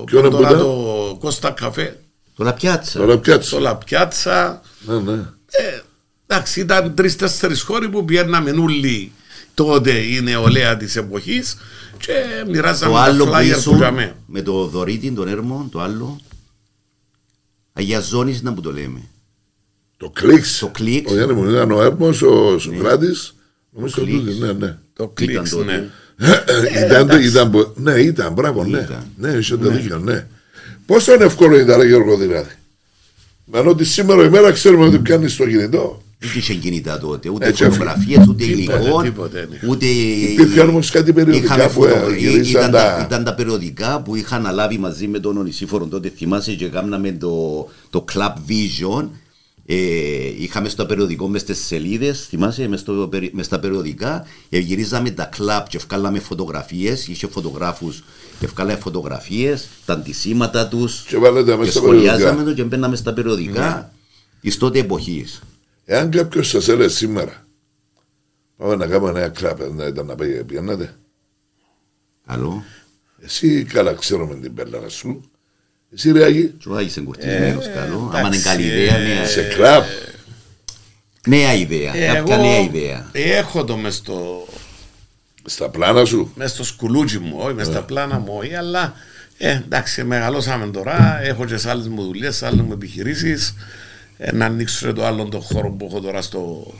Ποιο 0.06 0.18
είναι 0.18 0.28
που 0.28 0.36
τώρα 0.36 0.48
ήταν; 0.48 0.60
το 0.62 1.16
Κώστα 1.20 1.50
Καφέ, 1.50 2.00
Το 2.34 2.44
Λαπιάτσα. 2.44 2.98
Τώρα 2.98 3.12
το 3.12 3.18
πιάτσα. 3.18 3.60
Λαπιάτσα. 3.60 4.60
Ναι, 4.80 4.98
ναι. 4.98 5.12
Ε, 5.50 5.80
εντάξει, 6.26 6.60
ήταν 6.60 6.94
τρει-τέσσερι 6.94 7.58
χώροι 7.58 7.88
που 7.88 8.04
πιέναμε 8.04 8.50
όλοι 8.50 9.12
τότε 9.54 9.90
η 9.92 10.20
νεολαία 10.20 10.76
της 10.76 10.96
εποχής 10.96 11.56
και 11.98 12.12
μοιράζαμε 12.48 12.92
Το 12.92 12.98
άλλο 12.98 13.24
τα 13.24 13.30
που 13.30 13.36
flyer 13.36 13.50
που 13.52 13.58
ήσουν 13.58 13.76
είχαμε. 13.76 14.16
με 14.26 14.42
το 14.42 14.66
δωρήτη, 14.66 15.10
τον 15.12 15.28
έρμο, 15.28 15.68
το 15.72 15.80
άλλο. 15.80 16.20
Αγιαζόνης 17.72 18.42
να 18.42 18.52
που 18.54 18.60
το 18.60 18.72
λέμε. 18.72 19.00
Το 19.96 20.10
κλικς. 20.10 20.58
Το 20.58 20.66
κλικς. 20.68 21.10
Ο 21.10 21.14
Γιάννη 21.14 21.34
μου 21.34 21.50
ήταν 21.50 21.70
ο 21.70 21.82
Έρμος, 21.82 22.22
ο 22.22 22.58
Σοκράτης. 22.58 23.34
Νομίζω 23.70 23.94
Το 23.94 24.00
ότι 24.02 24.10
κλικς. 24.10 24.38
ναι, 24.38 24.52
ναι. 24.52 24.78
Το 24.92 25.02
Ήταν 25.02 25.12
κλικς, 25.14 25.50
τότε. 25.50 25.64
ναι. 25.64 25.88
Ήταν, 26.86 27.22
ήταν, 27.22 27.50
πο- 27.50 27.72
ναι, 27.76 27.92
ήταν, 27.92 28.32
μπράβο, 28.32 28.64
ναι. 28.64 28.78
Ήταν. 28.78 29.04
Ναι, 29.16 29.28
είσαι 29.28 29.56
το 29.56 29.70
δίκιο, 29.70 29.98
ναι. 29.98 30.26
Πόσο 30.86 31.14
είναι 31.14 31.24
εύκολο 31.24 31.58
ήταν, 31.58 31.80
ρε 31.80 31.86
Γιώργο, 31.86 32.16
δηλαδή. 32.16 32.50
Μένω 33.44 33.70
ότι 33.70 33.84
σήμερα 33.84 34.24
ημέρα 34.24 34.52
ξέρουμε 34.52 34.84
ότι 34.86 34.98
πιάνεις 34.98 35.36
το 35.36 35.46
κινητό. 35.46 36.02
Δεν 36.18 36.30
είχε 36.36 36.54
κινητά 36.54 36.98
τότε, 36.98 37.28
ούτε 37.28 37.46
Έτσι, 37.46 37.64
φωτογραφίες, 37.64 38.26
ούτε 38.28 38.44
τίποτε, 38.44 38.78
υλικό, 38.82 39.02
τίποτε, 39.02 39.48
ναι. 39.50 39.68
ούτε... 39.68 39.86
Υπήρχε 39.86 40.60
όμως 40.60 40.90
κάτι 40.90 41.12
περιοδικά 41.12 41.54
Είχαμε 41.54 41.70
που, 41.74 41.84
ε, 41.84 41.88
φωτο- 41.88 42.10
γυρίσαν 42.12 42.60
ήταν, 42.60 42.70
τα- 42.70 42.78
τα... 42.96 43.02
ήταν 43.06 43.24
τα 43.24 43.34
περιοδικά 43.34 44.00
που 44.00 44.16
είχα 44.16 44.36
αναλάβει 44.36 44.78
μαζί 44.78 45.06
με 45.06 45.18
τον 45.18 45.36
Ονισίφορο 45.36 45.84
τότε, 45.86 46.12
θυμάσαι 46.16 46.52
και 46.52 46.66
κάναμε 46.66 47.12
το, 47.12 47.66
το 47.90 48.04
Club 48.12 48.32
Vision, 48.50 49.08
ε, 49.66 49.74
είχαμε 50.42 50.68
στο 50.68 50.86
περιοδικό 50.86 51.28
μες 51.28 51.40
στις 51.40 51.58
σελίδες, 51.66 52.26
θυμάσαι, 52.26 52.68
μες, 52.68 52.80
στο, 52.80 52.92
περι- 53.10 53.34
μες 53.34 53.46
στα 53.46 53.58
περιοδικά, 53.58 54.26
ε, 54.48 54.58
γυρίζαμε 54.58 55.10
τα 55.10 55.24
κλαμπ 55.24 55.66
και 55.66 55.78
βγάλαμε 55.78 56.18
φωτογραφίες, 56.18 57.08
είχε 57.08 57.26
φωτογράφους 57.26 58.04
και 58.40 58.46
βγάλαμε 58.46 58.78
φωτογραφίες, 58.78 59.68
τα 59.84 59.92
αντισήματα 59.92 60.68
τους 60.68 61.04
Και 61.08 61.16
βάλετε 61.16 61.50
τα 61.50 61.56
μέσα 61.56 61.70
και 61.70 61.78
στα 61.78 61.80
περιοδικά. 61.86 62.12
σχολιάζαμε 62.12 62.44
το 62.44 62.54
και 62.54 62.62
μπαίναμε 62.64 62.96
στα 62.96 63.12
περιοδικά 63.12 63.92
της 64.40 64.56
τότε 64.58 64.78
εποχής. 64.78 65.40
Εάν 65.84 66.10
κάποιο 66.10 66.42
σας 66.42 66.68
έλεγε 66.68 66.88
σήμερα, 66.88 67.46
πάμε 68.56 68.76
να 68.76 68.86
κάνουμε 68.86 69.10
ένα 69.10 69.28
κλαπ, 69.28 69.60
να 69.74 69.86
ήταν 69.86 70.06
να 70.06 70.14
πήγε, 70.14 70.44
πιάνετε. 70.44 70.96
Καλό. 72.26 72.62
Εσύ 73.20 73.64
καλά 73.64 73.92
ξέρουμε 73.94 74.34
την 74.34 74.54
πέλαρα 74.54 74.88
σου. 74.88 75.30
Εσύ 75.94 76.12
ρε 76.12 76.24
Άγη, 76.24 76.54
Σου 76.58 76.76
άγισε 76.76 77.00
κουρτισμένος 77.00 77.70
καλό. 77.74 77.96
Άμα 78.14 78.18
είναι 78.18 78.26
εντάξει, 78.26 78.42
καλή 78.42 78.62
ε, 78.70 78.82
ιδέα, 78.82 78.98
νέα, 78.98 79.26
σε 79.26 79.42
κλαπ. 79.42 79.84
νέα 81.26 81.54
ιδέα. 81.54 81.92
Κάποια 82.14 82.36
νέα 82.36 82.60
ιδέα. 82.60 83.10
έχω 83.12 83.64
το 83.64 83.76
μες 83.76 83.94
στο, 83.94 84.46
Στα 85.44 85.68
πλάνα 85.70 86.04
σου. 86.04 86.32
μες 86.34 86.50
στο 86.50 86.64
σκουλούτσι 86.64 87.18
μου, 87.18 87.36
όχι 87.38 87.54
μες 87.54 87.66
στα 87.66 87.82
πλάνα 87.82 88.18
μου, 88.18 88.34
όχι, 88.38 88.54
αλλά 88.54 88.94
ε, 89.38 89.50
εντάξει, 89.50 90.04
μεγαλώσαμε 90.04 90.66
τώρα, 90.66 91.20
έχω 91.22 91.44
και 91.44 91.56
σε 91.56 91.70
άλλες 91.70 91.88
μου 91.88 92.02
δουλειές, 92.02 92.36
σε 92.36 92.46
άλλες 92.46 92.60
μου 92.60 92.72
επιχειρήσεις, 92.72 93.54
ε, 94.18 94.32
να 94.32 94.44
ανοίξω 94.44 94.86
και 94.86 94.92
το 94.92 95.06
άλλο 95.06 95.24
το 95.24 95.40
χώρο 95.40 95.70
που 95.70 95.86
έχω 95.90 96.00
τώρα 96.00 96.22
στο 96.22 96.74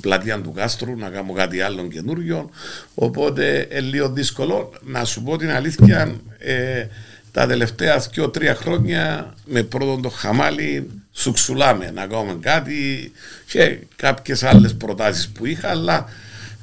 πλατεία 0.00 0.40
του 0.40 0.52
Κάστρου, 0.52 0.96
να 0.96 1.08
κάνω 1.08 1.32
κάτι 1.32 1.60
άλλο 1.60 1.88
καινούριο, 1.88 2.50
οπότε 2.94 3.58
ε, 3.70 3.80
λίγο 3.80 4.08
δύσκολο. 4.08 4.72
Να 4.82 5.04
σου 5.04 5.22
πω 5.22 5.36
την 5.36 5.50
αλήθεια, 5.50 6.14
ε, 6.38 6.86
τα 7.34 7.46
τελευταία 7.46 7.98
δύο-τρία 8.12 8.54
χρόνια 8.54 9.34
με 9.44 9.62
πρώτον 9.62 10.02
το 10.02 10.08
χαμάλι 10.08 10.90
σουξουλάμε 11.12 11.90
να 11.94 12.06
κάνουμε 12.06 12.36
κάτι 12.40 13.12
και 13.46 13.78
κάποιες 13.96 14.42
άλλες 14.42 14.74
προτάσεις 14.74 15.28
που 15.28 15.46
είχα, 15.46 15.68
αλλά 15.68 16.04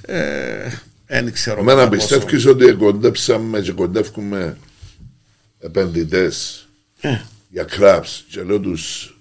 ε, 0.02 0.70
δεν 1.08 1.32
ξέρω. 1.34 1.60
Εμένα 1.60 1.84
κατά 1.84 1.90
πόσο- 1.96 2.08
πιστεύεις 2.08 2.46
ότι 2.46 2.72
κοντέψαμε 2.74 3.60
και 3.62 3.72
κοντεύουμε 3.72 4.58
επενδυτές 5.60 6.68
Ε, 7.02 7.18
για 7.50 7.64
κλαπς 7.64 8.26
και 8.30 8.42
λέω 8.44 8.60
τους 8.60 9.16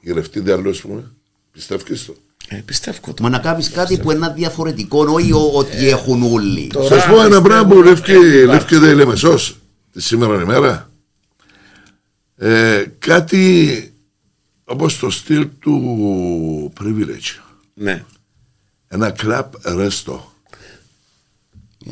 γυρευτείτε 0.00 0.52
άλλο 0.52 0.70
ας 0.70 0.80
πούμε. 0.80 1.10
Πιστεύεις 1.52 2.04
το; 2.06 2.14
ε, 2.48 2.56
πιστεύω 2.64 2.98
το. 3.14 3.22
Μα 3.22 3.28
να 3.28 3.38
κάνεις 3.38 3.70
κάτι 3.70 3.98
που 3.98 4.10
είναι 4.10 4.32
διαφορετικό, 4.36 5.04
όχι 5.04 5.32
ο- 5.32 5.50
ότι 5.54 5.88
έχουν 5.88 6.22
όλοι. 6.22 6.66
Τώρα 6.66 6.86
Σας 6.88 7.04
πω 7.06 7.12
ένα 7.12 7.22
πιστεύω 7.22 7.42
πράγμα 7.42 7.68
που 7.68 7.76
ότι 7.78 7.88
λεύκει, 7.88 8.10
υπάρχει. 8.12 8.44
λεύκεται 8.44 8.88
η 8.88 8.94
Λεμεσός 8.94 9.58
τη 9.92 10.02
σήμερα 10.02 10.42
ημέρα. 10.42 10.88
Ε, 12.36 12.84
κάτι 12.98 13.92
όπως 14.64 14.98
το 14.98 15.10
στυλ 15.10 15.48
του 15.58 16.72
privilege. 16.80 17.42
Ναι. 17.74 18.04
Ένα 18.88 19.10
κλαπ 19.10 19.54
ρέστο. 19.66 20.32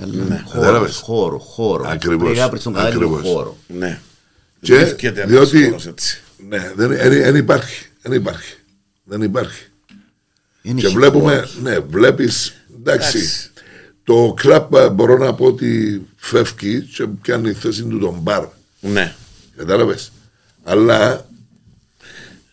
Χώρο, 0.00 0.42
Κατάλαβες. 0.52 0.96
χώρο, 0.96 1.38
χώρο. 1.38 1.84
Ακριβώς, 1.88 2.24
Πρέπει 2.24 2.38
να 2.38 2.48
βρεις 2.48 2.62
τον 2.62 2.72
κατάλληλο 2.72 3.06
ακριβώς. 3.06 3.32
χώρο. 3.32 3.56
Ναι. 3.66 4.00
Και 4.60 4.74
Βρίσκεται 4.76 5.20
ένας 5.22 5.30
διότι- 5.32 5.64
χώρος 5.64 5.86
έτσι. 5.86 6.22
Ναι, 6.48 6.72
δεν, 6.76 6.88
δεν, 6.88 7.10
δεν 7.10 7.36
υπάρχει. 7.36 7.86
Δεν 8.02 8.12
υπάρχει. 8.12 8.54
Δεν 9.04 9.22
υπάρχει. 9.22 9.64
Δεν 10.62 10.76
Και 10.76 10.86
έχει 10.86 10.94
βλέπουμε, 10.94 11.34
χώρος. 11.34 11.58
ναι, 11.62 11.78
βλέπεις, 11.78 12.54
εντάξει, 12.78 13.18
Εντάξει. 13.18 13.50
το 14.04 14.34
κλαπ 14.36 14.74
ε, 14.74 14.90
μπορώ 14.90 15.16
να 15.18 15.34
πω 15.34 15.44
ότι 15.44 16.02
φεύγει 16.16 16.80
και 16.82 17.06
πιάνει 17.06 17.52
θέση 17.52 17.82
του 17.84 17.98
τον 17.98 18.18
μπαρ. 18.22 18.44
Ναι. 18.80 19.14
Κατάλαβες; 19.56 20.12
Αλλά 20.62 21.26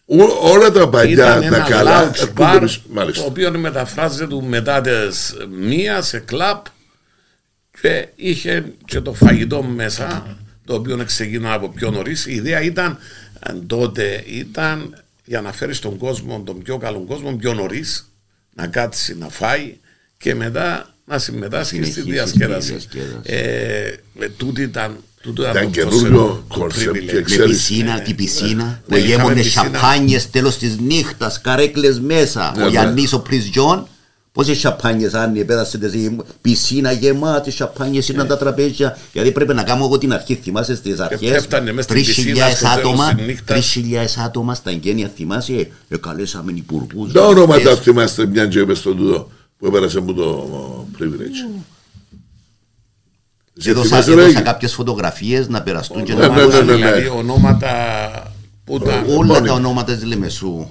ό- 0.05 0.49
όλα 0.51 0.72
τα 0.72 0.89
παλιά, 0.89 1.12
Ήταν 1.14 1.39
τα 1.39 1.45
ένα 1.45 1.60
καλά, 1.60 2.10
lounge 2.12 2.14
έρχονται 2.14 2.34
bar, 2.38 2.57
πίσω. 2.62 2.82
το 2.82 2.93
Μάλιστα. 2.93 3.24
οποίο 3.26 3.57
μεταφράζεται 3.60 4.36
μετά 4.41 4.82
τις 4.82 5.34
μία 5.49 6.01
σε 6.01 6.20
κλαπ 6.20 6.66
και 7.82 8.07
είχε 8.16 8.74
και 8.86 8.99
το 9.01 9.14
φαγητό 9.14 9.64
μέσα 9.64 10.38
το 10.66 10.74
οποίο 10.76 11.03
ξεκίνησε 11.05 11.53
από 11.53 11.70
πιο 11.70 11.91
νωρίς. 11.91 12.26
Η 12.26 12.34
ιδέα 12.34 12.62
ήταν 12.62 12.97
ε, 13.39 13.53
τότε 13.68 14.24
ήταν 14.28 15.03
για 15.26 15.41
να 15.41 15.51
φέρεις 15.51 15.80
τον 15.80 15.97
κόσμο, 15.97 16.41
τον 16.45 16.62
πιο 16.62 16.78
καλό 16.78 16.99
κόσμο 16.99 17.36
πιο 17.36 17.53
νωρίς, 17.53 18.12
να 18.55 18.68
κάτσει 18.68 19.18
να 19.18 19.30
φάει 19.30 19.78
και 20.18 20.36
μετά 20.36 20.93
να 21.05 21.18
συμμετάσχεις 21.20 21.88
στη 21.88 22.01
Συνεχίσεις 22.01 22.14
διασκέδαση. 22.38 22.80
στη 22.80 22.97
διασκέδαση. 22.97 23.34
Ε, 23.34 23.93
με 24.14 24.28
τούτη 24.30 24.62
ήταν, 24.62 24.91
τούτο 24.91 25.03
Ήταν 25.28 25.53
το 25.63 25.70
καινούριο 25.70 26.43
πρόσωπο, 26.47 26.47
το 26.47 26.65
concept 26.65 26.89
privilege. 26.91 27.05
και 27.07 27.13
Με 27.13 27.22
ξέρεις, 27.22 27.57
πισίνα, 27.57 27.93
ναι, 27.93 27.99
την 27.99 28.15
πισίνα, 28.15 28.82
που 28.88 28.93
Ναι, 28.93 28.97
είχαμε 28.97 29.15
γέμονται 29.15 29.41
πισίνα. 29.41 29.63
σαμπάνιες 29.80 30.30
τέλος 30.30 30.57
της 30.57 30.78
νύχτας, 30.80 31.41
καρέκλες 31.41 31.99
μέσα. 31.99 32.53
Ναι, 32.55 32.61
Ο 32.61 32.65
ναι. 32.65 32.72
Γιάννης 32.72 33.13
ο 33.13 33.20
Πριζιόν, 33.20 33.88
πόσες 34.32 34.59
σαμπάνιες 34.59 35.13
αν 35.13 35.36
επέδασε 35.36 35.78
τη 35.78 36.09
πισίνα 36.41 36.91
γεμάτη, 36.91 37.51
σαμπάνιες 37.51 38.09
ήταν 38.09 38.28
τα 38.28 38.38
τραπέζια. 38.38 38.97
Γιατί 39.13 39.32
πρέπει 39.32 39.53
να 39.53 39.63
κάνω 39.63 39.84
εγώ 39.86 39.97
την 39.97 40.13
αρχή, 40.13 40.36
θυμάσαι 40.43 40.76
στις 40.76 40.99
αρχές; 40.99 41.32
έφτανε 41.32 41.72
μες 41.74 41.84
στην 41.84 41.95
3.000 41.95 42.05
πισίνα 42.05 42.49
στο 42.49 42.65
τέλος 42.65 42.78
άτομα, 42.78 43.13
της 43.15 43.26
νύχτας. 43.26 43.57
3.000 43.57 44.17
άτομα 44.26 44.53
στα 44.55 44.70
εγγένεια, 44.70 45.11
θυμάσαι, 45.15 45.70
ε, 45.89 45.97
καλέσαμε 45.97 46.51
υπουργούς. 46.55 47.11
Τα 47.11 47.26
ονόματα 47.26 47.59
βουλευτές. 47.59 47.80
θυμάστε 47.84 48.26
μια 48.26 48.45
και 48.47 48.59
είπες 48.59 48.82
το 48.82 48.93
τούτο 48.93 49.32
που 49.59 49.65
έπερασε 49.65 49.97
από 49.97 50.13
το 50.13 50.47
privilege. 50.99 51.61
Εσύ 53.60 53.70
Έδωσα, 53.70 53.88
θυμάσαι, 53.89 54.14
ρε, 54.14 54.22
έδωσα 54.22 54.36
Άγη; 54.38 54.45
κάποιες 54.45 54.74
φωτογραφίες 54.74 55.47
να 55.47 55.62
περαστούν 55.62 56.03
και 56.03 56.14
Ναι, 56.14 56.28
να 56.28 56.36
ναι, 56.36 56.45
ναι, 56.45 56.62
ναι, 56.62 56.74
Δηλαδή 56.74 57.01
ναι. 57.01 57.07
ονόματα 57.10 57.72
που 58.64 58.76
ήταν. 58.76 58.88
Όλα 58.93 59.12
Επώνυμοι. 59.12 59.47
τα 59.47 59.53
ονόματα 59.53 59.93
της 59.95 60.03
Λεμεσού, 60.03 60.68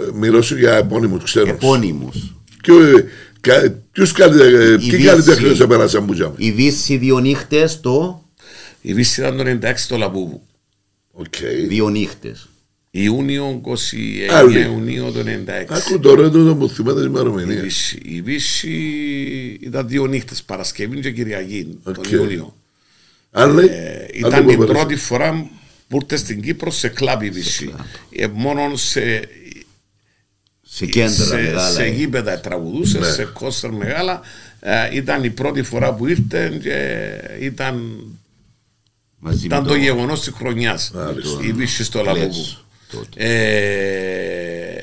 Ε, 0.00 0.10
Μιλώσου 0.14 0.56
για 0.58 0.74
επώνυμους 0.76 1.22
ξένους. 1.24 1.48
επώνυμους. 1.48 2.34
Και, 2.60 2.72
ε, 2.72 3.04
κα- 3.40 3.74
Ποιους 3.92 4.12
καλλιτέχνες, 4.12 4.74
Η 4.74 4.78
ποιοι 4.78 4.90
Δύση. 4.90 5.02
καλλιτέχνες 5.08 5.60
έπερασαν 5.60 6.06
που 6.06 6.14
τζάμε. 6.14 6.34
Η 6.36 6.50
Βίσση 6.50 6.96
δύο 6.96 7.18
νύχτες 7.18 7.80
το 7.80 8.22
Η 8.80 8.94
Βίσση 8.94 9.20
ήταν 9.20 9.36
το 9.36 9.42
96 9.44 9.82
στο 9.82 9.96
Λαμπούβου. 9.96 10.40
Οκ. 11.12 11.34
δύο 11.68 11.88
νύχτες. 11.88 12.48
Ιούνιο 12.96 13.60
29 13.64 13.74
Άλλη. 14.32 14.60
Ιουνίου 14.60 15.12
το 15.12 15.20
96. 15.20 15.66
Άκου 15.68 15.98
τώρα 16.00 16.30
τούτο 16.30 16.56
που 16.56 16.68
θυμάται 16.68 17.00
την 17.00 17.08
Η 17.08 17.12
ημερομηνία. 17.14 17.60
Βίσση, 17.62 18.00
η 18.04 18.22
Βίσση 18.22 18.70
ήταν 19.60 19.88
δύο 19.88 20.06
νύχτες, 20.06 20.42
Παρασκευή 20.42 21.00
και 21.00 21.10
Κυριακή, 21.10 21.78
τον 21.84 21.94
Οκ. 21.98 22.10
Ιούνιο. 22.10 22.56
Αν 23.30 23.52
λέει, 23.54 23.66
Ε, 23.70 23.98
αν 24.02 24.08
ήταν 24.12 24.46
το 24.46 24.52
η 24.52 24.56
πω 24.56 24.64
πρώτη 24.64 24.96
φορά 24.96 25.50
που 25.88 25.98
ήρθε 26.02 26.16
στην 26.16 26.42
Κύπρο 26.42 26.70
σε 26.70 26.88
κλαμπ 26.88 27.22
η 27.22 27.30
Βύση. 27.30 27.74
Ε, 28.10 28.26
μόνο 28.26 28.76
σε, 28.76 29.20
Σε 30.62 30.86
κέντρα 30.86 31.08
σε, 31.24 31.34
μεγάλα. 31.34 31.70
σε 31.70 31.82
ε. 31.84 31.88
γήπεδα 31.90 32.40
τραγουδούσε, 32.40 32.98
Ναι. 32.98 33.10
σε 33.10 33.24
κόστερ 33.24 33.70
μεγάλα. 33.72 34.20
Ε, 34.60 34.88
ήταν 34.96 35.24
η 35.24 35.30
πρώτη 35.30 35.62
φορά 35.62 35.94
που 35.94 36.06
ήρθε 36.06 36.58
και 36.62 37.08
ήταν, 37.44 37.96
Μαζί 39.18 39.46
ήταν 39.46 39.62
με 39.62 39.68
το 39.68 39.74
γεγονός 39.74 40.20
της 40.20 40.32
χρονιάς. 40.36 40.90
Μάλιστα. 40.94 41.38
Η 41.44 41.52
Βύση 41.52 41.84
στο 41.84 42.00
Κλέτς 42.00 42.18
Λαβούκου. 42.18 42.62
Τότε. 42.94 43.24
Ε, 43.24 44.80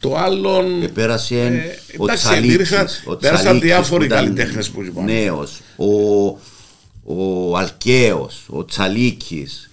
το 0.00 0.16
άλλο. 0.16 0.64
Και 0.80 0.88
πέρασε 0.88 1.40
Ε, 1.40 1.76
ο 1.98 2.04
εντάξει, 2.04 2.24
Τσαλίκης. 2.24 2.54
υπήρχαν- 2.54 3.02
ο 3.04 3.16
πέρασαν 3.16 3.42
Τσαλίκης 3.44 3.68
διάφοροι 3.68 4.06
που 4.06 4.12
ήταν 4.12 4.24
καλλιτέχνες 4.24 4.70
που 4.70 4.82
είπαμε. 4.82 5.12
Νέος. 5.12 5.60
Ο, 5.76 5.86
ο 7.14 7.56
Αλκαίος, 7.56 8.44
ο 8.48 8.64
Τσαλίκης, 8.64 9.70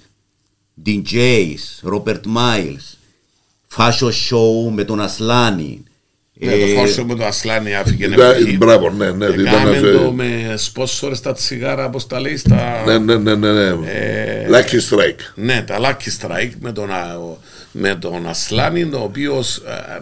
DJs, 0.86 1.56
Ρόπερτ 1.82 2.26
Μάιλς, 2.26 2.98
Φάσο 3.68 4.08
Show 4.10 4.72
με 4.74 4.84
τον 4.84 5.02
Ασλάνη. 5.02 5.84
Ναι, 6.44 6.52
Ε, 6.54 6.60
το 6.74 6.80
χώσο 6.80 7.06
με 7.06 7.16
το 7.16 7.26
Ασλάνι 7.26 7.76
άφηγε 7.76 8.08
να 8.08 8.16
Ήταν- 8.16 8.36
βγει. 8.44 8.56
Μπράβο, 8.60 8.90
ναι, 8.90 9.12
ναι. 9.12 9.26
ήταν 9.26 9.44
Κάμε 9.46 9.76
αυτό. 9.76 9.92
το 9.92 10.12
με 10.12 10.54
σπόσορες 10.56 11.18
στα 11.18 11.34
τσιγάρα, 11.34 11.86
όπως 11.86 12.08
τα 12.08 12.20
λέει, 12.20 12.38
στα... 12.38 12.84
Ναι, 12.86 12.98
ναι, 12.98 13.16
ναι, 13.16 13.36
ναι. 13.36 13.52
ναι. 13.54 13.90
Ε, 13.92 14.48
Lucky 14.50 14.76
Strike. 14.96 15.20
Ναι, 15.36 15.64
τα 15.68 15.78
Lucky 15.80 16.26
Strike 16.28 16.52
με 16.60 16.72
τον, 16.72 16.92
α, 16.92 17.18
ο- 17.18 17.38
με 17.72 17.96
τον 17.96 18.28
Ασλάνη, 18.28 18.82
ο 18.84 19.00
οποίος 19.04 19.62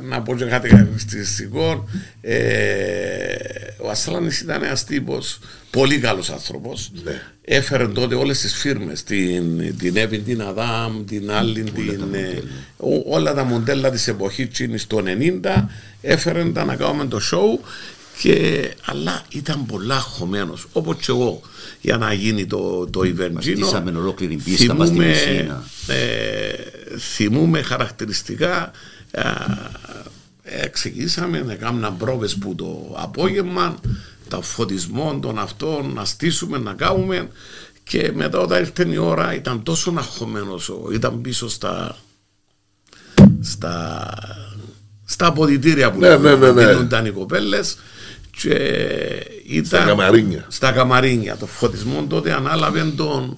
να 0.09 0.22
πω 0.22 0.36
και 0.36 0.45
κάτι 0.45 0.70
χαρακτηριστικό. 0.70 1.86
Ε, 2.22 3.36
ο 3.82 3.89
Ασλάνης 3.89 4.41
ήταν 4.41 4.63
ένας 4.63 4.84
τύπος, 4.84 5.39
πολύ 5.70 5.97
καλός 5.99 6.30
άνθρωπος. 6.30 6.91
Ναι. 7.03 7.22
Έφερε 7.41 7.88
τότε 7.88 8.15
όλες 8.15 8.39
τις 8.39 8.55
φίρμες, 8.55 9.03
την, 9.03 9.78
την 9.78 9.97
Εύην, 9.97 10.24
την 10.24 10.41
Αδάμ, 10.41 11.05
την 11.05 11.32
άλλη, 11.32 11.63
την, 11.63 12.13
ε, 12.13 12.41
ό- 12.78 13.03
όλα 13.15 13.34
τα 13.34 13.43
μοντέλα 13.43 13.89
της 13.89 14.07
εποχής 14.07 14.49
τσίνης 14.49 14.88
το 14.88 14.97
90. 14.97 15.70
Έφερε 16.01 16.43
τα 16.45 16.65
να 16.65 16.76
κάνουμε 16.76 17.05
το 17.05 17.20
show. 17.32 17.65
Και, 18.22 18.70
αλλά 18.86 19.22
ήταν 19.32 19.65
πολλά 19.65 19.99
χωμένος, 19.99 20.67
όπως 20.72 20.95
και 20.95 21.05
εγώ, 21.11 21.41
για 21.82 21.97
να 21.97 22.13
γίνει 22.13 22.45
το, 22.45 22.88
το 22.91 22.99
event. 23.03 23.32
στήσαμε 23.39 23.91
ολόκληρη 23.97 24.36
πίστα 24.36 24.74
μας 24.74 24.88
στη 24.88 24.97
Μεσίνα. 24.97 25.63
ε, 25.88 25.93
θυμούμε 26.98 27.62
χαρακτηριστικά 27.62 28.72
ε, 29.12 29.22
ε, 30.44 30.68
ξεκινήσαμε 30.68 31.42
να 31.42 31.56
κάνουμε 31.56 31.94
πρόβες 31.98 32.36
που 32.36 32.56
το 32.56 32.96
απόγευμα 32.98 33.76
τα 34.28 34.42
φωτισμό 34.42 35.20
των 35.22 35.40
αυτών 35.40 35.94
να 35.94 36.06
στήσουμε, 36.06 36.58
να 36.58 36.74
κάνουμε 36.74 37.30
και 37.84 38.12
μετά 38.16 38.40
όταν 38.40 38.60
ήρθε 38.60 38.88
η 38.90 38.98
ώρα 38.98 39.34
ήταν 39.34 39.64
τόσο 39.64 39.94
αγχωμένος 39.98 40.70
ο- 40.70 40.90
ήταν 40.94 41.22
πίσω 41.22 41.50
στα 41.50 41.98
στα, 43.42 44.08
στα 45.06 45.26
αποδητήρια 45.26 45.92
που 45.92 46.00
Ναι, 46.00 46.18
ναι, 46.18 46.36
ναι, 46.36 46.52
ναι. 46.52 46.66
δίνονταν 46.68 47.06
οι 47.06 47.10
κοπέλες 47.12 47.78
και 48.32 48.54
ήταν 49.48 49.66
Στα 49.82 49.86
καμαρίνια. 49.86 50.46
στα 50.48 50.72
καμαρίνια. 50.72 51.38
Το 51.38 51.46
φωτισμό 51.46 52.06
τότε 52.10 52.34
ανάλαβε 52.34 52.84
τον. 52.84 53.38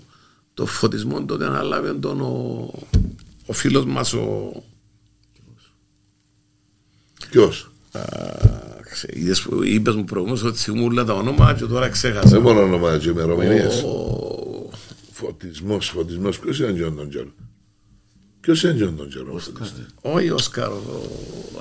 Το 0.53 0.65
φωτισμό 0.65 1.23
τότε 1.25 1.45
ανάλαβε 1.45 1.93
τον 1.93 2.21
ο, 2.21 2.69
ο 3.51 3.53
φίλος 3.53 3.85
μας 3.85 4.13
ο. 4.13 4.51
Ποιος; 7.31 7.71
ξε- 8.91 9.15
είδες 9.17 9.41
που 9.41 9.63
είπες 9.63 9.95
μου 9.95 10.03
προηγούμενος 10.03 10.43
ότι 10.43 10.57
θυμούν 10.57 10.91
όλα 10.91 11.03
τα 11.03 11.13
ονόμα 11.13 11.53
και 11.53 11.65
τώρα 11.65 11.89
ξέχασα. 11.89 12.29
Δεν 12.29 12.41
μόνο 12.41 12.61
όνομα 12.61 12.97
και 12.97 13.09
ημερομηνίες. 13.09 13.83
Ο- 13.83 14.69
Φωτισμός, 15.11 15.89
φωτισμός. 15.89 16.39
Ποιος 16.39 16.59
είναι 16.59 16.73
Τζον 16.73 16.95
τον 16.95 17.09
Τζον; 17.09 17.33
Ποιος 18.41 18.63
είναι 18.63 18.73
Τζον 18.73 18.95
τον 18.95 19.09
Τζον. 19.09 19.41
Όχι 20.01 20.29
ο 20.29 20.33
Όσκαρ, 20.33 20.67
ο- 20.71 21.09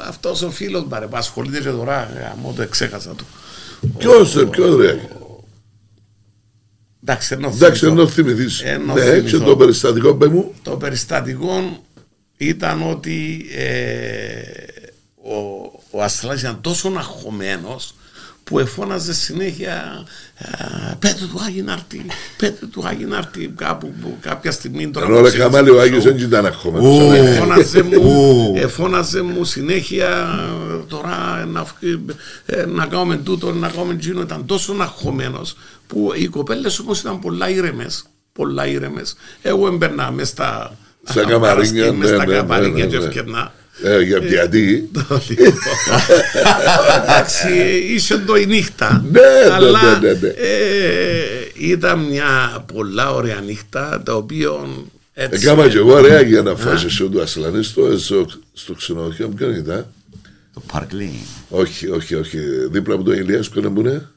αυτός 0.08 0.42
ο 0.42 0.50
φίλος 0.50 0.82
μου 0.82 0.88
που 0.88 1.16
ασχολείται 1.16 1.60
και 1.60 1.68
τώρα, 1.70 2.04
γαμώ 2.04 2.52
το 2.56 2.66
ξέχασα 2.66 3.14
του. 3.14 3.24
Ποιος, 3.98 4.44
ποιος 4.50 4.76
ρε. 4.76 5.08
Εντάξει, 7.04 7.34
ενώ 7.34 7.46
Εντάξει, 7.54 7.80
θυμηθώ. 7.80 8.00
ενώ 8.00 8.08
θυμηθείς. 8.10 8.60
Ενώ 8.60 8.94
Ναι, 8.94 9.00
θυμηθώ. 9.02 9.38
και 9.38 9.44
το 9.44 9.56
περιστατικό 9.56 10.14
πε 10.14 10.26
μου. 10.28 10.54
Το 10.62 10.70
περιστατικό 10.70 11.84
ήταν 12.36 12.90
ότι 12.90 13.46
ε, 13.56 14.40
ο, 15.22 15.36
ο 15.90 16.02
Αστραλάς 16.02 16.40
ήταν 16.40 16.58
τόσο 16.60 16.92
αγχωμένος 16.96 17.94
που 18.44 18.58
εφώναζε 18.58 19.14
συνέχεια 19.14 20.04
«Α, 20.90 20.96
πέτω 20.96 21.26
του 21.26 21.40
Άγιοι 21.46 21.62
να 21.64 21.72
έρθει, 21.72 22.04
πέτω 22.36 22.66
του 22.66 22.86
Άγιοι 22.86 23.04
να 23.08 23.16
έρθει 23.16 23.48
κάπου 23.56 23.92
που 24.02 24.16
κάποια 24.20 24.50
στιγμή 24.50 24.90
τώρα 24.90 25.06
Ενώ 25.06 25.16
που 25.16 25.22
ρε 25.22 25.28
ξέρεις 25.28 25.46
Καμάλη 25.46 25.68
το 25.68 25.76
ο 25.76 25.80
Άγιος 25.80 26.02
show, 26.02 26.06
δεν 26.06 26.18
ήταν 26.18 26.46
αγχωμένος. 26.46 27.12
εφώναζε 27.14 27.82
μου, 27.82 28.52
εφώναζε 28.56 29.22
μου 29.22 29.44
συνέχεια 29.44 30.28
τώρα 30.88 31.44
να, 31.52 31.64
βγει, 31.80 32.04
ε, 32.46 32.64
να 32.66 32.86
κάνουμε 32.86 33.16
τούτο, 33.16 33.52
να 33.52 33.68
κάνουμε 33.68 33.94
τζίνο. 33.94 34.20
Ήταν 34.20 34.46
τόσο 34.46 34.76
αγχωμένος 34.80 35.56
που 35.90 36.12
οι 36.16 36.26
κοπέλες 36.26 36.78
όμως 36.78 37.00
ήταν 37.00 37.18
πολλά 37.18 37.48
ήρεμες. 37.48 38.04
Πολλά 38.32 38.66
ήρεμες. 38.66 39.16
Εγώ 39.42 39.66
έμπαιρνα 39.66 40.10
μες 40.10 40.28
στα, 40.28 40.76
Στα 41.04 41.24
καμαρίνια, 41.24 41.92
μες 41.92 42.10
ναι, 42.10 42.16
στα 42.16 42.26
ναι, 42.26 42.32
ναι, 42.32 42.38
καμαρίνια 42.38 42.84
ναι, 42.84 42.90
και 42.90 42.98
ναι. 42.98 43.04
ευκαιρνά. 43.04 43.52
Ε, 43.82 44.00
για- 44.02 44.18
Γιατί; 44.18 44.90
Εντάξει, 47.02 47.48
είσαι 47.88 48.18
το 48.18 48.36
η 48.36 48.46
νύχτα. 48.46 49.04
Ναι, 49.10 49.20
ναι, 49.20 49.54
αλλά 49.54 49.98
ναι, 49.98 50.08
ναι, 50.08 50.18
ναι. 50.20 50.28
ε, 50.28 51.22
ήταν 51.54 51.98
μια 51.98 52.64
πολλά 52.72 53.14
ωραία 53.14 53.40
νύχτα, 53.40 54.02
το 54.04 54.16
οποίο 54.16 54.68
έτσι. 55.12 55.40
Έκανα 55.46 55.68
και 55.68 55.76
εγώ 55.78 55.92
ωραία 55.92 56.20
για 56.20 56.42
να 56.42 56.54
φάσει 56.56 56.88
σου 56.88 57.08
του 57.10 57.20
Ασλανή 57.22 57.62
στο, 57.62 57.98
στο, 57.98 58.26
στο 58.52 58.72
ξενοδοχείο 58.74 59.28
μου. 59.28 59.34
Ποιον 59.34 59.54
ήταν. 59.54 59.86
Το 60.54 60.62
Park 60.72 60.78
Lane. 60.94 61.26
Όχι, 61.48 61.88
όχι, 61.88 62.14
όχι. 62.14 62.38
Δίπλα 62.70 62.94
από 62.94 63.04
το 63.04 63.12
Ηλίας 63.12 63.48
που 63.48 63.58
είναι 63.58 63.68
που 63.68 63.80
είναι. 63.80 64.08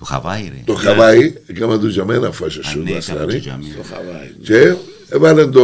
Το 0.00 0.06
Χαβάη 0.06 0.42
ρε. 0.42 0.62
Το 0.64 0.74
Χαβάη. 0.74 1.34
Έκανα 1.46 1.78
του 1.78 1.86
για 1.88 2.04
μένα 2.04 2.30
φάσει 2.32 2.58
Α, 2.58 2.62
σου 2.62 2.78
ναι, 2.78 2.84
του 2.90 2.96
έκαμε 2.96 3.20
Ασλανή. 3.20 3.32
και 3.32 3.38
για 3.38 3.58
μένα. 3.62 3.74
Το 3.76 3.82
Χαβάη. 3.94 4.30
Και 4.42 4.74
έβαλε 5.08 5.46
το 5.46 5.62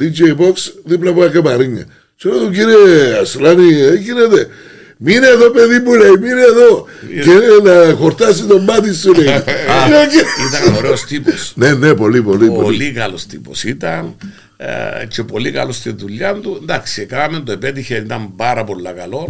DJ 0.00 0.40
box 0.40 0.72
δίπλα 0.84 1.10
από 1.10 1.20
τα 1.20 1.28
καμαρίνια. 1.28 1.86
Και 2.16 2.28
λέω 2.28 2.38
του 2.38 2.50
κύριε 2.50 3.18
Ασλάνη, 3.20 3.72
ε, 3.80 3.94
γίνεται. 3.94 4.48
Μείνε 4.96 5.26
εδώ 5.26 5.50
παιδί 5.50 5.78
μου 5.78 5.94
λέει, 5.94 6.10
μείνε 6.20 6.40
εδώ. 6.40 6.86
Και 7.24 7.62
να 7.70 7.94
χορτάσει 7.94 8.44
τον 8.44 8.64
μάτι 8.64 8.94
σου 8.94 9.12
λέει. 9.14 9.24
Λέω, 9.24 9.34
«Κύριε». 10.08 10.24
Ήταν 10.62 10.74
ωραίος 10.76 11.04
τύπος. 11.04 11.52
Ναι, 11.56 11.72
ναι, 11.74 11.94
πολύ, 11.94 12.22
πολύ. 12.22 12.46
πολύ. 12.46 12.62
Πολύ 12.62 12.92
καλός 12.92 13.26
τύπος 13.26 13.64
ήταν 13.64 14.16
ε, 14.56 15.06
και 15.08 15.22
πολύ 15.22 15.50
καλός 15.50 15.76
στη 15.76 15.90
δουλειά 15.98 16.34
του. 16.34 16.58
Εντάξει, 16.62 17.00
έκαμε 17.02 17.40
το 17.40 17.52
επέτυχε, 17.52 17.96
ήταν 17.96 18.36
πάρα 18.36 18.64
πολύ 18.64 18.82
καλό. 18.96 19.26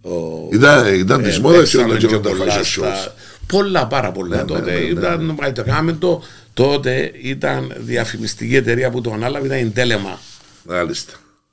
Ο- 0.00 0.48
Ήταν, 0.52 0.94
ήταν 0.94 1.20
ε, 1.20 1.28
της 1.28 1.38
μόδας 1.38 1.70
και 1.70 1.76
παίξαμε 1.76 1.94
όταν 1.94 2.08
και 2.10 2.28
τα 2.28 2.28
πολλά 2.36 2.44
fashion 2.60 2.64
στα- 2.64 3.04
shows. 3.04 3.10
Πολλά, 3.46 3.86
πάρα 3.86 4.12
πολλά 4.12 4.36
Ναι, 4.36 4.44
τότε. 4.44 4.60
ναι, 4.60 4.72
ναι, 4.72 4.78
ναι. 4.78 4.86
Ήταν, 5.00 5.36
μα, 5.40 5.52
το 5.52 5.64
κάναμε 5.64 5.92
το, 5.92 6.22
τότε 6.54 7.12
ήταν 7.22 7.74
διαφημιστική 7.78 8.56
εταιρεία 8.56 8.90
που 8.90 9.00
το 9.00 9.12
ανάλαβε, 9.12 9.46
ήταν 9.46 9.58
η 9.58 9.70
Τέλεμα. 9.70 10.18
Μάλιστα. 10.64 11.12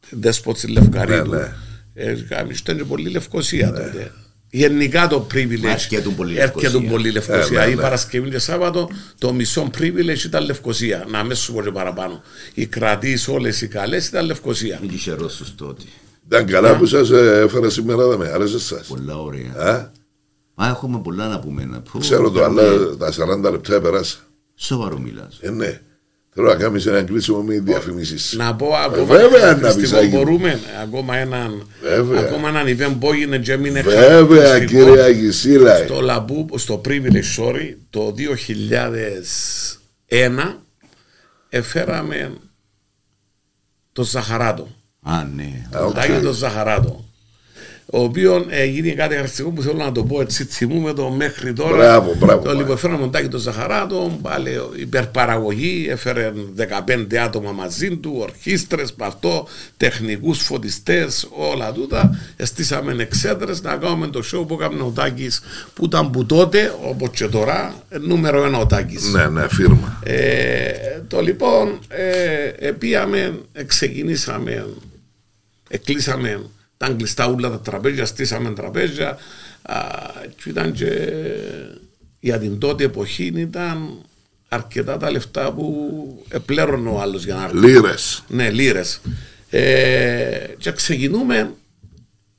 Δέσποτ 0.09 0.57
στη 0.57 0.67
Λευκαρίδου. 0.67 1.29
Ναι, 1.31 1.37
ναι. 1.37 1.53
Ε, 1.93 2.13
κάμεις, 2.29 2.59
ήταν 2.59 2.77
και 2.77 2.83
πολύ 2.83 3.09
Λευκοσία 3.09 3.67
τότε. 3.71 4.11
Γενικά 4.49 5.07
το 5.07 5.27
privilege 5.33 5.65
Αρκετούν 5.71 6.15
πολύ 6.15 6.37
έρχεται 6.37 6.61
Λευκοσία. 6.67 6.89
πολύ 6.89 7.11
Λευκοσία. 7.11 7.61
Ε, 7.61 7.65
ναι, 7.65 7.71
Η 7.71 7.75
ναι. 7.75 7.81
Παρασκευή 7.81 8.29
και 8.29 8.39
Σάββατο 8.39 8.89
το 9.17 9.33
μισό 9.33 9.69
privilege 9.77 10.23
ήταν 10.25 10.45
Λευκοσία. 10.45 11.05
Να 11.09 11.23
μην 11.23 11.35
σου 11.35 11.53
πω 11.53 11.61
και 11.61 11.71
παραπάνω. 11.71 12.21
Οι 12.53 12.65
κρατήσει 12.65 13.31
όλες 13.31 13.61
οι 13.61 13.67
καλές 13.67 14.07
ήταν 14.07 14.25
Λευκοσία. 14.25 14.77
Δεν 14.81 14.89
είχε 14.93 15.11
Ρώσους 15.13 15.55
τότε. 15.55 15.81
Ήταν 16.27 16.45
καλά 16.45 16.77
που 16.77 16.85
σας 16.85 17.09
ε, 17.09 17.41
έφερα 17.45 17.69
σήμερα 17.69 18.01
εδώ 18.01 18.17
με 18.17 18.27
άρεσε 18.29 18.59
σας. 18.59 18.87
Πολλά 18.87 19.17
ωραία. 19.17 19.91
Α, 20.55 20.63
Μα 20.65 20.67
έχουμε 20.67 20.99
πολλά 20.99 21.27
να 21.27 21.39
πούμε. 21.39 21.65
να 21.65 21.81
πούμε. 21.81 22.03
ξέρω 22.03 22.31
το, 22.31 22.43
αλλά 22.43 22.63
τα 22.97 23.11
40 23.47 23.51
λεπτά 23.51 23.81
πέρασα. 23.81 24.17
Σοβαρό 24.55 24.97
μιλάς. 24.99 25.37
Ε, 25.41 25.49
ναι. 25.49 25.81
Θέλω 26.35 26.47
να 26.47 26.55
κάνεις 26.55 26.85
ένα 26.85 27.03
κλείσιμο 27.03 27.41
με 27.41 27.59
διαφημίσεις. 27.59 28.33
Να 28.37 28.55
πω 28.55 28.67
ακόμα 28.75 29.05
βέβαια, 29.05 29.25
ένα 29.27 29.45
να 29.47 29.53
πεις, 29.53 29.61
χαρακτηριστικό, 29.61 29.97
Άγγελε. 29.99 30.23
μπορούμε 30.23 30.59
ακόμα 30.83 31.15
έναν 31.17 31.67
Βέβαια. 31.81 32.19
ακόμα 32.19 32.47
έναν 32.49 32.65
event 32.67 32.95
που 32.99 33.11
έγινε 33.11 33.37
και 33.37 33.51
έμεινε 33.51 33.81
Βέβαια 33.81 34.43
χαρακτηριστικό. 34.47 34.85
κύριε 34.85 35.01
Αγησιλάου. 35.03 35.77
στο 35.77 36.01
Λαμπού, 36.01 36.45
στο 36.55 36.81
Privilege, 36.85 37.37
sorry, 37.39 37.73
το 37.89 38.13
2001 40.07 40.57
εφέραμε 41.49 42.33
το 43.93 44.03
Ζαχαράτο. 44.03 44.67
Α, 45.01 45.23
ναι. 45.35 45.67
Α, 45.77 45.83
οκ. 45.85 45.93
Το 45.93 45.99
Άγιο 45.99 46.21
το 46.21 46.31
Ζαχαράτο. 46.31 47.02
Ο 47.85 48.03
οποίο 48.03 48.45
έγινε 48.49 48.87
κάτι 48.89 48.99
χαρακτηριστικό 49.13 49.49
που 49.49 49.61
θέλω 49.61 49.77
να 49.77 49.91
το 49.91 50.03
πω 50.03 50.21
έτσι 50.21 50.43
θυμούμε 50.43 50.93
το 50.93 51.09
μέχρι 51.09 51.53
τώρα 51.53 51.75
Μπράβο, 51.77 52.15
μπράβο, 52.19 52.33
το 52.35 52.39
μπράβο. 52.41 52.57
λοιπόν 52.57 52.75
έφερα 52.75 52.97
μοντάκι 52.97 53.27
το 53.27 53.37
Ζαχαράτο 53.37 54.19
πάλι 54.21 54.49
υπερπαραγωγή 54.75 55.87
έφερε 55.89 56.31
15 56.87 57.15
άτομα 57.15 57.51
μαζί 57.51 57.97
του 57.97 58.15
ορχήστρες 58.19 58.93
με 58.97 59.05
αυτό 59.05 59.47
τεχνικούς 59.77 60.39
φωτιστές 60.41 61.27
όλα 61.31 61.71
τούτα 61.71 62.19
εστίσαμε 62.35 62.95
εξέδρες 62.99 63.61
να 63.61 63.75
κάνουμε 63.75 64.07
το 64.07 64.23
show 64.33 64.47
που 64.47 64.57
έκανε 64.61 64.81
ο 64.81 64.91
Τάκης 64.95 65.41
που 65.73 65.85
ήταν 65.85 66.09
που 66.09 66.25
τότε 66.25 66.75
όπως 66.83 67.09
και 67.09 67.27
τώρα 67.27 67.75
νούμερο 68.01 68.43
ένα 68.45 68.57
ο 68.57 68.65
Τάκης 68.65 69.11
Ναι, 69.11 69.27
ναι, 69.27 69.47
φίρμα. 69.49 69.99
ε, 70.03 70.71
το 71.07 71.21
λοιπόν, 71.21 71.79
ε, 71.87 72.67
επίαμε, 72.67 73.39
ξεκινήσαμε, 73.65 74.65
εκλείσαμε 75.69 76.41
τα 76.87 76.93
κλειστά 76.93 77.25
όλα 77.25 77.49
τα 77.49 77.59
τραπέζια, 77.59 78.05
στήσαμε 78.05 78.53
τραπέζια 78.53 79.17
α, 79.61 79.75
και 80.43 80.49
ήταν 80.49 80.71
και 80.71 81.11
για 82.19 82.39
την 82.39 82.59
τότε 82.59 82.83
εποχή 82.83 83.33
ήταν 83.35 84.01
αρκετά 84.47 84.97
τα 84.97 85.11
λεφτά 85.11 85.53
που 85.53 86.25
επλέρωνε 86.29 86.89
ο 86.89 87.01
άλλος 87.01 87.25
για 87.25 87.35
να 87.35 87.43
έρθει. 87.43 87.57
Λύρες. 87.57 88.23
Ναι, 88.27 88.49
λίρες. 88.49 89.01
Ε, 89.49 90.45
και 90.57 90.71
ξεκινούμε 90.71 91.53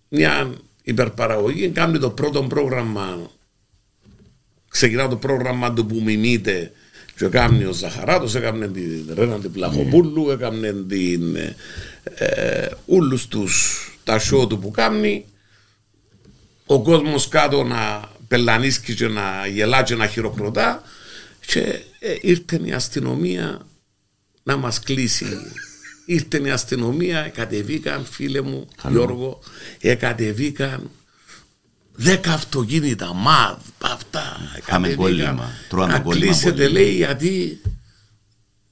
μια 0.09 0.55
υπερπαραγωγή. 0.83 1.69
Κάνει 1.69 1.99
το 1.99 2.11
πρώτο 2.11 2.43
πρόγραμμα. 2.43 3.31
Ξεκινά 4.69 5.09
το 5.09 5.17
πρόγραμμα 5.17 5.73
του 5.73 5.87
που 5.87 6.01
μιμείται 6.05 6.73
και 7.17 7.27
κάνει 7.27 7.65
ο 7.65 7.73
Ζαχαράτος, 7.73 8.35
έκανε 8.35 8.69
την 8.69 9.15
Ρένα 9.15 9.39
την 9.39 9.53
Πλαχοπούλου, 9.53 10.31
έκανε 10.31 10.73
την 10.89 11.37
ε, 11.37 11.57
ε, 12.15 12.69
όλους 12.87 13.29
τους 13.29 13.89
τα 14.05 14.21
show 14.21 14.49
του 14.49 14.59
που 14.59 14.71
κάνει 14.71 15.25
ο 16.67 16.83
κόσμος 16.83 17.29
κάτω 17.29 17.65
να 17.65 18.09
πελανίσκει 18.29 18.95
και 18.95 19.09
να 19.09 19.47
γελά 19.47 19.83
και 19.83 19.95
να 19.95 20.07
χειροκροτά 20.07 20.83
και 21.47 21.61
ε, 21.99 22.17
ήρθε 22.21 22.61
η 22.65 22.73
αστυνομία 22.73 23.67
να 24.43 24.57
μας 24.57 24.81
κλείσει. 24.81 25.27
Ήρθε 26.07 26.41
η 26.45 26.51
αστυνομία, 26.51 27.29
κατεβήκαν 27.29 28.05
φίλε 28.11 28.41
μου 28.41 28.69
Γιώργο, 28.89 29.41
εκατεβήκαν 29.81 30.91
δέκα 31.95 32.33
αυτοκίνητα, 32.33 33.13
μαδ, 33.15 33.59
αυτά. 33.79 34.37
Είχαμε 34.59 34.89
κατεβήκαν. 34.89 34.97
κόλλημα, 34.97 35.51
τρώμε 35.69 35.93
Να 35.93 35.99
κόλλημα 35.99 36.27
κλείσετε 36.27 36.63
πολύ. 36.63 36.73
λέει 36.73 36.95
γιατί 36.95 37.61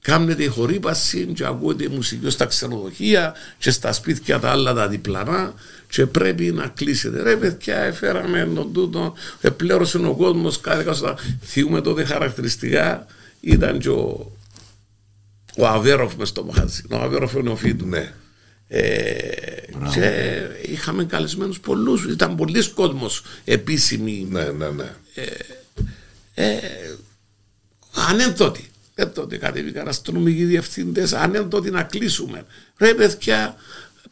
κάνετε 0.03 0.47
χορύπαση 0.47 1.27
και 1.27 1.47
ακούτε 1.47 1.89
μουσική 1.89 2.31
στα 2.31 2.47
ξενοδοχεία 2.47 3.35
και 3.59 3.71
στα 3.71 3.93
σπίτια 3.93 4.39
τα 4.39 4.51
άλλα 4.51 4.75
τα 4.75 4.89
διπλανά 4.89 5.55
και 5.89 6.07
πρέπει 6.07 6.45
να 6.53 6.67
κλείσετε. 6.67 7.23
Ρε 7.23 7.37
παιδιά, 7.37 7.77
έφεραμε 7.77 8.51
τον 8.55 8.73
τούτο, 8.73 9.15
επλέρωσε 9.41 9.99
ο 9.99 10.15
κόσμος 10.15 10.61
κάθε 10.61 10.83
κάστα. 10.83 11.19
Θυμούμε 11.43 11.81
τότε 11.81 12.05
χαρακτηριστικά 12.05 13.07
ήταν 13.41 13.79
και 13.79 13.89
ο, 13.89 14.33
ο 15.57 15.67
Αβέροφ 15.67 16.15
μες 16.15 16.29
στο 16.29 16.45
μαχαζί. 16.45 16.83
Ο 16.91 16.97
Αβέροφ 16.97 17.33
είναι 17.33 17.51
ο 17.51 17.57
φίτου. 17.57 17.87
Ναι. 17.87 18.13
Ε, 18.69 19.11
και 19.95 20.41
είχαμε 20.63 21.05
καλεσμένους 21.05 21.61
πολλούς, 21.61 22.05
ήταν 22.05 22.37
πολλοί 22.37 22.71
κόσμος 22.71 23.23
επίσημοι 23.45 24.27
Ναι, 24.31 24.45
ναι, 24.45 24.69
ναι. 24.69 24.93
ανέντοτη. 28.09 28.61
Ε, 28.61 28.72
τότε 29.15 29.37
κατέβηκαν 29.37 29.89
αστυνομικοί 29.89 30.45
διευθυντές, 30.45 31.13
ανέντοτη 31.13 31.71
να 31.71 31.83
κλείσουμε. 31.83 32.45
Ρε 32.79 32.95
παιδιά, 32.95 33.55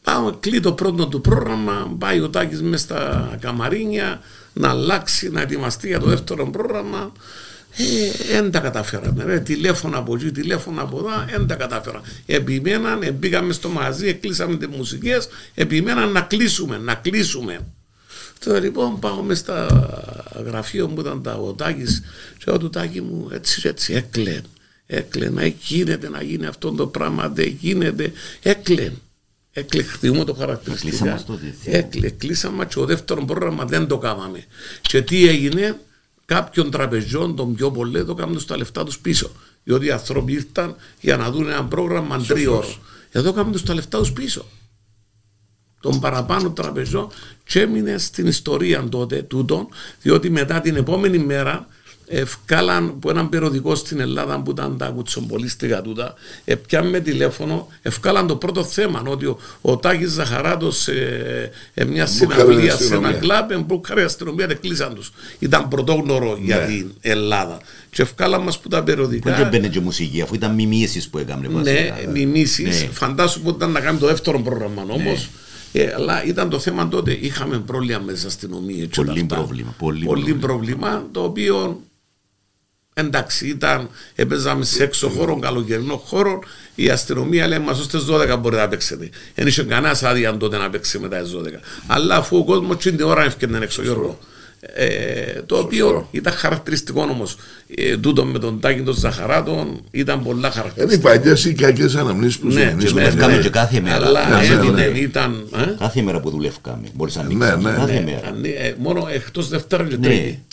πάμε, 0.03 0.35
κλεί 0.39 0.59
το 0.59 0.73
πρώτο 0.73 1.07
του 1.07 1.21
πρόγραμμα, 1.21 1.95
πάει 1.99 2.19
ο 2.19 2.29
Τάκης 2.29 2.61
μέσα 2.61 2.83
στα 2.83 3.37
καμαρίνια, 3.41 4.21
να 4.53 4.69
αλλάξει, 4.69 5.29
να 5.29 5.41
ετοιμαστεί 5.41 5.87
για 5.87 5.99
το 5.99 6.05
δεύτερο 6.05 6.49
πρόγραμμα. 6.49 7.11
Ε, 7.77 8.33
δεν 8.33 8.51
τα 8.51 8.59
καταφέραμε. 8.59 9.23
Ρε, 9.23 9.39
τηλέφωνα 9.39 9.97
από 9.97 10.15
εκεί, 10.15 10.31
τηλέφωνα 10.31 10.81
από 10.81 10.97
εδώ, 10.97 11.25
δεν 11.29 11.47
τα 11.47 11.55
κατάφερα. 11.55 12.01
Επιμέναν, 12.25 13.01
ε, 13.01 13.11
μπήκαμε 13.11 13.53
στο 13.53 13.69
μαγαζί, 13.69 14.13
κλείσαμε 14.13 14.57
τις 14.57 14.67
μουσικές, 14.67 15.27
επιμέναν 15.53 16.11
να 16.11 16.21
κλείσουμε, 16.21 16.77
να 16.77 16.95
κλείσουμε. 16.95 17.59
Τώρα 18.45 18.59
λοιπόν 18.59 18.99
πάω 18.99 19.21
μες 19.21 19.37
στα 19.37 19.67
γραφείο 20.45 20.87
μου 20.87 20.93
που 20.93 21.01
ήταν 21.01 21.21
τα 21.21 21.35
ο 21.35 21.53
Τάκης 21.53 22.01
και 22.37 22.51
ο 22.51 22.57
του 22.57 22.69
Τάκη 22.69 23.01
μου 23.01 23.29
έτσι 23.31 23.67
έτσι 23.67 23.93
έκλαιν. 23.93 24.43
Έκλαιν, 24.93 25.33
να 25.33 25.45
γίνεται 25.45 26.09
να 26.09 26.21
γίνει 26.21 26.45
αυτό 26.45 26.71
το 26.71 26.87
πράγμα, 26.87 27.29
δεν 27.29 27.57
γίνεται. 27.59 28.11
Έκλαιν. 28.41 28.93
Έκλαιν, 29.51 29.85
χτιμούμε 29.85 30.23
το 30.23 30.33
χαρακτηριστικά. 30.33 30.89
Κλείσαμε 30.89 31.11
μας 31.11 31.25
τότε, 31.25 31.55
τι. 31.63 31.71
Έκλε, 31.71 32.09
κλείσαμε 32.09 32.65
και 32.65 32.73
το 32.73 32.85
δεύτερος 32.85 33.25
πρόγραμμα 33.25 33.65
δεν 33.65 33.87
το 33.87 33.97
κάναμε. 33.97 34.45
Και 34.81 35.01
τι 35.01 35.27
έγινε, 35.27 35.79
κάποιων 36.25 36.71
τραπεζιών, 36.71 37.35
των 37.35 37.55
πιο 37.55 37.71
πολλών, 37.71 38.05
το 38.05 38.13
κάνουν 38.13 38.39
στα 38.39 38.57
λεφτά 38.57 38.83
τους 38.83 38.99
πίσω. 38.99 39.31
Διότι 39.63 39.85
οι 39.85 39.91
άνθρωποι 39.91 40.31
ήρθαν 40.31 40.75
για 40.99 41.17
να 41.17 41.31
δουν 41.31 41.49
ένα 41.49 41.65
πρόγραμμα 41.65 42.21
τριώρο. 42.21 42.73
Εδώ 43.11 43.33
κάνουν 43.33 43.63
τα 43.63 43.73
λεφτά 43.73 43.97
τους 43.97 44.11
πίσω 44.11 44.45
τον 45.81 45.99
παραπάνω 45.99 46.51
τραπεζό 46.51 47.11
και 47.43 47.61
έμεινε 47.61 47.97
στην 47.97 48.27
ιστορία 48.27 48.89
τότε 48.89 49.21
τούτον, 49.21 49.67
διότι 50.01 50.29
μετά 50.29 50.61
την 50.61 50.75
επόμενη 50.75 51.17
μέρα 51.17 51.67
ευκάλαν 52.11 52.87
από 52.87 53.09
έναν 53.09 53.29
περιοδικό 53.29 53.75
στην 53.75 53.99
Ελλάδα 53.99 54.41
που 54.41 54.51
ήταν 54.51 54.77
τα 54.77 54.85
κουτσομπολίστικα 54.85 55.81
τούτα, 55.81 56.13
επιάμε 56.45 56.99
τηλέφωνο, 56.99 57.67
ευκάλαν 57.81 58.27
το 58.27 58.35
πρώτο 58.35 58.63
θέμα, 58.63 59.03
ότι 59.07 59.25
ο, 59.25 59.37
ο 59.61 59.77
Τάκης 59.77 60.09
Ζαχαράτος 60.09 60.77
σε 60.77 60.91
ε, 61.73 61.83
μια 61.83 62.07
Μπουκάρε 62.19 62.41
συναυλία 62.41 62.69
σε 62.71 62.75
αστυνομία. 62.83 63.09
ένα 63.09 63.17
κλαμπ, 63.17 63.51
εμπούκαρε 63.51 64.03
αστυνομία 64.03 64.45
και 64.45 64.53
κλείσαν 64.53 64.95
τους. 64.95 65.11
Ήταν 65.39 65.67
πρωτόγνωρο 65.67 66.37
για 66.41 66.57
Ναι. 66.57 66.65
την 66.65 66.91
Ελλάδα. 67.01 67.59
Και 67.89 68.01
ευκάλαν 68.01 68.41
μας 68.41 68.59
που 68.59 68.67
τα 68.69 68.77
Που 68.79 68.83
περιοδικά. 68.83 69.35
δεν 69.35 69.47
μπαίνει 69.49 69.69
και 69.69 69.79
μουσική, 69.79 70.21
αφού 70.21 70.35
ήταν 70.35 70.53
μιμήσεις 70.53 71.09
που 71.09 71.17
έκαμε. 71.17 71.47
Ναι, 71.47 71.53
βασικά. 71.53 72.09
μιμήσεις. 72.11 72.81
Ναι. 72.81 72.87
Φαντάσου 72.91 73.41
που 73.41 73.49
ήταν 73.49 73.71
να 73.71 73.79
κάνει 73.79 73.97
το 73.97 74.05
δεύτερο 74.07 74.39
πρόγραμμα 74.41 74.85
όμως. 74.89 75.29
Ε, 75.73 75.91
αλλά 75.95 76.25
ήταν 76.25 76.49
το 76.49 76.59
θέμα 76.59 76.87
τότε, 76.87 77.17
είχαμε 77.21 77.59
πρόβλημα 77.59 77.99
με 78.05 78.13
τις 78.13 78.25
αστυνομίες. 78.25 78.87
Πολύ 78.95 79.23
πρόβλημα, 79.23 79.75
πολύ 79.77 80.05
πρόβλημα. 80.05 80.39
πρόβλημα. 80.39 81.07
το 81.11 81.23
οποίο 81.23 81.81
εντάξει 82.93 83.47
ήταν, 83.47 83.89
έπαιζαμε 84.15 84.65
σε 84.65 84.83
έξω 84.83 85.07
χώρο, 85.09 85.39
καλοκαιρινό 85.39 85.95
χώρο. 86.05 86.39
Η 86.75 86.89
αστυνομία 86.89 87.47
λέει 87.47 87.59
μας 87.59 87.77
στις 87.83 88.05
12 88.09 88.37
μπορείτε 88.39 88.61
να 88.61 88.67
παίξετε. 88.67 89.09
Δεν 89.35 89.47
είχε 89.47 89.63
κανένας 89.63 90.03
άδεια 90.03 90.37
τότε 90.37 90.57
να 90.57 90.69
παίξει 90.69 90.99
μετά 90.99 91.21
τι 91.21 91.29
12. 91.33 91.41
Αλλά 91.87 92.15
αφού 92.15 92.37
ο 92.37 92.43
κόσμος 92.43 92.77
την 92.77 93.01
ώρα 93.01 93.23
έφυγε 93.23 93.57
έξω, 93.61 93.81
Γιώργο. 93.81 94.17
Ε, 94.63 95.41
το 95.45 95.57
οποίο 95.57 96.07
ήταν 96.11 96.33
χαρακτηριστικό 96.33 97.01
όμως. 97.01 97.37
Ε, 97.75 97.97
τούτο 97.97 98.25
με 98.25 98.39
τον 98.39 98.59
Τάκη 98.59 98.81
των 98.81 98.93
Ζαχαράτων 98.93 99.81
ήταν 99.91 100.23
πολλά 100.23 100.37
Είναι 100.37 100.47
οι 100.47 100.51
χαρακτηριστικά. 100.51 101.09
παλιές 101.09 101.45
ή 101.45 101.53
κακές 101.53 101.95
αναμνήσεις 101.95 102.37
που 102.39 102.47
Ναι, 102.47 102.53
και 102.53 102.59
συνομνήσουμε. 102.61 103.01
με 103.01 103.07
Ευκάμε 103.07 103.35
ναι. 103.35 103.41
και 103.41 103.49
κάθε 103.49 103.79
μέρα. 103.79 103.95
Αλλά 104.05 104.29
Ναι, 104.29 104.35
ναι, 104.35 104.53
έδινε, 104.53 104.85
ναι. 104.87 104.97
ήταν. 104.99 105.47
ε, 105.55 105.75
Κάθε 105.79 106.01
μέρα 106.01 106.19
που 106.19 106.29
δουλεύκαμε. 106.29 106.87
Μπορείς 106.93 107.15
να 107.15 107.23
Ναι, 107.23 107.45
ανοίξεις. 107.45 107.63
ναι. 107.63 107.71
Κάθε 107.77 107.93
ναι, 107.93 108.01
μέρα. 108.11 108.27
αν- 108.27 108.43
ε, 108.45 108.75
μόνο 108.77 109.07
εκτός 109.11 109.47
Δευτέρα 109.49 109.83
και 109.83 109.97
Ναι. 109.97 110.07
Τρίτη. 110.07 110.43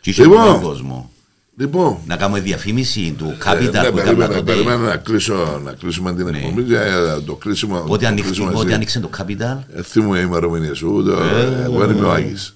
Και 0.00 0.10
είχε 0.10 0.22
Λοιπόν. 0.22 0.44
πολύ 0.46 0.62
κόσμο. 0.64 1.10
Λοιπόν, 1.56 1.98
Να 2.06 2.16
κάνουμε 2.16 2.40
διαφήμιση 2.40 3.14
του 3.18 3.36
ε, 3.40 3.50
Capital 3.50 3.60
ναι, 3.60 3.68
που 3.70 3.76
έκανα 3.76 3.92
περίμενα, 4.02 4.26
τότε. 4.28 4.42
περίμενα 4.52 4.78
να, 4.88 4.96
κλείσω, 4.96 5.60
να 5.64 5.72
κλείσουμε 5.72 6.14
την 6.14 6.28
εκπομπή. 6.34 6.62
για 6.62 6.82
Το 7.26 7.34
κλείσιμο. 7.34 7.80
Πότε 7.80 8.02
το 8.02 8.06
ανοίξει- 8.08 8.26
κλείσιμο 8.26 8.50
πότε 8.50 8.64
εσύ. 8.66 8.74
άνοιξε 8.74 9.00
το 9.00 9.10
Capital. 9.18 9.58
Ε, 9.74 9.82
Θυμούμαι 9.82 10.18
η 10.18 10.22
ημερομηνία 10.26 10.74
σου. 10.74 11.02
το- 11.06 11.22
Εγώ 11.64 11.84
είμαι 11.90 12.06
ο 12.06 12.10
Άγης. 12.12 12.54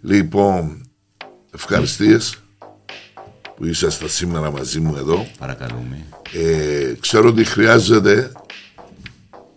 Λοιπόν, 0.00 0.86
ευχαριστίες 1.54 2.36
που 3.56 3.64
είσαστε 3.66 4.08
σήμερα 4.08 4.50
μαζί 4.50 4.80
μου 4.80 4.94
εδώ. 4.96 5.26
Παρακαλούμε. 5.38 6.04
Ε, 6.32 6.92
ξέρω 7.00 7.28
ότι 7.28 7.44
χρειάζεται 7.44 8.32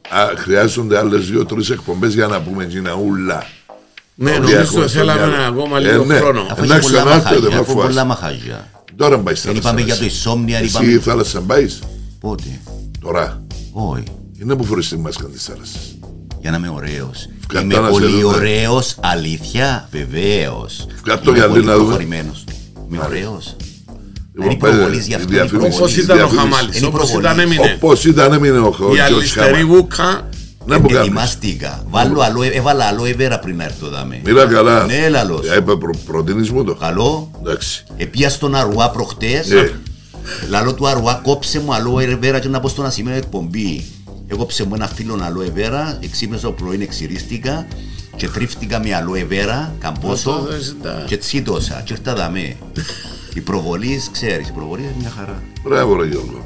α, 0.09 0.35
χρειάζονται 0.37 0.97
άλλες 0.97 1.29
δύο-τρεις 1.29 1.69
εκπομπές 1.69 2.13
για 2.13 2.27
να 2.27 2.41
πούμε 2.41 2.65
Τζιναούλα. 2.65 3.43
Ναι, 4.19 4.31
Όλοι 4.31 4.39
νομίζω 4.39 4.57
έχουμε 4.59 4.87
στο 4.87 4.97
θέλαμε 4.97 5.27
μυαλό. 5.27 5.43
ακόμα 5.43 5.77
Ε, 5.77 5.81
λίγο 5.81 6.05
ναι. 6.05 6.15
χρόνο. 6.17 6.45
Αφού 6.51 6.65
Να 6.65 6.75
έχει 6.75 6.81
πολλά 6.85 6.97
ξανάρθετε, 7.01 7.23
μαχάζια. 7.35 7.49
δεν 7.49 7.59
Αφού 7.59 7.71
φοβάσαι. 7.71 7.87
πολλά 7.87 8.03
μαχάζια. 8.03 8.67
Τώρα 8.95 9.19
πάει 9.19 9.35
στα 9.35 9.47
Δεν 9.51 9.57
είπαμε 9.57 9.81
για 9.81 9.95
το 9.97 10.03
insomnia, 10.05 10.51
Εσύ 10.51 10.65
είπαμε. 10.65 10.91
η 10.91 10.97
θάλασσα 10.97 11.41
πάεις 11.41 11.79
Πότε; 12.19 12.43
τώρα. 13.01 13.43
Όχι. 13.71 14.03
Είναι 14.41 14.55
που 14.55 14.63
φορείς 14.63 14.89
τη 14.89 14.97
μάσκα 14.97 15.25
της 15.25 15.43
θάλασσας. 15.43 15.95
Για 16.41 16.51
να 16.51 16.57
είμαι 16.57 16.69
ωραίος. 16.75 17.29
Κάτω 17.47 17.63
Είμαι 17.65 17.79
να 17.79 17.85
σε 17.85 17.91
πολύ 17.91 18.05
δούμε. 18.21 18.23
ωραίος, 18.35 18.95
αλήθεια, 19.01 19.87
βεβαίως. 19.91 20.87
Κάτω 21.03 21.29
Είμαι 21.29 21.37
για 21.39 21.47
πολύ 21.47 21.63
να 21.65 21.73
δούμε. 21.73 21.83
προχωρημένος. 21.85 22.43
Είμαι 22.91 22.99
ωραίος. 23.05 23.55
Λοιπόν, 24.33 24.51
είναι 24.51 24.59
πάει, 24.59 24.71
προβολής 24.71 25.05
γι' 25.05 25.11
η 25.11 25.15
αυτό, 25.15 25.27
διαφήμιση, 25.27 25.65
είναι 25.67 25.75
Όπως 25.75 25.95
η 25.97 25.99
ήταν 26.01 26.15
ο 26.15 26.19
διαφήμιση. 26.19 26.49
Χαμάλης, 26.49 26.77
Είναι 26.77 26.85
όπως 26.87 26.99
προβολή. 26.99 27.25
ήταν 27.25 27.39
έμεινε. 27.39 27.73
Όπως 27.75 28.05
ήταν 28.05 28.33
έμεινε 28.33 28.57
ο 28.57 28.67
Η 28.67 28.75
Γιώργος 28.77 28.99
αλυστερή 29.01 29.53
Χάμα. 29.53 29.65
βούκα. 29.75 30.29
Να 30.67 30.79
μου 30.79 30.87
κάνεις. 30.87 31.05
Ετοιμάστηκα. 31.07 31.83
Βάλω 31.89 32.21
άλλο, 32.21 32.41
έβαλα 32.43 32.85
άλλο 32.85 33.05
εβέρα 33.05 33.39
πριν 33.39 33.55
να 33.55 33.63
έρθω 33.63 33.87
δάμε. 33.87 34.21
Μίλα 34.25 34.45
καλά. 34.45 34.85
Ναι, 34.85 35.09
λαλός. 35.09 35.47
Ε, 35.47 35.59
προ- 35.61 35.77
προ- 35.77 35.97
Προτείνεις 36.05 36.49
μου 36.51 36.63
το. 36.63 36.75
Καλό. 36.75 37.31
Εντάξει. 37.41 37.83
Επία 37.97 38.29
στον 38.29 38.55
Αρουά 38.55 38.89
προχτές. 38.89 39.51
Ε. 39.51 39.79
Λαλό 40.49 40.73
του 40.73 40.87
Αρουά 40.87 41.13
κόψε 41.23 41.59
μου 41.59 41.73
άλλο 41.73 41.99
εβέρα 41.99 42.39
και 42.39 42.47
να 42.47 42.59
πω 42.59 42.67
στο 42.67 42.81
να 42.81 42.89
σημαίνει 42.89 43.17
εκπομπή. 43.17 43.85
Έγωψε 44.27 44.63
μου 44.65 44.75
ένα 44.75 44.87
φύλλο 44.87 45.15
aloe 45.21 45.57
vera, 45.59 45.97
εξήμεσα 45.99 46.41
το 46.47 46.51
πρωί, 46.51 46.79
εξηρίστηκα 46.81 47.67
και 48.15 48.27
τρίφτηκα 48.27 48.79
με 48.79 48.89
aloe 48.91 49.33
vera, 49.33 49.69
καμπόσο 49.79 50.29
Αυτό 50.29 50.45
δεν 50.49 50.61
ζητά. 50.61 51.03
και 51.07 51.17
τσίτωσα. 51.17 51.81
Και 51.85 51.93
ήρθα 51.93 52.15
δαμέ. 52.15 52.55
Η 53.33 53.39
προβολή, 53.41 54.01
ξέρεις, 54.11 54.47
η 54.47 54.51
προβολή 54.51 54.81
είναι 54.81 54.95
μια 54.99 55.13
χαρά. 55.17 55.41
Μπράβο, 55.63 55.95
ρε 56.01 56.07
Γιώργο. 56.07 56.45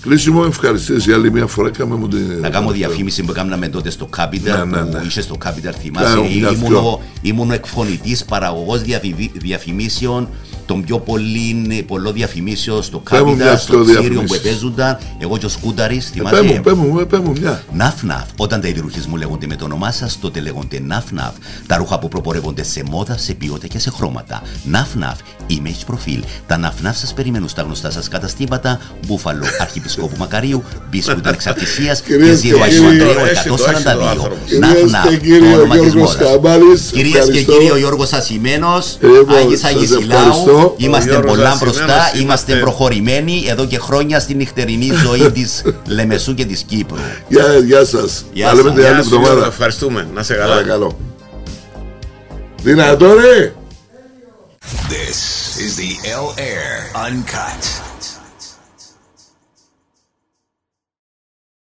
Κλείσιμο, 0.00 0.44
ευχαριστήσεις 0.46 1.04
για 1.04 1.14
άλλη 1.14 1.32
μια 1.32 1.46
φορά. 1.46 1.70
Κάμε 1.70 1.94
μου 1.96 2.08
την. 2.08 2.38
Να 2.40 2.50
κάνω 2.50 2.70
διαφήμιση 2.70 3.22
που 3.22 3.30
έκαναμε 3.30 3.68
τότε 3.68 3.90
στο 3.90 4.08
Capital, 4.16 4.40
Ναι, 4.42 4.64
ναι, 4.64 4.80
ναι. 4.82 4.98
που 4.98 5.04
είσαι 5.06 5.22
στο 5.22 5.36
Capital, 5.44 5.72
θυμάσαι. 5.80 6.06
Κάνω 6.08 6.22
μια 6.22 6.50
Ήμουν, 6.50 6.68
δυο. 6.68 6.78
ο- 6.78 7.00
ήμουν 7.22 7.50
ο 7.50 7.52
εκφωνητής, 7.52 8.24
παραγωγός 8.24 8.82
διαφημι- 8.82 9.30
διαφημίσεων 9.38 10.28
των 10.70 10.84
πιο 10.84 10.98
πολύ, 10.98 11.84
πολλών 11.86 12.12
διαφημίσεων 12.12 12.82
στο 12.82 12.98
Πέ 13.10 13.22
μου 13.22 13.34
μια 13.36 13.54
Capital, 13.54 13.58
στο 13.58 13.82
δυο 13.84 13.98
Τσίριο 14.00 14.00
που 14.20 14.26
διαφημίσεις. 14.26 14.36
επέζονταν. 14.46 14.98
Εγώ 15.18 15.36
και 15.38 15.46
ο 15.46 15.48
Σκούταρης, 15.48 16.04
Πέ 16.04 16.10
θυμάσαι. 16.12 16.42
μου, 16.42 16.60
πέ 16.62 16.72
μου, 16.74 17.06
πέ 17.06 17.18
μου 17.18 17.32
μια. 17.40 17.62
Ναφ 17.72 18.02
Ναφ. 18.02 18.24
Όταν 18.36 18.60
τα 18.60 18.68
ειδηρούχες 18.68 19.06
μου 19.06 19.16
λέγονται 19.16 19.46
με 19.46 19.56
το 19.56 19.64
όνομά 19.64 19.90
σας, 19.92 20.18
τότε 20.20 20.40
λέγονται 20.40 20.80
Ναφ 20.86 21.10
Ναφ. 21.12 21.32
Τα 21.66 21.76
ρούχα 21.76 21.98
που 21.98 22.08
προπορεύονται 22.08 22.62
σε 22.62 22.82
μόδα, 22.90 23.18
σε 23.18 23.34
ποιότητα 23.34 23.66
και 23.66 23.78
σε 23.78 23.90
χρώματα. 23.90 24.42
Ναφ 24.64 24.94
Ναφ. 24.94 25.18
Image 25.50 25.92
Profile. 25.92 26.22
Τα 26.46 26.56
Ναφ 26.58 26.80
Ναφ 26.80 26.96
σας 26.98 27.12
περιμένουν 27.14 27.48
στα 27.48 27.62
γνωστά 27.62 27.90
σας 27.90 28.08
καταστήματα. 28.08 28.80
Μπούφαλο 29.06 29.44
Αρχιεπισκόπου 29.62 30.16
Μακαρίου. 30.18 30.62
Μπίσκουτ 30.90 31.26
Ανεξαρτησίας. 31.26 32.00
Και 32.00 32.12
Κυρίες 32.12 32.28
και 32.40 32.46
Ζήρο 32.48 32.58
κύριοι, 32.58 32.70
Αγίου 32.70 32.88
έχει 32.88 32.98
το, 32.98 33.24
έχει 33.24 33.48
το 33.48 33.54
142. 33.54 34.06
άνθρωπος. 34.10 34.38
Ναφ 34.58 34.72
Κυρίες 34.72 34.90
Ναφ. 34.90 35.08
και 35.08 35.16
Το 35.16 35.22
κύριοι, 35.24 35.46
ο 35.52 35.56
όνομα 35.56 35.74
της 35.78 35.82
Γιώργος 35.92 36.16
μόδας. 36.16 36.30
Καμπάλης, 36.30 36.80
Κυρίες 36.92 37.12
και 37.12 37.18
ευχαριστώ. 37.18 37.52
κύριοι, 37.52 37.70
ο 37.70 37.76
Γιώργος 37.76 38.12
Ασημένος. 38.12 38.98
Λοιπόν, 39.00 39.36
Άγιο 39.36 39.56
σας 39.58 39.70
Άγιο 40.60 40.68
ευχαριστώ. 40.68 40.68
Λάου. 40.68 40.74
Είμαστε 40.78 41.10
Γιώργος 41.10 41.30
πολλά 41.36 41.48
Ασημένος, 41.50 41.74
μπροστά. 41.76 41.94
Είμαστε 41.94 42.18
είμαστε- 42.20 42.56
προχωρημένοι 42.56 43.44
εδώ 43.48 43.66
και 43.66 43.78
χρόνια 43.78 44.20
στην 44.20 44.36
νυχτερινή 44.36 44.90
ζωή 45.06 45.30
της 45.36 45.62
Λεμεσού 45.86 46.34
και 46.34 46.44
της 46.44 46.62
Κύπρου. 46.62 46.98
Γεια, 47.28 47.44
γεια 47.64 47.84
σας. 47.84 48.24
Γεια 48.32 48.46
Τα 48.48 48.54
λέμε 48.54 48.68
σας. 48.68 48.76
την 48.78 48.84
άλλη 48.86 48.94
Γεια 48.94 49.02
σου, 49.02 49.08
Γιώργο, 49.08 49.26
εβδομάδα. 49.26 49.46
ευχαριστούμε. 49.52 50.08
Να 50.14 50.22
σε 50.22 50.34
καλά. 50.34 50.54
Παρακαλώ. 50.54 50.96
Δυνατό 52.62 53.14
ρε! 53.14 53.54
This 54.88 55.20
is 55.64 55.72
the 55.82 55.92
L 56.24 56.26
Air 56.38 57.06
Uncut. 57.06 57.89